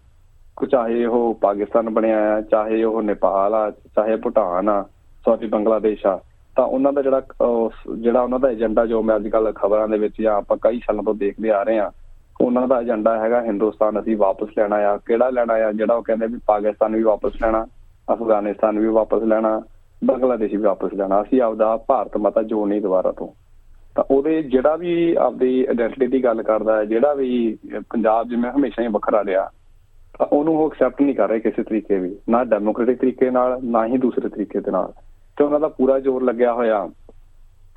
ਚਾਹੇ 0.71 1.05
ਉਹ 1.07 1.35
ਪਾਕਿਸਤਾਨ 1.43 1.91
ਬਣਿਆ 1.91 2.19
ਆ, 2.35 2.41
ਚਾਹੇ 2.41 2.83
ਉਹ 2.85 3.03
ਨੇਪਾਲ 3.03 3.55
ਆ, 3.55 3.71
ਚਾਹੇ 3.97 4.17
ਭੂਟਾਨ 4.17 4.69
ਆ, 4.69 4.83
ਸੌਰੀ 5.25 5.47
ਬੰਗਲਾਦੇਸ਼ 5.47 6.07
ਆ, 6.07 6.19
ਤਾਂ 6.57 6.65
ਉਹਨਾਂ 6.65 6.93
ਦਾ 6.93 7.03
ਜਿਹੜਾ 7.03 7.23
ਜਿਹੜਾ 7.97 8.21
ਉਹਨਾਂ 8.21 8.39
ਦਾ 8.41 8.51
ਏਜੰਡਾ 8.51 8.87
ਜੋ 8.87 9.03
ਮੈਂ 9.03 9.17
ਅੱਜ 9.17 9.29
ਕੱਲ 9.29 9.53
ਖਬਰਾਂ 9.53 9.89
ਦੇ 9.89 9.99
ਵਿੱਚ 9.99 10.21
ਜਾਂ 10.23 10.35
ਆਪਾਂ 10.37 10.57
ਕਈ 10.63 10.81
ਸਾਲਾਂ 10.87 11.03
ਤੋਂ 11.05 11.15
ਦੇਖਦੇ 11.15 11.51
ਆ 11.51 11.63
ਰਹੇ 11.63 11.79
ਆ, 11.79 11.91
ਉਹਨਾਂ 12.41 12.67
ਦਾ 12.69 12.81
ਏਜੰਡਾ 12.81 13.17
ਹੈਗਾ 13.21 13.43
ਹਿੰਦੁਸਤਾਨ 13.43 14.01
ਅਸੀਂ 14.01 14.17
ਵਾਪਸ 14.17 14.49
ਲੈਣਾ 14.59 14.77
ਆ, 14.91 14.97
ਕਿਹੜਾ 15.07 15.31
ਲੈਣਾ 15.31 15.55
ਆ, 15.67 15.73
ਜਿਹੜਾ 15.73 15.95
ਉਹ 15.95 16.03
ਕਹਿੰਦੇ 16.03 16.27
ਵੀ 16.27 16.39
ਪਾਕਿਸਤਾਨ 16.47 16.97
ਵੀ 16.97 17.03
ਵਾਪਸ 17.03 17.43
ਲੈਣਾ 17.43 17.67
ਅਫਗਾਨਿਸਤਾਨ 18.15 18.79
ਵੀ 18.79 18.87
ਵਾਪਸ 18.87 19.23
ਲੈਣਾ, 19.23 19.63
ਬੰਗਲਾਦੇਸ਼ 20.05 20.53
ਵੀ 20.53 20.63
ਵਾਪਸ 20.63 20.95
ਲੈਣਾ, 20.95 21.23
ਅਸੀਂ 21.23 21.43
ਆਪਦਾ 21.43 21.77
ਭਾਰਤ 21.77 22.17
ਮਾਤਾ 22.17 22.43
ਜੋ 22.43 22.67
ਨਹੀਂ 22.67 22.81
ਦੁਬਾਰਾ 22.81 23.13
ਤੋਂ। 23.13 23.29
ਤਾਂ 23.97 24.05
ਉਹਦੇ 24.11 24.43
ਜਿਹੜਾ 24.43 24.77
ਵੀ 24.77 25.15
ਆਪਦੀ 25.15 25.65
ਆਇਡੈਂਟੀਟੀ 25.65 26.07
ਦੀ 26.07 26.25
ਗੱਲ 26.25 26.43
ਕਰਦਾ 26.43 26.77
ਹੈ, 26.77 26.85
ਜਿਹੜਾ 26.85 27.15
ਵੀ 27.15 27.59
ਪੰਜਾਬ 27.91 28.29
ਜਿਵੇਂ 28.29 28.51
ਹਮੇਸ਼ਾ 28.51 28.83
ਹੀ 28.83 28.89
ਵੱਖਰਾ 28.89 29.25
ਰਿਹਾ, 29.25 29.51
ਤਾਂ 30.19 30.27
ਉਹਨੂੰ 30.27 30.57
ਉਹ 30.57 30.71
ਐਕਸੈਪਟ 30.71 31.03
ਨਹੀਂ 31.03 31.15
ਕਰ 31.15 31.29
ਰਹੇ 31.29 31.41
ਕਿਸੇ 31.41 31.63
ਤਰੀਕੇ 31.63 31.99
ਵੀ, 31.99 32.17
ਨਾ 32.29 32.45
ਡੈਮੋਕ੍ਰੈਟਿਕ 32.45 33.01
ਤਰੀਕੇ 33.01 33.31
ਨਾਲ, 33.31 33.59
ਨਾ 33.65 33.87
ਹੀ 33.87 33.99
ਦੂਸਰੇ 33.99 34.29
ਤਰੀਕੇ 34.29 34.61
ਦੇ 34.61 34.71
ਨਾਲ। 34.71 34.93
ਤੇ 35.37 35.45
ਉਹਨਾਂ 35.45 35.61
ਦਾ 35.61 35.69
ਪੂਰਾ 35.69 35.99
ਜ਼ੋਰ 35.99 36.23
ਲੱਗਿਆ 36.23 36.53
ਹੋਇਆ 36.53 36.89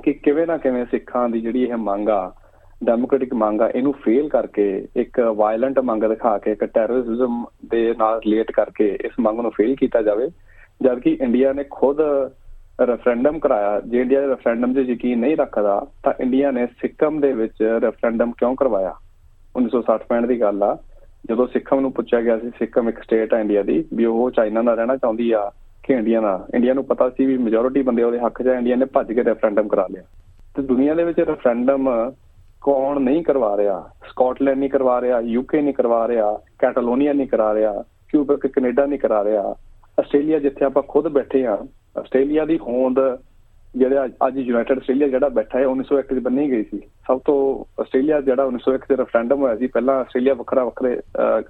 ਕਿ 0.04 0.14
ਕਿਵੇਂ 0.14 0.48
ਨਾ 0.48 0.58
ਕਿਵੇਂ 0.58 0.86
ਸਿੱਖਾਂ 0.86 1.30
ਦੀ 1.30 1.42
ਜਿਹੜੀ 1.42 1.64
ਇਹ 1.64 1.76
ਮੰਗ 1.76 2.10
ਆ 2.10 2.34
ਡੈਮੋਕ੍ਰੈਟਿਕ 2.84 3.34
ਮੰਗ 3.34 3.62
ਆ, 3.62 3.70
ਇਹਨੂੰ 3.70 3.94
ਫੇਲ 3.94 4.30
ਕਰਕੇ, 4.30 4.88
ਇੱਕ 4.96 5.20
ਵਾਇਲੈਂਟ 5.20 5.80
ਮੰਗ 5.80 6.04
ਦਿਖਾ 6.04 6.38
ਕੇ, 6.38 6.52
ਇੱਕ 6.52 6.64
ਟੈਰਰਿਜ਼ਮ 6.64 7.46
ਦੇ 7.72 7.96
ਨਾਲ 7.98 8.20
ਰਿਲੇਟ 8.20 8.52
ਕਰਕੇ 8.52 8.98
ਇਸ 9.06 9.12
ਮੰਗ 9.20 9.40
ਨੂੰ 9.40 9.52
ਫੇਲ 9.52 9.76
ਕੀਤਾ 9.76 10.02
ਜਾਵੇ। 10.02 10.30
ਜਦਕਿ 10.82 11.18
ਇੰਡੀਆ 11.22 11.54
ਨੇ 11.54 11.66
ਖੁਦ 11.72 12.02
ਰੈਫਰੈਂਡਮ 12.88 13.40
ਕਰਾਇਆ, 13.40 13.80
ਜੇ 13.80 14.02
ਇੰਡੀਆ 14.02 14.22
ਦੇ 14.22 14.28
ਰੈਫਰੈਂਡਮ 14.28 14.74
'ਤੇ 14.74 14.82
ਯਕੀਨ 14.82 15.20
ਨਹੀਂ 15.20 15.38
ਰੱਖਦਾ, 15.38 15.88
ਤਾਂ 16.04 16.14
ਇੰਡੀਆ 16.20 16.52
ਨੇ 16.52 16.66
ਸਿੱਕਮ 16.66 17.20
ਦੇ 17.20 17.34
ਵਿੱਚ 17.34 17.64
ਰੈਫਰੈਂਡਮ 17.82 18.32
ਕਿਉਂ 18.32 18.56
ਕਰਵਾਇਆ? 18.56 18.96
1960 19.56 20.28
ਦੀ 20.28 20.42
ਗੱਲ 20.42 20.64
ਆ, 20.64 20.78
ਜਦੋਂ 21.30 21.48
ਸਿੱਕਮ 21.48 21.80
ਨੂੰ 21.80 21.92
ਪੁੱਛਿਆ 21.92 22.22
ਗਿਆ 22.22 22.40
ਸੀ, 22.40 22.50
ਸਿੱਕਮ 22.50 22.90
ਇੱਕ 22.90 23.04
ਸਟੇਟ 23.04 23.34
ਹੈ 23.34 23.40
ਇੰਡੀਆ 23.40 23.64
ਦੀ, 23.64 23.86
ਵੀ 23.94 24.06
ਉਹ 24.06 24.32
ਚਾਈਨਾ 24.32 24.62
ਨਾਲ 24.62 24.76
ਰਹਿਣਾ 24.76 24.98
ਚਾਹੁੰਦੀ 24.98 25.32
ਆ 25.32 25.52
ਕਿ 25.84 25.94
ਇੰਡੀਆ 25.94 26.22
ਨਾਲ? 26.22 26.46
ਇੰਡੀਆ 26.54 26.74
ਨੂੰ 26.74 26.86
ਪਤਾ 26.86 27.10
ਸੀ 27.10 27.26
ਵੀ 27.26 27.38
ਮੈਜੋਰਿਟੀ 27.38 27.82
ਬੰਦੇ 27.82 28.04
ਉਹਦੇ 28.04 28.20
ਹੱਕ 28.20 28.44
'ਚ 28.44 28.48
ਇੰਡੀਆ 28.48 28.76
ਨੇ 28.76 28.86
ਭੱਜ 28.86 29.14
ਕੇ 29.14 29.24
ਰੈਫਰੈਂਡਮ 29.24 29.68
ਕਰਾ 29.68 29.88
ਲਿਆ। 29.92 30.04
ਤੇ 30.56 30.62
ਦੁਨੀਆ 30.62 30.94
ਦੇ 30.94 31.04
ਵਿੱਚ 31.04 31.20
ਰੈਫਰੈਂਡਮ 31.20 32.12
ਕੌਣ 32.66 33.00
ਨਹੀਂ 33.00 33.24
ਕਰਵਾ 33.24 33.58
ਰਿਹਾ, 33.58 33.90
ਸਕਾਟਲੈਂਡ 34.10 34.58
ਨਹੀਂ 34.58 34.70
ਕਰਵਾ 34.70 35.02
ਰਿਹਾ 35.02 35.20
ਯੂਕੇ 35.20 35.62
ਨਹੀਂ 35.62 35.74
ਕਰਵਾ 35.74 36.08
ਰਿਹਾ, 36.08 36.40
ਕੈਟਾਲੋਨੀਆ 36.60 37.14
ਨਹੀਂ 37.14 37.28
ਕਰਾ 37.28 37.54
ਰਿਹਾ 37.54 37.84
ਕਿਊਬੈਕ 38.10 38.48
ਕੈਨੇਡਾ 38.48 38.86
ਨਹੀਂ 38.86 39.00
ਕਰਾ 39.00 39.24
ਰਿਹਾ, 39.24 39.56
ਆਸਟ੍ਰੇਲੀਆ 40.00 40.40
ਜਿੱਥੇ 40.40 40.66
ਆਪਾਂ 40.66 40.84
ਖੁਦ 40.84 41.08
ਬੈਠੇ 41.08 41.46
ਆ 41.46 41.58
ਆਸਟ੍ਰੇਲੀਆ 42.00 42.46
ਦੀ 42.46 42.58
ਹੋਂਦ 42.58 43.00
ਜਿਹੜਾ 43.76 44.06
ਅੱਜ 44.28 44.38
ਯੂਨਾਈਟਿਡ 44.38 44.78
ਆਸਟ੍ਰੇਲੀਆ 44.78 45.08
ਜਿਹੜਾ 45.08 45.30
ਬੈਠਾ 45.30 45.60
ਹੈ 45.60 45.66
1901 45.66 46.16
ਚ 46.16 46.20
ਬੰਨੀ 46.20 46.52
ਗਈ 46.52 46.64
ਸੀ। 46.64 46.80
ਸਭ 47.08 47.20
ਤੋਂ 47.26 47.38
ਆਸਟ੍ਰੇਲੀਆ 47.82 48.22
ਜਿਹੜਾ 48.22 48.46
1901 48.46 48.86
ਚ 48.90 49.00
ਰੈਫਰੈਂਡਮ 49.00 49.42
ਹੋਇਆ 49.42 49.56
ਸੀ, 49.56 49.68
ਪਹਿਲਾਂ 49.68 49.96
ਆਸਟ੍ਰੇਲੀਆ 49.96 50.34
ਵੱਖਰਾ 50.34 50.64
ਵੱਖਰੇ 50.64 51.00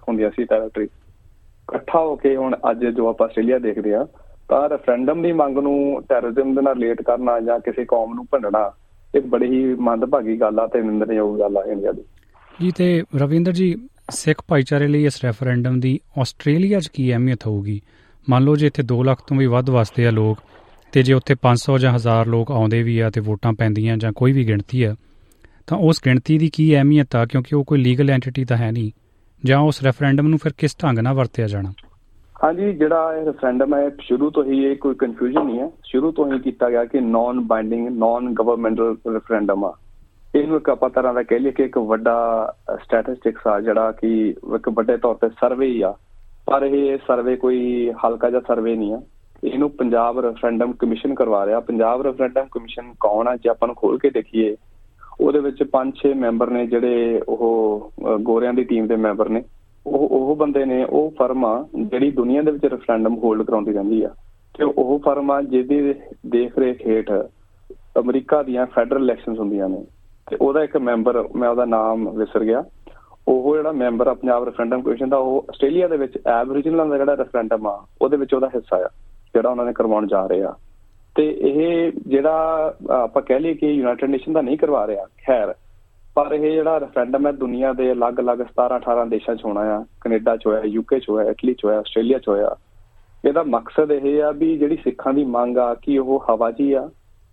ਹੁੰਦੀਆਂ 0.10 0.30
ਸੀ 0.30 0.44
ਟੈਰੀਟਰੀ 0.44 0.84
ਇਕੱਠਾ 0.84 2.00
ਹੋ 2.00 2.16
ਕੇ 2.16 2.36
ਹੁਣ 2.36 2.56
ਅੱਜ 2.72 2.86
ਜੋ 2.86 3.08
ਆਪਾਂ 3.08 3.28
ਆਸਟ੍ਰੇਲੀਆ 3.28 3.60
ਦੇਖਦੇ 3.60 3.94
ਆ 3.96 4.08
ਤਾਂ 4.50 4.70
ਰੈਫਰੈਂਡਮ 4.70 5.22
ਦੀ 5.22 5.32
ਮੰਗ 5.32 5.58
ਨੂੰ 5.58 6.04
ਟੈਰਰਿਜ਼ਮ 6.10 6.56
ਦੇ 6.56 6.62
ਨਾਲ 6.62 6.74
ਰਿਲੇਟ 6.74 7.02
ਕਰਨਾ 7.02 7.40
ਜਾਂ 7.40 7.60
ਕਿਸੇ 7.60 7.86
ਕੌਮ 7.86 8.14
ਨੂੰ 8.14 8.26
ਭੰਡਣਾ 8.32 8.72
ਇੱਕ 9.16 9.26
ਬੜੀ 9.26 9.46
ਹੀ 9.46 9.76
ਮੰਦਭਾਗੀ 9.76 10.40
ਗੱਲ 10.40 10.60
ਆ 10.60 10.68
ਤੇ 10.68 10.82
ਨਿੰਦਣਯੋਗ 10.82 11.40
ਗੱਲ 11.40 11.58
ਆ 11.58 11.64
ਇੰਡੀਆ 11.72 11.92
ਦੀ। 11.92 12.02
ਜੀ, 12.62 12.72
ਤੇ 12.72 13.04
ਰਵਿੰਦਰ 13.16 13.52
ਜੀ, 13.52 13.76
ਸਿੱਖ 14.10 14.42
ਭਾਈਚਾਰੇ 14.48 14.88
ਲਈ 14.88 15.06
ਇਸ 15.06 15.24
ਰੈਫਰੈਂਡਮ 15.26 15.80
ਦੀ 15.80 16.00
ਆਸਟ੍ਰੇਲੀਆ 16.22 16.80
'ਚ 16.80 16.88
ਕੀ 16.88 17.12
ਅਹਿਮੀਅਤ 17.12 17.48
ਹੋਊਗੀ? 17.48 17.82
ਮੰਨ 18.30 18.44
ਲਓ 18.44 18.56
ਜੇ 18.56 18.68
ਇੱਥੇ 18.68 18.84
2 18.84 19.04
ਲੱਖ 19.04 19.22
ਤੋਂ 19.28 19.38
ਵੀ 19.38 19.46
ਵੱਧ 19.46 19.70
ਵਸਦੇ 19.70 20.08
ਆ 20.08 20.12
ਲੋਕ 20.12 20.38
ਤੇ 20.92 21.04
ਜੇ 21.04 21.14
ਉੱਥੇ 21.14 21.36
500 21.36 21.78
ਜਾਂ 21.78 21.94
1000 21.94 22.28
ਲੋਕ 22.28 22.52
ਆਉਂਦੇ 22.52 22.84
ਵੀ 22.84 23.00
ਆ 23.00 23.10
ਤੇ 23.10 23.22
ਵੋਟਾਂ 23.22 23.54
ਪੈਂਦੀਆਂ 23.54 23.98
ਜਾਂ 23.98 24.12
ਕੋਈ 24.12 24.32
ਵੀ 24.32 24.48
ਗਿਣਤੀ 24.48 24.84
ਆ, 24.84 24.96
ਤਾਂ 25.68 25.78
ਉਸ 25.78 26.02
ਗਿਣਤੀ 26.06 26.38
ਦੀ 26.38 26.50
ਕੀ 26.54 26.76
ਅਹਿਮੀਅਤ 26.76 27.16
ਆ? 27.16 27.26
ਕਿਉਂਕਿ 27.26 27.56
ਉਹ 27.56 27.64
ਕੋਈ 27.64 27.80
ਲੀਗਲ 27.80 28.10
ਐਂਟੀਟੀ 28.10 28.46
ਤਾਂ 28.46 28.58
ਹੈ 28.58 28.72
ਨਹੀਂ। 28.72 28.92
ਜਾਂ 29.46 29.60
ਉਸ 29.60 29.82
ਰੈਫਰੈਂਡਮ 29.84 30.28
ਨੂੰ 30.28 30.40
ਫਿਰ 30.40 30.52
ਕਿਸ 30.58 30.76
ਢੰਗ 30.84 31.00
ਨਾਲ 31.00 31.14
ਵਰਤਿਆ 31.14 31.48
ਜਾਣਾ? 31.48 31.74
ਹਾਂਜੀ, 32.44 32.72
ਜਿਹੜਾ 32.74 33.16
ਇਹ 33.18 33.26
ਰੈਫਰੈਂਡਮ 33.26 33.74
ਹੈ, 33.76 33.90
ਸ਼ੁਰੂ 34.02 34.30
ਤੋਂ 34.30 34.44
ਹੀ 34.44 34.64
ਇਹ 34.66 34.76
ਕੋਈ 34.76 34.96
ਕਨਫਿਊਜ਼ਨ 34.96 35.46
ਨਹੀਂ 35.46 35.60
ਹੈ। 35.60 35.70
ਸ਼ੁਰੂ 35.84 36.12
ਤੋਂ 36.12 36.26
ਹੀ 36.32 36.40
ਕੀਤਾ 36.40 36.70
ਗਿਆ 36.70 36.84
ਕਿ 36.86 37.00
non 37.02 37.40
binding 37.40 37.88
non 37.88 38.34
governmental 38.34 38.96
referendum 39.14 39.66
ਆ। 39.66 39.74
ਇਹਨੂੰ 40.36 40.58
ਇੱਕ 40.58 40.70
ਆਪਾਂ 40.70 40.90
ਤਰ੍ਹਾਂ 40.90 41.14
ਦਾ 41.14 41.24
ਕਹਿ 41.24 41.40
ਲਈਏ 41.40 41.52
ਕਿ 41.52 41.64
ਇੱਕ 41.64 41.78
ਵੱਡਾ 41.78 42.16
ਸਟੈਟਿਸਟਿਕਸ 42.84 43.48
ਆ, 43.48 43.60
ਜਿਹੜਾ 43.60 43.92
ਕਿ 43.92 44.36
ਇੱਕ 44.56 44.70
ਵੱਡੇ 44.70 44.98
ਤੌਰ 44.98 45.16
ਤੇ 45.16 45.30
ਸਰਵੇ 45.30 45.68
ਹੀ 45.68 45.82
ਆ। 45.82 45.94
ਪਰ 46.48 46.64
ਇਹ 46.64 46.98
ਸਰਵੇ 47.08 47.36
ਕੋਈ 47.36 47.92
ਹਲਕਾ 48.06 48.30
ਜਿਹਾ 48.30 48.42
ਸਰਵੇ 48.48 48.76
ਨਹੀਂ 48.76 48.94
ਆ। 48.94 49.02
ਇਹਨੂੰ 49.44 49.70
ਪੰਜਾਬ 49.72 50.20
ਰੈਫਰੈਂਡਮ 50.20 50.74
ਕਮਿਸ਼ਨ 50.74 51.14
ਕਰਵਾ 51.14 51.46
ਰਿਹਾ। 51.46 51.60
ਪੰਜਾਬ 51.60 52.02
ਰੈਫਰੈਂਡਮ 52.02 52.48
ਕਮਿਸ਼ਨ 52.52 52.94
ਕੌਣ 53.00 53.28
ਆ, 53.28 53.36
ਜੇ 53.36 53.50
ਆਪਾਂ 53.50 53.68
ਨੂੰ 53.68 53.76
ਖੋਲ 53.76 53.98
ਕੇ 54.00 54.10
ਦੇਖੀਏ, 54.10 54.56
ਉਹਦੇ 55.22 55.40
ਵਿੱਚ 55.40 55.64
5-6 55.74 56.14
ਮੈਂਬਰ 56.16 56.50
ਨੇ 56.50 56.66
ਜਿਹੜੇ 56.68 57.22
ਉਹ 57.30 57.92
ਗੋਰਿਆਂ 58.22 58.54
ਦੀ 58.54 58.64
ਟੀਮ 58.64 58.88
ਦੇ 58.88 58.96
ਮੈਂਬਰ 58.96 59.30
ਨੇ। 59.30 59.44
ਉਹ 59.88 60.08
ਉਹ 60.08 60.36
ਬੰਦੇ 60.36 60.66
ਨੇ 60.66 60.84
ਉਹ 60.84 61.14
ਫਰਮ 61.20 61.46
ਆ 61.46 61.68
ਜਿਹੜੀ 61.76 62.12
ਦੁਨੀਆ 62.12 62.42
ਦੇ 62.42 62.52
ਵਿੱਚ 62.52 62.66
ਰੈਫਰੈਂਡਮ 62.66 63.18
ਹੋਲਡ 63.18 63.46
ਕਰਾਉਂਦੀ 63.48 63.74
ਰਹਿੰਦੀ 63.74 64.04
ਆ। 64.04 64.10
ਤੇ 64.58 64.64
ਉਹ 64.64 65.00
ਫਰਮ 65.06 65.32
ਆ 65.32 65.42
ਜਿਹਦੀ 65.42 65.94
ਦੇਖ 66.26 66.58
ਰੇਖ 66.58 66.88
ਹੇਠ 66.88 67.12
ਅਮਰੀਕਾ 68.00 68.44
ਦੀਆਂ 68.44 68.66
ਫੈਡਰਲ 68.66 69.04
ਇਲੈਕਸ਼ਨਸ 69.04 69.40
ਹੁੰਦੀਆਂ 69.40 69.70
ਨੇ। 69.70 69.86
ਤੇ 70.30 70.38
ਉਹਦਾ 70.42 70.64
ਇੱਕ 70.64 70.78
ਮੈਂਬਰ 70.78 71.28
ਮੈਂ 71.36 71.50
ਉਹਦਾ 71.50 71.66
ਨਾਮ 71.66 72.10
ਵਿਸਰ 72.10 72.44
ਗਿਆ। 72.44 72.64
ਉਹ 73.28 73.56
ਜਿਹੜਾ 73.56 73.72
ਮੈਂਬਰ 73.72 74.08
ਆ, 74.08 74.14
ਪੰਜਾਬ 74.14 74.44
ਰੈਫਰੈਂਡਮ 74.44 74.82
ਕਮਿਸ਼ਨ 74.82 75.10
ਦਾ, 75.10 75.18
ਉਹ 75.18 75.46
ਆਸਟ੍ਰੇਲੀਆ 75.50 75.88
ਦੇ 75.88 75.98
ਵਿੱਚ 75.98 76.20
ਐਬਰੀਜਨਲ 76.28 76.90
ਦਾ 76.90 76.98
ਜਿਹੜਾ 76.98 77.16
ਰੈਫਰੈਂਡਮ 77.16 77.68
ਆ, 77.68 77.86
ਉਹਦੇ 78.02 78.18
ਵਿੱਚ 78.18 78.34
ਉਹਦਾ 78.34 78.48
ਹਿੱਸਾ 78.56 78.78
ਆ, 78.78 78.90
ਜਿਹੜਾ 79.34 79.50
ਉਹਨਾਂ 79.50 79.66
ਨੇ 79.66 79.74
ਕਰਵਾਉਣ 79.74 80.08
ਜਾ 80.08 80.28
ਰਹੇ 80.28 80.44
ਆ। 80.44 80.54
ਤੇ 81.16 81.38
ਇਹ 81.40 81.92
ਜਿਹੜਾ 82.08 82.74
ਆਪਾਂ 82.90 83.22
ਕਹਿ 83.22 83.40
ਲਈਏ 83.40 83.54
ਕਿ 83.54 83.68
ਯੂਨਾਈਟਿਡ 83.68 84.10
ਨੇਸ਼ਨ 84.10 84.34
ਦਾ 84.34 84.42
ਨਹੀਂ 84.42 84.58
ਕਰਵਾ 84.58 84.88
ਰਿਹਾ, 84.88 85.06
ਖੈਰ 85.28 85.56
ਪਰ 86.16 86.34
ਇਹ 86.34 86.52
ਜਿਹੜਾ 86.52 86.80
ਰੈਫਰੈਂਡਮ 86.80 87.28
ਹੈ 87.28 87.32
ਦੁਨੀਆ 87.32 87.74
ਦੇ 87.74 87.92
ਅਲੱਗ-ਅਲੱਗ 87.92 88.38
17 88.38 88.76
18 88.76 89.10
ਦੇਸ਼ਾਂ 89.10 89.36
'ਚ 89.36 89.46
ਹੋਣਾ 89.46 89.62
ਆ। 89.62 89.86
ਕੈਨੇਡਾ 90.02 90.38
'ਚ 90.38 90.48
ਹੋਇਆ 90.48 90.62
ਯੂਕੇ 90.62 91.00
'ਚ 91.00 91.10
ਹੋਇਆ, 91.10 91.30
ਇਟਲੀ 91.30 91.54
'ਚ 91.54 91.66
ਹੋਇਆ, 91.66 91.80
ਆਸਟ੍ਰੇਲੀਆ 91.80 92.20
'ਚ 92.20 92.28
ਹੋਇਆ। 92.28 92.56
ਇਹਦਾ 93.26 93.44
ਮਕਸਦ 93.44 93.92
ਇਹ 93.92 94.24
ਆ 94.24 94.32
ਵੀ 94.32 94.58
ਜਿਹੜੀ 94.58 94.76
ਸਿੱਖਾਂ 94.76 95.14
ਦੀ 95.14 95.26
ਮੰਗ 95.26 95.58
ਆ 95.58 95.74
ਕਿ 95.74 96.00
ਉਹ 96.00 96.24
ਹਵਾ 96.30 96.52
'ਚ 96.52 96.60
ਹੀ 96.60 96.74
ਆ। 96.74 96.90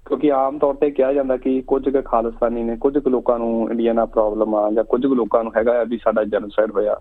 ਕਿਉਂਕਿ 0.07 0.33
ਆਮ 0.33 0.59
ਤੌਰ 0.59 0.75
ਤੇ 0.75 0.91
ਕਿਹਾ 0.91 1.13
ਜਾਂਦਾ 1.13 1.37
ਕਿ 1.37 1.61
ਕੁਝ 1.61 1.89
ਕੁ 1.89 2.03
ਖਾਲਸਤਾਨੀ 2.03 2.63
ਨੇ, 2.63 2.77
ਕੁਝ 2.77 2.99
ਕੁ 2.99 3.11
ਲੋਕਾਂ 3.11 3.39
ਨੂੰ 3.39 3.71
ਇੰਡੀਆ 3.71 3.93
ਨਾਲ 3.93 4.07
ਪ੍ਰੋਬਲਮ 4.07 4.55
ਆ 4.55 4.71
ਜਾਂ 4.71 4.85
ਕੁਝ 4.85 5.07
ਕੁ 5.07 5.15
ਲੋਕਾਂ 5.15 5.45
ਨੂੰ 5.45 5.53
ਹੈਗਾ 5.57 5.81
ਆ 5.81 5.85
ਵੀ 5.85 5.99
ਸਾਡਾ 5.99 6.25
ਜੈਨੋਸਾਈਡ 6.25 6.71
ਹੋਇਆ। 6.71 6.97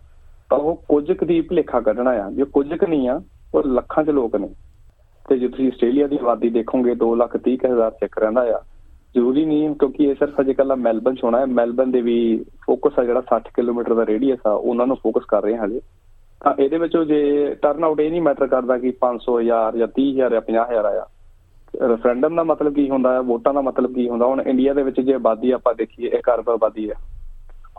ਤਾਂ 0.49 0.57
ਉਹ 0.57 0.83
ਕੁਝ 0.89 1.11
ਕੁ 1.11 1.25
ਦੀ 1.25 1.41
ਭਲੇਖਾ 1.41 1.81
ਕੱਢਣਾ 1.81 2.11
ਆ। 2.11 2.31
ਜੇ 2.31 2.43
ਕੁਝ 2.43 2.73
ਕੁ 2.73 2.87
ਨਹੀਂ 2.87 3.09
ਆ, 3.09 3.21
ਉਹ 3.55 3.63
ਲੱਖਾਂ 3.63 4.03
'ਚ 4.03 4.09
ਲੋਕ 4.09 4.35
ਨੇ। 4.35 4.49
ਤੇ 5.29 5.37
ਜੇ 5.37 5.47
ਤੁਸੀਂ 5.47 5.67
ਆਸਟ੍ਰੇਲੀਆ 5.67 6.07
ਦੀ 6.07 6.19
ਆਬਾਦੀ 6.21 6.49
ਦੇਖੋਗੇ 6.49 6.95
2 6.95 7.15
ਲੱਖ 7.15 7.37
30 7.37 7.65
ਹਜ਼ਾਰ 7.65 7.91
ਸਿੱਖ 7.91 8.17
ਰਹਿੰਦਾ 8.17 8.45
ਆ। 8.49 8.61
ਜ਼ਰੂਰੀ 9.15 9.45
ਨਹੀਂ 9.45 9.75
ਕਿਉਂਕਿ 9.75 10.03
ਇਹ 10.03 10.15
ਸਿਰਫ 10.15 10.41
ਅਜੇ 10.41 10.53
ਕੱਲਾ 10.53 10.75
ਮੈਲਬਨ 10.75 11.15
ਚ 11.15 11.23
ਹੋਣਾ 11.23 11.39
ਹੈ। 11.39 11.45
ਮੈਲਬਨ 11.45 11.91
ਦੇ 11.91 12.01
ਵੀ 12.01 12.45
ਫੋਕਸ 12.65 12.99
ਆ 12.99 13.03
ਜਿਹੜਾ 13.03 13.21
60 13.21 13.51
ਕਿਲੋਮੀਟਰ 13.53 13.93
ਦਾ 13.93 14.05
ਰੇਡੀਅਸ 14.05 14.39
ਆ, 14.47 14.51
ਉਹਨਾਂ 14.51 14.87
ਨੂੰ 14.87 14.95
ਫੋਕਸ 14.95 15.25
ਕਰ 15.25 15.43
ਰਹੇ 15.43 15.57
ਹਾਂ 15.57 15.65
ਹਲੇ 15.65 15.81
ਤਾਂ 16.43 16.53
ਇਹਦੇ 16.59 16.77
ਵਿੱਚੋਂ 16.77 17.05
ਜੇ 17.05 17.55
ਟਰਨ 17.61 17.83
ਆਊਟ 17.83 17.99
ਇਹ 17.99 18.11
ਨਹੀਂ 18.11 18.21
ਮੈਟਰ 18.21 18.47
ਕਰਦਾ 18.47 18.77
ਕਿ 18.77 18.91
500000 18.91 19.77
ਜਾਂ 19.77 19.87
30000 19.87 20.31
ਜਾਂ 20.31 20.41
50000 20.41 20.85
ਆਇਆ। 20.85 21.07
ਰੈਫਰੈਂਡਮ 21.87 22.35
ਦਾ 22.35 22.43
ਮਤਲਬ 22.43 22.73
ਕੀ 22.73 22.89
ਹੁੰਦਾ 22.89 23.13
ਹੈ? 23.13 23.19
ਵੋਟਾਂ 23.19 23.53
ਦਾ 23.53 23.61
ਮਤਲਬ 23.61 23.93
ਕੀ 23.93 24.09
ਹੁੰਦਾ? 24.09 24.25
ਹੁਣ 24.25 24.41
ਇੰਡੀਆ 24.41 24.73
ਦੇ 24.73 24.83
ਵਿੱਚ 24.83 25.01
ਜੇ 25.01 25.13
ਆਬਾਦੀ 25.13 25.51
ਆਪਾਂ 25.51 25.75
ਦੇਖੀਏ 25.75 26.09
ਇੱਕ 26.09 26.29
ਅਰਬ 26.29 26.49
ਆਬਾਦੀ 26.49 26.89
ਹੈ। 26.89 26.95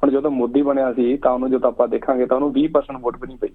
ਹੁਣ 0.02 0.10
ਜਦੋਂ 0.10 0.30
ਮੋਦੀ 0.30 0.62
ਬਣਿਆ 0.62 0.92
ਸੀ, 0.92 1.16
ਤਾਂ 1.16 1.32
ਉਹਨੂੰ 1.32 1.50
ਜਦੋਂ 1.50 1.68
ਆਪਾਂ 1.68 1.88
ਦੇਖਾਂਗੇ, 1.88 2.26
ਤਾਂ 2.26 2.36
ਉਹਨੂੰ 2.36 2.52
20% 2.52 3.00
ਵੋਟ 3.00 3.16
ਵੀ 3.16 3.26
ਨਹੀਂ 3.26 3.38
ਪਈ। 3.38 3.48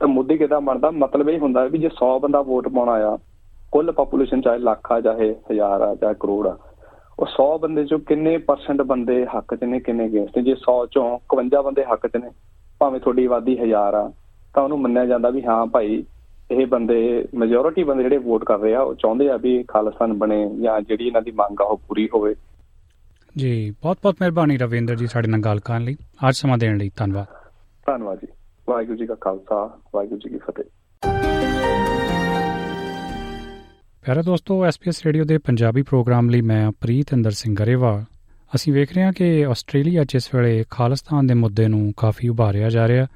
ਤਾਂ 0.00 0.08
ਮੋਦੀ 0.08 0.38
ਕਿਦਾਂ 0.38 0.60
ਬਣਦਾ? 0.60 0.90
ਮਤਲਬ 0.90 1.28
ਇਹ 1.28 1.38
ਹੁੰਦਾ 1.38 1.64
ਵੀ 1.64 1.78
ਜੇ 1.78 1.88
100 1.88 2.18
ਬੰਦਾ 2.18 2.42
ਵੋਟ 2.42 2.68
ਪਾਉਣਾ 2.68 2.92
ਆ 2.92 3.18
ਕੁੱਲ 3.72 3.92
ਪੋਪੂਲੇਸ਼ਨ 3.92 4.40
ਚਾਹੇ 4.40 4.58
ਲੱਖ 4.58 4.92
ਆ, 4.92 5.00
ਚਾਹੇ 5.00 5.36
ਹਜ਼ਾਰ 5.52 5.80
ਆ, 5.80 5.94
ਚਾਹੇ 5.94 6.14
ਕਰੋੜ 6.20 6.46
ਆ 6.46 6.58
ਉਹ 7.18 7.26
100 7.26 7.58
ਬੰਦੇ 7.58 7.84
ਚੋਂ 7.84 7.98
ਕਿੰਨੇ 7.98 8.38
ਪਰਸੈਂਟ 8.38 8.82
ਬੰਦੇ 8.82 9.26
ਹੱਕ 9.26 9.54
'ਚ 9.54 9.64
ਨੇ 9.64 9.80
ਕਿੰਨੇ 9.80 10.06
ਅਗੇਂਸਟ 10.06 10.38
ਜੇ 10.38 10.52
100 10.52 10.86
ਚੋਂ 10.92 11.18
51 11.36 11.62
ਬੰਦੇ 11.62 11.84
ਹੱਕ 11.84 12.06
'ਚ 12.06 12.16
ਨੇ 12.16 12.30
ਭਾਵੇਂ 12.78 13.00
ਤੁਹਾਡੀ 13.00 13.24
ਆਬਾਦੀ 13.24 13.58
ਹਜ਼ਾਰ 13.58 13.94
ਆ 13.94 14.12
ਤਾਂ 14.54 14.62
ਉਹਨੂੰ 14.62 14.80
ਮੰਨਿਆ 14.80 15.06
ਜਾਂਦਾ 15.06 15.30
ਵੀ 15.30 15.44
ਹਾਂ 15.44 15.66
ਭਾਈ 15.66 16.04
ਇਹ 16.50 16.66
ਬੰਦੇ 16.66 17.28
ਮੈਜੋਰਿਟੀ 17.34 17.84
ਬੰਦੇ 17.84 18.02
ਜਿਹੜੇ 18.02 18.18
ਵੋਟ 18.18 18.44
ਕਰ 18.44 18.58
ਰਹੇ 18.58 18.74
ਆ 18.74 18.80
ਉਹ 18.80 18.94
ਚਾਹੁੰਦੇ 18.94 19.30
ਆ 19.30 19.36
ਵੀ 19.36 19.62
ਖਾਲਸਤਾਨ 19.68 20.12
ਬਣੇ 20.12 20.50
ਜਾਂ 20.62 20.80
ਜਿਹੜੀ 20.80 21.06
ਇਹਨਾਂ 21.06 21.22
ਦੀ 21.22 21.30
ਮੰਗ 21.30 21.60
ਆ 21.60 21.64
ਉਹ 21.64 21.80
ਪੂਰੀ 21.88 22.08
ਹੋਵੇ। 22.14 22.34
ਜੀ 23.36 23.70
ਬਹੁਤ 23.70 23.98
ਬਹੁਤ 24.02 24.16
ਮਿਹਰਬਾਨੀ 24.20 24.56
ਰਵਿੰਦਰ 24.56 24.94
ਜੀ 24.94 25.06
ਸਾਡੇ 25.06 25.28
ਨਾਲ 25.28 25.40
ਗੱਲ 25.40 25.60
ਕਰਨ 25.60 25.82
ਲਈ। 25.82 25.96
ਅੱਜ 26.28 26.34
ਸਮਾਂ 26.34 26.58
ਦੇਣ 26.58 26.76
ਲਈ 26.76 26.90
ਧੰਨਵਾਦ। 26.96 27.26
ਧੰਨਵਾਦ 27.86 28.18
ਜੀ। 28.18 28.26
ਵਾਹਿਗੁਰੂ 28.68 28.98
ਜੀ 28.98 29.06
ਕਾ 29.06 29.14
ਖਾਲਸਾ 29.20 29.78
ਵਾਹਿਗੁਰੂ 29.94 30.20
ਜੀ 30.20 30.30
ਕੀ 30.30 30.38
ਫਤਿਹ। 30.38 30.64
ਪਿਆਰੇ 34.04 34.22
ਦੋਸਤੋ 34.22 34.54
ਐਸਪੀਐਸ 34.66 34.96
ਰੇਡੀਓ 35.06 35.24
ਦੇ 35.24 35.36
ਪੰਜਾਬੀ 35.38 35.82
ਪ੍ਰੋਗਰਾਮ 35.82 36.30
ਲਈ 36.30 36.40
ਮੈਂ 36.40 36.70
ਪ੍ਰੀਤ 36.70 37.12
ਅੰਦਰ 37.14 37.30
ਸਿੰਘ 37.30 37.54
ਗਰੇਵਾਲ। 37.54 38.04
ਅਸੀਂ 38.54 38.72
ਵੇਖ 38.72 38.92
ਰਹੇ 38.92 39.04
ਹਾਂ 39.04 39.12
ਕਿ 39.12 39.44
ਆਸਟ੍ਰੇਲੀਆ 39.46 40.04
'ਚ 40.04 40.14
ਇਸ 40.14 40.28
ਵੇਲੇ 40.34 40.64
ਖਾਲਿਸਤਾਨ 40.70 41.26
ਦੇ 41.26 41.34
ਮੁੱਦੇ 41.34 41.66
ਨੂੰ 41.68 41.92
ਕਾਫੀ 41.96 42.28
ਉਭਾਰਿਆ 42.28 42.70
ਜਾ 42.70 42.88
ਰਿਹਾ। 42.88 43.06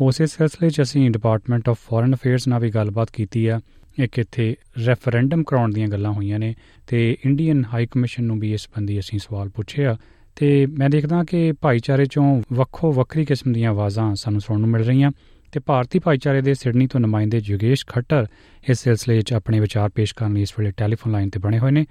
ਉਸੇ 0.00 0.26
ਸਿਲਸਿਲੇ 0.26 0.70
'ਚ 0.70 0.82
ਅਸੀਂ 0.82 1.10
ਡਿਪਾਰਟਮੈਂਟ 1.10 1.68
ਆਫ 1.68 1.78
ਫੋਰਨ 1.80 2.14
ਅਫੇਅਰਸ 2.14 2.48
ਨਾਲ 2.48 2.60
ਵੀ 2.60 2.70
ਗੱਲਬਾਤ 2.70 3.10
ਕੀਤੀ 3.10 3.46
ਆ 3.46 3.60
ਇੱਕ 3.98 4.18
ਇੱਥੇ 4.18 4.54
ਰੈਫਰੈਂਡਮ 4.86 5.44
ਕਰਾਉਣ 5.44 5.72
ਦੀਆਂ 5.72 5.88
ਗੱਲਾਂ 5.88 6.12
ਹੋਈਆਂ 6.12 6.38
ਨੇ 6.38 6.54
ਤੇ 6.86 7.16
ਇੰਡੀਅਨ 7.26 7.64
ਹਾਈ 7.74 7.86
ਕਮਿਸ਼ਨ 7.86 8.24
ਨੂੰ 8.24 8.40
ਵੀ 8.40 8.52
ਇਸ 8.52 8.68
ਬੰਦੀ 8.76 8.98
ਅਸੀਂ 8.98 9.18
ਸਵਾਲ 9.18 9.48
ਪੁੱਛਿਆ 9.48 9.96
ਤੇ 10.36 10.66
ਮੈਂ 10.66 10.90
ਦੇਖਦਾ 10.90 11.24
ਕਿ 11.24 11.52
ਭਾਈਚਾਰੇ 11.52 12.02
'ਚੋਂ 12.02 12.42
ਵੱਖੋ 12.52 12.92
ਵੱਖਰੀ 12.92 13.24
ਕਿਸਮ 13.24 13.52
ਦੀਆਂ 13.52 13.70
ਆਵਾਜ਼ਾਂ 13.70 14.14
ਸਾਨੂੰ 14.14 14.40
ਸੁਣਨ 14.40 14.60
ਨੂੰ 14.60 14.70
ਮਿਲ 14.70 14.82
ਰਹੀਆਂ। 14.82 15.10
ਤੇ 15.52 15.60
ਭਾਰਤੀ 15.66 15.98
ਭਾਈਚਾਰੇ 15.98 16.40
ਦੇ 16.42 16.54
ਸਿਡਨੀ 16.54 16.86
ਤੋਂ 16.86 17.00
ਨੁਮਾਇੰਦੇ 17.00 17.40
ਜੁਗੇਸ਼ 17.40 17.86
ਖੱਟਰ 17.86 18.26
ਇਸ 18.70 18.78
ਸਿਲਸਿਲੇ 18.78 19.20
'ਚ 19.20 19.32
ਆਪਣੇ 19.32 19.60
ਵਿਚਾਰ 19.60 19.88
ਪੇਸ਼ 19.94 20.14
ਕਰਨ 20.14 20.34
ਲਈ 20.34 20.42
ਇਸ 20.42 20.58
ਵੇਲੇ 20.58 20.70
ਟੈਲੀਫੋਨ 20.76 21.12
ਲਾਈਨ 21.12 21.30
ਤੇ 21.30 21.40
ਬਣੇ 21.40 21.58
ਹੋਏ 21.58 21.70
ਨੇ। 21.70 21.84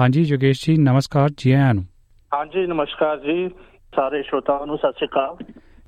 ਹਾਂਜੀ 0.00 0.22
ਯੋਗੇਸ਼ 0.22 0.64
ਜੀ 0.66 0.76
ਨਮਸਕਾਰ 0.76 1.30
ਜੀ 1.36 1.52
ਆਇਆਂ 1.52 1.74
ਨੂੰ। 1.74 1.84
ਹਾਂਜੀ 2.34 2.66
ਨਮਸਕਾਰ 2.66 3.16
ਜੀ 3.18 3.48
ਸਾਰੇ 3.96 4.22
ਸ਼ਰੋਤਾਵਾਂ 4.22 4.66
ਨੂੰ 4.66 4.76
ਸਤਿ 4.78 4.92
ਸ਼੍ਰੀ 4.92 5.08
ਅਕਾਲ। 5.08 5.36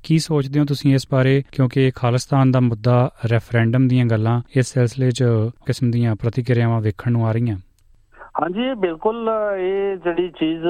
ਕੀ 0.03 0.17
ਸੋਚਦੇ 0.19 0.59
ਹੋ 0.59 0.65
ਤੁਸੀਂ 0.65 0.93
ਇਸ 0.93 1.07
ਬਾਰੇ? 1.11 1.43
ਕਿਉਂਕਿ 1.51 1.91
ਖਾਲਿਸਤਾਨ 1.95 2.51
ਦਾ 2.51 2.59
ਮੁੱਦਾ 2.59 3.11
ਰੈਫਰੈਂਡਮ 3.31 3.87
ਦੀਆਂ 3.87 4.05
ਗੱਲਾਂ 4.05 4.41
ਇਸ 4.57 4.73
ਸਿਲਸਿਲੇ 4.73 5.11
'ਚ 5.11 5.23
ਕਿਸਮ 5.65 5.91
ਦੀਆਂ 5.91 6.15
ਪ੍ਰਤੀਕਿਰਿਆਵਾਂ 6.15 6.81
ਵੇਖਣ 6.81 7.11
ਨੂੰ 7.11 7.27
ਆ 7.27 7.31
ਰਹੀਆਂ। 7.31 7.57
ਹਾਂਜੀ 8.41 8.73
ਬਿਲਕੁਲ 8.79 9.29
ਇਹ 9.59 9.95
ਜਿਹੜੀ 9.95 10.29
ਚੀਜ਼ 10.29 10.65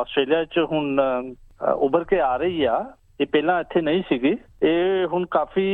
ਆਸਟ੍ਰੇਲੀਆ 0.00 0.44
'ਚ 0.44 0.58
ਹੁਣ 0.72 1.00
ਉੱਭਰ 1.74 2.04
ਕੇ 2.04 2.20
ਆ 2.20 2.36
ਰਹੀ 2.36 2.64
ਆ। 2.64 2.92
ਇਹ 3.20 3.26
ਪਹਿਲਾਂ 3.26 3.60
ਇੱਥੇ 3.60 3.80
ਨਹੀਂ 3.80 4.02
ਸੀਗੀ। 4.08 4.36
ਇਹ 4.62 5.06
ਹੁਣ 5.06 5.26
ਕਾਫੀ 5.30 5.66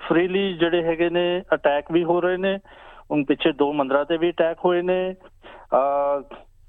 ਫ੍ਰੀਲੀ 0.00 0.52
ਜਿਹੜੇ 0.52 0.82
ਹੈਗੇ 0.82 1.10
ਨੇ 1.10 1.42
ਅਟੈਕ 1.54 1.92
ਵੀ 1.92 2.04
ਹੋ 2.04 2.20
ਰਹੇ 2.20 2.36
ਨੇ। 2.36 2.58
ਹੁਣ 3.10 3.24
ਪਿੱਛੇ 3.24 3.52
ਦੋ 3.52 3.72
ਮੰਦਰਾਂ 3.72 4.04
ਤੇ 4.04 4.16
ਵੀ 4.16 4.30
ਅਟੈਕ 4.30 4.58
ਹੋਏ 4.64 4.82
ਨੇ। 4.82 5.14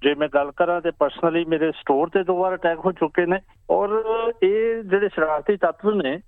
ਜੇ 0.01 0.13
ਮੈਂ 0.15 0.27
ਗੱਲ 0.33 0.51
ਕਰਾਂ 0.51 0.81
ਤੇ 0.81 0.91
ਪਰਸਨਲੀ 0.91 1.45
ਮੇਰੇ 1.45 1.71
ਸਟੋਰ 1.71 2.09
ਤੇ 2.09 2.23
ਦੋ 2.23 2.37
ਵਾਰ 2.37 2.55
ਅਟੈਕ 2.55 2.79
ਹੋ 2.85 2.91
ਚੁੱਕੇ 2.91 3.25
ਨੇ। 3.25 3.39
ਔਰ 3.69 3.89
ਇਹ 4.43 4.83
ਜਿਹੜੇ 4.83 5.09
ਸ਼ਰਾਰਤੀ 5.09 5.57
ਤੱਤਵ 5.57 6.01
ਨੇ, 6.01 6.19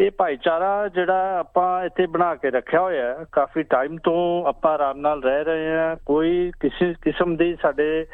ਇਹ 0.00 0.10
ਭਾਈਚਾਰਾ 0.10 0.88
ਜਿਹੜਾ 0.88 1.38
ਆਪਾਂ 1.38 1.84
ਇੱਥੇ 1.84 2.06
ਬਣਾ 2.06 2.34
ਕੇ 2.34 2.50
ਰੱਖਿਆ 2.50 2.80
ਹੋਇਆ 2.80 3.06
ਹੈ, 3.06 3.24
ਕਾਫੀ 3.32 3.62
ਟਾਈਮ 3.62 3.96
ਤੋਂ 3.96 4.44
ਆਪਾਂ 4.46 4.72
ਆਰਾਮ 4.74 4.98
ਨਾਲ 4.98 5.22
ਰਹਿ 5.22 5.44
ਰਹੇ 5.44 5.76
ਹਾਂ। 5.76 5.96
ਕੋਈ 6.06 6.52
ਕਿਸੇ 6.60 6.94
ਕਿਸਮ 7.02 7.36
ਦੀ 7.36 7.56
ਸਾਡੇ 7.62 8.06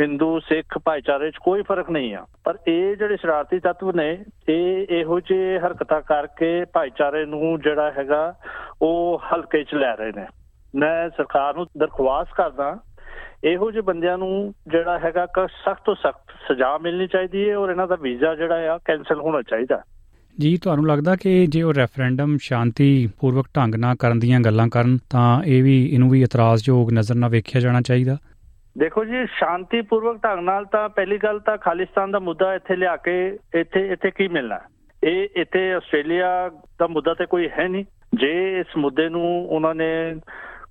ਹਿੰਦੂ, 0.00 0.40
ਸਿੱਖ 0.40 0.78
ਭਾਈਚਾਰੇ 0.78 1.30
'ਚ 1.30 1.34
ਕੋਈ 1.36 1.62
ਫ਼ਰਕ 1.62 1.90
ਨਹੀਂ 1.90 2.14
ਆ। 2.14 2.26
ਪਰ 2.44 2.58
ਇਹ 2.68 2.96
ਜਿਹੜੇ 2.96 3.16
ਸ਼ਰਾਰਤੀ 3.16 3.58
ਤੱਤਵ 3.58 3.90
ਨੇ, 3.90 4.24
ਇਹ 4.48 4.86
ਇਹੋ 4.90 5.20
ਜਿਹੇ 5.20 5.58
ਹਰਕਤਾਂ 5.58 6.00
ਕਰਕੇ 6.00 6.64
ਭਾਈਚਾਰੇ 6.64 7.26
ਨੂੰ 7.26 7.60
ਜਿਹੜਾ 7.60 7.90
ਹੈਗਾ, 7.90 8.34
ਉਹ 8.82 9.22
ਹਲਕੇ 9.32 9.64
'ਚ 9.64 9.74
ਲੈ 9.74 9.96
ਰਹੇ 9.96 10.12
ਨੇ। 10.16 10.26
ਮੈਂ 10.74 11.10
ਸਰਕਾਰ 11.10 11.54
ਨੂੰ 11.54 11.66
ਦਰਖਾਸਤ 11.78 12.34
ਕਰਦਾ, 12.36 12.78
ਇਹੋ 13.44 13.70
ਜਿਹੇ 13.70 13.82
ਬੰਦਿਆਂ 13.82 14.18
ਨੂੰ 14.18 14.54
ਜਿਹੜਾ 14.68 14.98
ਹੈਗਾ 14.98 15.26
ਕਿ 15.26 15.46
ਸਖਤ 15.46 15.84
ਤੋਂ 15.84 15.94
ਸਖਤ 15.94 16.52
ਸਜ਼ਾ 16.52 16.78
ਮਿਲਣੀ 16.78 17.06
ਚਾਹੀਦੀ 17.06 17.50
ਹੈ 17.50 17.56
ਔਰ 17.58 17.70
ਇਹਨਾਂ 17.70 17.86
ਦਾ 17.86 17.96
ਵੀਜ਼ਾ 17.96 18.34
ਜਿਹੜਾ 18.34 18.74
ਆ 18.74 18.78
ਕੈਨਸਲ 18.84 19.20
ਹੋਣਾ 19.20 19.42
ਚਾਹੀਦਾ। 19.42 19.82
ਜੀ, 20.40 20.56
ਤੁਹਾਨੂੰ 20.56 20.86
ਲੱਗਦਾ 20.86 21.16
ਕਿ 21.16 21.46
ਜੇ 21.46 21.62
ਉਹ 21.62 21.74
ਰੈਫਰੈਂਡਮ 21.74 22.36
ਸ਼ਾਂਤੀ 22.40 23.08
ਪੂਰਵਕ 23.20 23.46
ਢੰਗ 23.56 23.74
ਨਾਲ 23.74 23.96
ਕਰਨ 23.96 24.18
ਦੀਆਂ 24.18 24.40
ਗੱਲਾਂ 24.40 24.68
ਕਰਨ, 24.68 24.98
ਤਾਂ 25.10 25.42
ਇਹ 25.42 25.62
ਵੀ, 25.62 25.86
ਇਹਨੂੰ 25.86 26.10
ਵੀ 26.10 26.22
ਇਤਰਾਜ਼ਯੋਗ 26.22 26.92
ਨਜ਼ਰ 26.92 27.14
ਨਾਲ 27.14 27.30
ਵੇਖਿਆ 27.30 27.60
ਜਾਣਾ 27.60 27.80
ਚਾਹੀਦਾ? 27.80 28.16
ਦੇਖੋ 28.78 29.04
ਜੀ 29.04 29.26
ਸ਼ਾਂਤੀਪੂਰਵਕ 29.26 30.24
ਢੰਗ 30.24 30.44
ਨਾਲ 30.44 30.64
ਤਾਂ 30.64 30.88
ਪਹਿਲੀ 30.88 31.18
ਗੱਲ 31.18 31.40
ਤਾਂ 31.40 31.58
ਖਾਲਿਸਤਾਨ 31.58 32.10
ਦਾ 32.10 32.18
ਮੁੱਦਾ 32.18 32.54
ਇੱਥੇ 32.54 32.76
ਲਿਆ 32.76 32.96
ਕੇ 32.96 33.38
ਇੱਥੇ 33.54 33.88
ਇੱਥੇ 33.92 34.10
ਕੀ 34.10 34.28
ਮਿਲਣਾ? 34.28 34.60
ਇਹ 35.04 35.28
ਇੱਥੇ 35.36 35.72
ਆਸਟ੍ਰੇਲੀਆ 35.72 36.50
ਦਾ 36.78 36.86
ਮੁੱਦਾ 36.86 37.14
ਤੇ 37.14 37.26
ਕੋਈ 37.26 37.50
ਹੈ 37.58 37.68
ਨਹੀਂ। 37.68 37.84
ਜੇ 38.14 38.60
ਇਸ 38.60 38.76
ਮੁੱਦੇ 38.76 39.08
ਨੂੰ 39.08 39.48
ਉਹਨਾਂ 39.48 39.74
ਨੇ 39.74 40.16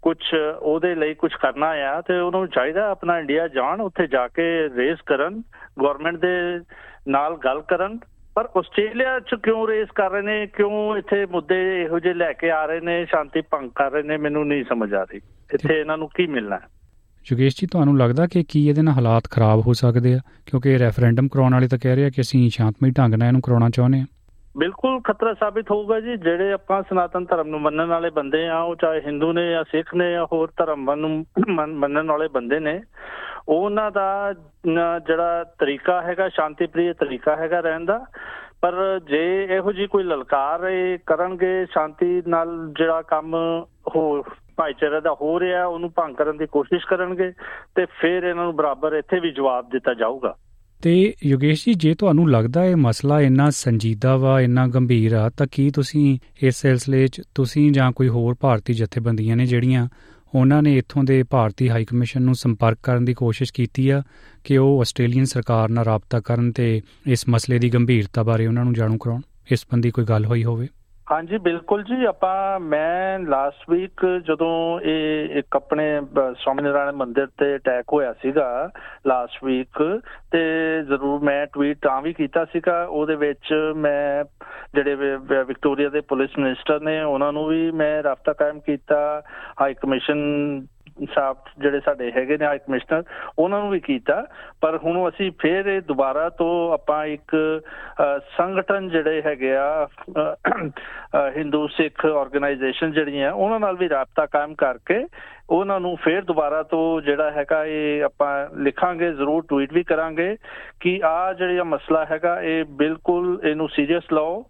ਕੁਝ 0.02 0.18
ਉਹਦੇ 0.60 0.96
ਲਈ 0.96 1.14
ਕੁਝ 1.14 1.34
ਕਰਨਾ 1.34 1.68
ਆ 1.68 2.02
ਤੇ 2.02 2.20
ਉਹਨਾਂ 2.20 2.40
ਨੂੰ 2.40 2.50
ਚਾਹੀਦਾ 2.50 2.90
ਆਪਣਾ 2.90 3.20
ਇੰਡੀਆ 3.20 3.48
ਜਾਣ 3.48 3.82
ਉੱਥੇ 3.82 4.08
ਜਾ 4.08 4.28
ਕੇ 4.28 4.70
ਰੇਸ 4.78 5.02
ਕਰਨ 5.02 5.42
ਗਵਰਨਮੈਂਟ 5.80 6.16
ਦੇ 6.16 6.60
ਨਾਲ 7.08 7.36
ਗੱਲ 7.36 7.62
ਕਰਨ। 7.62 8.00
ਪਰ 8.36 8.50
ਆਸਟ੍ਰੇਲੀਆ 8.58 9.20
ਚ 9.20 9.36
ਕਿਉਂ 9.44 9.68
ਰੇਸ 9.68 9.90
ਕਰ 9.96 10.12
ਰਹੇ 10.12 10.22
ਨੇ? 10.22 10.48
ਕਿਉਂ 10.48 10.98
ਇੱਥੇ 10.98 11.26
ਮੁੱਦੇ 11.26 11.84
ਇਹੋ 11.84 12.00
ਜਿਹੇ 12.00 12.14
ਲੈ 12.14 12.34
ਕੇ 12.34 12.52
ਆ 12.52 12.66
ਰਹੇ 12.66 12.80
ਨੇ? 12.80 13.06
ਸ਼ਾਂਤੀ 13.06 13.42
ਭੰਗ 13.42 13.70
ਕਰ 13.76 13.92
ਰਹੇ 13.92 14.04
ਨੇ? 14.04 14.18
ਮੈਨੂੰ 14.18 14.48
ਨਹੀਂ 14.48 14.64
ਸਮਝ 14.64 14.94
ਆ 14.94 15.04
ਰਹੀ। 15.04 15.22
ਇੱਥੇ 15.54 15.80
ਇਹਨਾਂ 15.80 15.98
ਨੂੰ 15.98 16.10
ਕੀ 16.16 16.28
ਮਿਲਣਾ? 16.28 16.56
ਹੈ 16.56 16.75
ਜੁਗੇਸ਼ 17.30 17.56
ਜੀ, 17.60 17.68
ਤੁਹਾਨੂੰ 17.68 17.98
ਲੱਗਦਾ 17.98 18.26
ਕਿ 18.32 18.44
ਕੀ 18.50 18.68
ਇਹਦੇ 18.70 18.82
ਨਾਲ 18.82 18.94
ਹਾਲਾਤ 18.94 19.30
ਖਰਾਬ 19.32 19.60
ਹੋ 19.68 19.74
ਸਕਦੇ 19.74 20.14
ਆ? 20.14 20.20
ਕਿਉਂਕਿ 20.46 20.78
ਰੈਫਰੈਂਡਮ 20.80 21.28
ਕਰਾਉਣ 21.28 21.54
ਵਾਲੇ 21.54 21.68
ਤਾਂ 21.68 21.78
ਕਹਿ 21.84 21.96
ਰਹੇ 21.96 22.06
ਆ 22.06 22.10
ਕਿ 22.10 22.22
ਅਸੀਂ 22.22 22.50
ਸ਼ਾਂਤਮਈ 22.50 22.92
ਢੰਗ 22.98 23.14
ਨਾਲ 23.14 23.28
ਇਹਨੂੰ 23.28 23.42
ਕਰਾਉਣਾ 23.42 23.70
ਚਾਹੁੰਦੇ 23.70 24.00
ਆ। 24.00 24.06
ਬਿਲਕੁਲ 24.58 25.00
ਖਤਰਾ 25.02 25.34
ਸਾਬਿਤ 25.34 25.72
ਹੋਊਗਾ 25.72 26.00
ਜੀ। 26.00 26.16
ਜਿਹੜੇ 26.18 26.52
ਆਪਾਂ 26.54 26.82
ਸਨਾਤਨ 26.90 27.26
ਧਰਮ 27.26 27.48
ਨੂੰ 27.48 27.62
ਮੰਨਣ 27.62 27.86
ਵਾਲੇ 27.86 28.10
ਬੰਦੇ 28.10 28.48
ਆ, 28.48 28.60
ਉਹ 28.60 28.76
ਚਾਹੇ 28.76 29.02
ਹਿੰਦੂ 29.06 29.32
ਨੇ 29.34 29.50
ਜਾਂ 29.52 29.64
ਸਿੱਖ 29.64 29.94
ਨੇ 29.96 30.12
ਜਾਂ 30.12 30.26
ਹੋਰ 30.32 30.52
ਧਰਮ 30.58 30.94
ਨੂੰ 30.96 31.26
ਮੰਨਣ 31.50 32.08
ਵਾਲੇ 32.08 32.28
ਬੰਦੇ 32.28 32.60
ਨੇ, 32.60 32.80
ਉਹਨਾਂ 33.48 33.90
ਦਾ 33.92 34.34
ਜਿਹੜਾ 35.08 35.44
ਤਰੀਕਾ 35.60 36.02
ਹੈਗਾ 36.02 36.30
ਸ਼ਾਂਤੀਪ੍ਰਿਯ 36.30 36.94
ਤਰੀਕਾ 36.94 37.36
ਹੈਗਾ 37.36 37.60
ਰਹਿਣ 37.60 37.86
ਦਾ। 37.86 38.00
ਪਰ 38.62 39.00
ਜੇ 39.10 39.26
ਇਹੋ 39.52 39.72
ਜੀ 39.72 39.88
ਕੋਈ 39.88 40.04
ਲਲਕਾਰ 40.04 40.62
ਕਰਨਗੇ, 41.06 41.66
ਸ਼ਾਂਤੀ 41.66 42.22
ਨਾਲ 42.28 42.74
ਜਿਹੜਾ 42.78 43.02
ਕੰਮ 43.02 43.36
ਹੋ 43.96 44.24
ਭਾਈਚਾਰੇ 44.58 45.02
ਦਾ 45.02 45.16
ਹੋ 45.22 45.40
ਰਿਹਾ, 45.40 45.66
ਉਹਨੂੰ 45.66 45.92
ਭੰਗ 45.96 46.16
ਕਰਨ 46.16 46.38
ਦੀ 46.38 46.46
ਕੋਸ਼ਿਸ਼ 46.46 46.86
ਕਰਨਗੇ 46.86 47.32
ਤੇ 47.76 47.86
ਫਿਰ 47.86 48.24
ਇਹਨਾਂ 48.24 48.44
ਨੂੰ 48.44 48.56
ਬਰਾਬਰ 48.56 48.94
ਇੱਥੇ 48.94 49.20
ਵੀ 49.20 49.32
ਜਵਾਬ 49.32 49.70
ਦਿੱਤਾ 49.70 49.94
ਜਾਊਗਾ। 49.94 50.36
ਤੇ 50.84 51.14
ਯੋਗੇਸ਼ 51.26 51.66
ਜੀ, 51.66 51.74
ਜੇ 51.74 51.96
ਤੁਹਾਨੂੰ 51.96 52.32
ਲੱਗਦਾ 52.32 52.66
ਇਹ 52.66 52.76
ਮਸਲਾ 52.76 53.22
ਇੰਨਾ 53.22 53.50
ਸੰਜੀਦਾ 53.50 54.18
ਵਾ, 54.18 54.42
ਇੰਨਾ 54.42 54.68
ਗੰਭੀਰ 54.68 55.14
ਆ, 55.14 55.30
ਤਾਂ 55.30 55.48
ਕੀ 55.52 55.72
ਤੁਸੀਂ 55.72 56.20
ਇਸ 56.44 56.56
ਸਿਲਸਿਲੇ 56.56 57.08
'ਚ 57.08 57.22
ਤੁਸੀਂ 57.36 57.72
ਜਾਂ 57.72 57.92
ਕੋਈ 57.92 58.08
ਹੋਰ 58.08 58.36
ਭਾਰਤੀ 58.40 58.74
ਜਥੇਬੰਦੀਆਂ 58.74 59.38
ਨੇ 59.38 59.46
ਜਿਹੜੀਆਂ 59.46 59.88
ਉਹਨਾਂ 60.36 60.62
ਨੇ 60.64 60.78
ਇੱਥੋਂ 60.78 61.04
ਦੇ 61.04 61.24
ਭਾਰਤੀ 61.24 61.70
ਹਾਈ 61.70 61.86
ਕਮਿਸ਼ਨ 61.86 62.22
ਨੂੰ 62.22 62.36
ਸੰਪਰਕ 62.36 62.78
ਕਰਨ 62.84 63.06
ਦੀ 63.06 63.14
ਕੋਸ਼ਿਸ਼ 63.14 63.54
ਕੀਤੀ 63.54 63.90
ਆ 63.90 64.04
ਕਿ 64.44 64.58
ਉਹ 64.58 64.80
ਆਸਟ੍ਰੇਲੀਅਨ 64.80 65.26
ਸਰਕਾਰ 65.26 65.70
ਨਾਲ 65.70 65.86
ਰਾਬਤਾ 65.86 66.20
ਕਰਨ 66.20 66.52
ਤੇ 66.52 66.82
ਇਸ 67.08 67.30
ਮਸਲੇ 67.30 67.60
ਦੀ 67.60 67.70
ਗੰਭੀਰਤਾ 67.70 68.24
ਬਾਰੇ 68.24 68.48
ਉਹਨਾਂ 68.48 68.66
ਨੂੰ 68.66 68.74
ਜਾਣੂ 68.74 68.98
ਕਰਾਉਣ? 68.98 69.22
ਇਸ 69.52 69.60
ਸੰਬੰਧੀ 69.60 69.92
ਕੋਈ 69.92 70.06
ਗੱਲ 70.06 70.26
ਹੋਈ 70.26 70.44
ਹੋਵੇ। 70.44 70.68
ਹਾਂਜੀ, 71.12 71.38
ਬਿਲਕੁਲ 71.38 71.84
ਜੀ। 71.84 72.06
ਆਪਾਂ, 72.06 72.60
ਮੈਂ 72.60 73.20
ਲਾਸਟ 73.20 73.70
ਵੀਕ 73.70 74.06
ਜਦੋਂ 74.28 74.80
ਇਹ 74.80 75.38
ਇੱਕ 75.40 75.56
ਆਪਣੇ 75.56 75.84
ਸਵਾਮੀ 76.38 76.64
ਨਾਰਾਇਣ 76.64 76.92
ਮੰਦਿਰ 76.92 77.28
ਤੇ 77.38 77.56
ਅਟੈਕ 77.56 77.94
ਹੋਇਆ 77.94 78.14
ਸੀਗਾ 78.14 78.48
ਲਾਸਟ 79.08 79.44
ਵੀਕ 79.44 80.02
ਤੇ 80.32 80.42
ਜ਼ਰੂਰ 80.88 81.24
ਮੈਂ 81.24 81.46
ਟਵੀਟ 81.46 81.78
ਤਾਂ 81.82 82.02
ਵੀ 82.02 82.14
ਕੀਤਾ 82.14 82.46
ਸੀਗਾ। 82.46 82.84
ਉਹਦੇ 82.84 83.16
ਵਿੱਚ 83.16 83.54
ਮੈਂ 83.76 84.24
ਜਿਹੜੇ 84.76 84.96
ਵਿਕਟੋਰੀਆ 84.96 85.90
ਦੇ 85.90 86.02
ਪੁਲਿਸ 86.02 86.38
ਮਿਨਿਸਟਰ 86.40 86.80
ਨੇ, 86.80 87.02
ਉਹਨਾਂ 87.02 87.32
ਨੂੰ 87.34 87.46
ਵੀ 87.48 87.72
ਮੈਂ 87.72 88.04
ਰਾਬਤਾ 88.04 88.34
ਕਾਇਮ 88.34 88.60
ਕੀਤਾ। 88.60 89.22
ਹਾਈ 89.62 89.74
ਕਮਿਸ਼ਨ 89.74 90.20
ਸਾਹਿਬ 91.14 91.38
ਜਿਹੜੇ 91.62 91.80
ਸਾਡੇ 91.86 92.12
ਹੈਗੇ 92.12 92.38
ਨੇ 92.38 92.46
ਹਾਈ 92.46 92.58
ਕਮਿਸ਼ਨਰ, 92.58 93.04
ਉਹਨਾਂ 93.40 93.60
ਨੂੰ 93.62 93.70
ਵੀ 93.70 93.80
ਕੀਤਾ। 93.80 94.26
ਪਰ 94.62 94.78
ਹੁਣ 94.84 95.08
ਅਸੀਂ 95.10 95.32
ਫੇਰ 95.40 95.66
ਇਹ 95.68 95.82
ਦੁਬਾਰਾ 95.88 96.30
ਤੋਂ 96.38 96.74
ਆਪਾਂ 96.74 97.06
ਇੱਕ 97.06 97.36
ਸੰਗਠਨ 98.38 98.90
ਜਿਹੜੇ 98.90 99.22
ਹੈਗੇ 99.26 99.56
ਆ 99.56 99.88
ਹਿੰਦੂ 101.38 101.68
ਸਿੱਖ 101.68 102.06
ਆਰਗੇਨਾਈਜੇਸ਼ਨ 102.06 102.92
ਜਿਹੜੀਆਂ 102.92 103.32
ਉਹਨਾਂ 103.32 103.60
ਨਾਲ 103.60 103.78
ਵੀ 103.78 103.90
ਰਾਬਤਾ 103.90 104.26
ਕਾਇਮ 104.26 104.54
ਕਰਕੇ 104.56 105.06
ਉਹਨਾਂ 105.50 105.80
ਨੂੰ 105.80 105.96
ਫੇਰ 106.04 106.22
ਦੁਬਾਰਾ 106.24 106.62
ਤੋਂ 106.64 107.02
ਜਿਹੜਾ 107.02 107.32
ਹੈਗਾ 107.32 107.64
ਇਹ 107.66 108.04
ਆਪਾਂ 108.04 108.60
ਲਿਖਾਂਗੇ, 108.60 109.12
ਜ਼ਰੂਰ 109.12 109.44
ਟਵੀਟ 109.50 109.74
ਵੀ 109.74 109.84
ਕਰਾਂਗੇ 109.84 110.36
ਕਿ 110.82 111.00
ਆ 111.06 111.34
ਜਿਹੜਾ 111.34 111.64
ਮਸਲਾ 111.64 112.06
ਹੈਗਾ, 112.12 112.40
ਇਹ 112.42 112.64
ਬਿਲਕੁਲ 112.78 113.40
ਇਹਨੂੰ 113.44 113.68
ਸੀਰੀਅਸ 113.70 114.14
ਲਓ। 114.14 114.44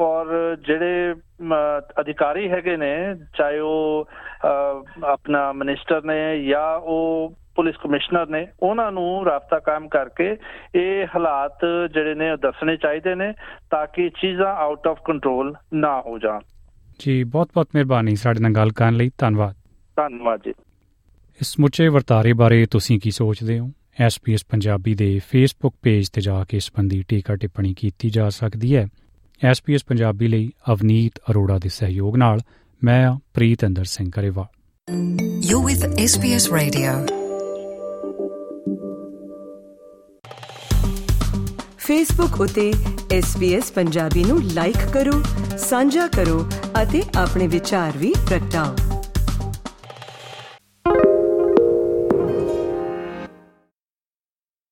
ਔਰ 0.00 0.56
ਜਿਹੜੇ 0.56 1.14
ਅਧਿਕਾਰੀ 2.00 2.50
ਹੈਗੇ 2.50 2.76
ਨੇ 2.76 3.14
ਚਾਹੇ 3.38 3.58
ਉਹ 3.58 4.08
ਆਪਣਾ 5.04 5.52
ਮਿਨਿਸਟਰ 5.52 6.02
ਨੇ 6.04 6.44
ਜਾਂ 6.44 6.78
ਉਹ 6.78 7.32
ਪੁਲਿਸ 7.54 7.76
ਕਮਿਸ਼ਨਰ 7.76 8.26
ਨੇ 8.26 8.46
ਉਹਨਾਂ 8.62 8.92
ਨੂੰ 8.92 9.24
ਰਾਬਤਾ 9.24 9.58
ਕਾਇਮ 9.58 9.88
ਕਰਕੇ 9.88 10.36
ਇਹ 10.74 11.06
ਹਾਲਾਤ 11.06 11.58
ਜਿਹੜੇ 11.92 12.14
ਨੇ 12.14 12.36
ਦੱਸਣੇ 12.36 12.76
ਚਾਹੀਦੇ 12.76 13.14
ਨੇ 13.14 13.32
ਤਾਂ 13.70 13.86
ਕਿ 13.86 14.10
ਚੀਜ਼ਾਂ 14.10 14.54
ਆਊਟ 14.54 14.86
ਆਫ 14.86 14.98
ਕੰਟਰੋਲ 15.04 15.54
ਨਾ 15.74 16.00
ਹੋ 16.00 16.18
ਜਾਣ। 16.18 16.40
ਜੀ 16.98 17.24
ਬਹੁਤ-ਬਹੁਤ 17.24 17.68
ਮਿਹਰਬਾਨੀ 17.74 18.16
ਸਾਡੇ 18.16 18.40
ਨਾਲ 18.40 18.52
ਗੱਲ 18.52 18.70
ਕਰਨ 18.70 18.94
ਲਈ। 18.94 19.10
ਧੰਨਵਾਦ। 19.18 19.54
ਧੰਨਵਾਦ 19.96 20.40
ਜੀ। 20.46 20.50
ਇਸ 21.40 21.60
ਮੁੱਚੇ 21.60 21.88
ਵਰਤਾਰੇ 21.88 22.32
ਬਾਰੇ 22.32 22.66
ਤੁਸੀਂ 22.70 23.00
ਕੀ 23.00 23.10
ਸੋਚਦੇ 23.10 23.58
ਹੋ? 23.58 23.70
ਐਸਪੀਐਸ 24.00 24.44
ਪੰਜਾਬੀ 24.50 24.94
ਦੇ 24.94 25.20
ਫੇਸਬੁੱਕ 25.30 25.76
ਪੇਜ 25.82 26.08
ਤੇ 26.08 26.20
ਜਾ 26.20 26.44
ਕੇ 26.48 26.56
ਇਸ 26.56 26.64
ਸੰਬੰਧੀ 26.64 27.04
ਟੀਕਾ 27.08 27.36
ਟਿੱਪਣੀ 27.36 27.74
ਕੀਤੀ 27.74 28.10
ਜਾ 28.10 28.28
ਸਕਦੀ 28.28 28.76
ਹੈ। 28.76 28.86
ਐਸਪੀਐਸ 29.44 29.84
ਪੰਜਾਬੀ 29.84 30.28
ਲਈ 30.28 30.52
ਅਵਨੀਤ 30.72 31.12
ਅਰੋੜਾ 31.30 31.58
ਦੇ 31.58 31.68
ਸਹਿਯੋਗ 31.68 32.16
ਨਾਲ 32.16 32.40
ਮੈਂ 32.84 33.18
Preetinder 33.64 33.84
Singh 33.84 34.10
Karewal 34.10 34.46
you 35.42 35.62
with 35.62 35.84
SPS 35.98 36.52
radio 36.52 37.06
Facebook 41.78 42.40
ਉਤੇ 42.40 42.74
ਐਸਪੀਐਸ 43.12 43.72
ਪੰਜਾਬੀ 43.72 44.24
ਨੂੰ 44.24 44.42
ਲਾਈਕ 44.42 44.78
ਕਰੋ 44.92 45.22
ਸਾਂਝਾ 45.58 46.06
ਕਰੋ 46.06 46.46
ਅਤੇ 46.82 47.02
ਆਪਣੇ 47.18 47.46
ਵਿਚਾਰ 47.46 47.98
ਵੀ 47.98 48.14
ਪ੍ਰਗਟਾਓ। 48.28 48.95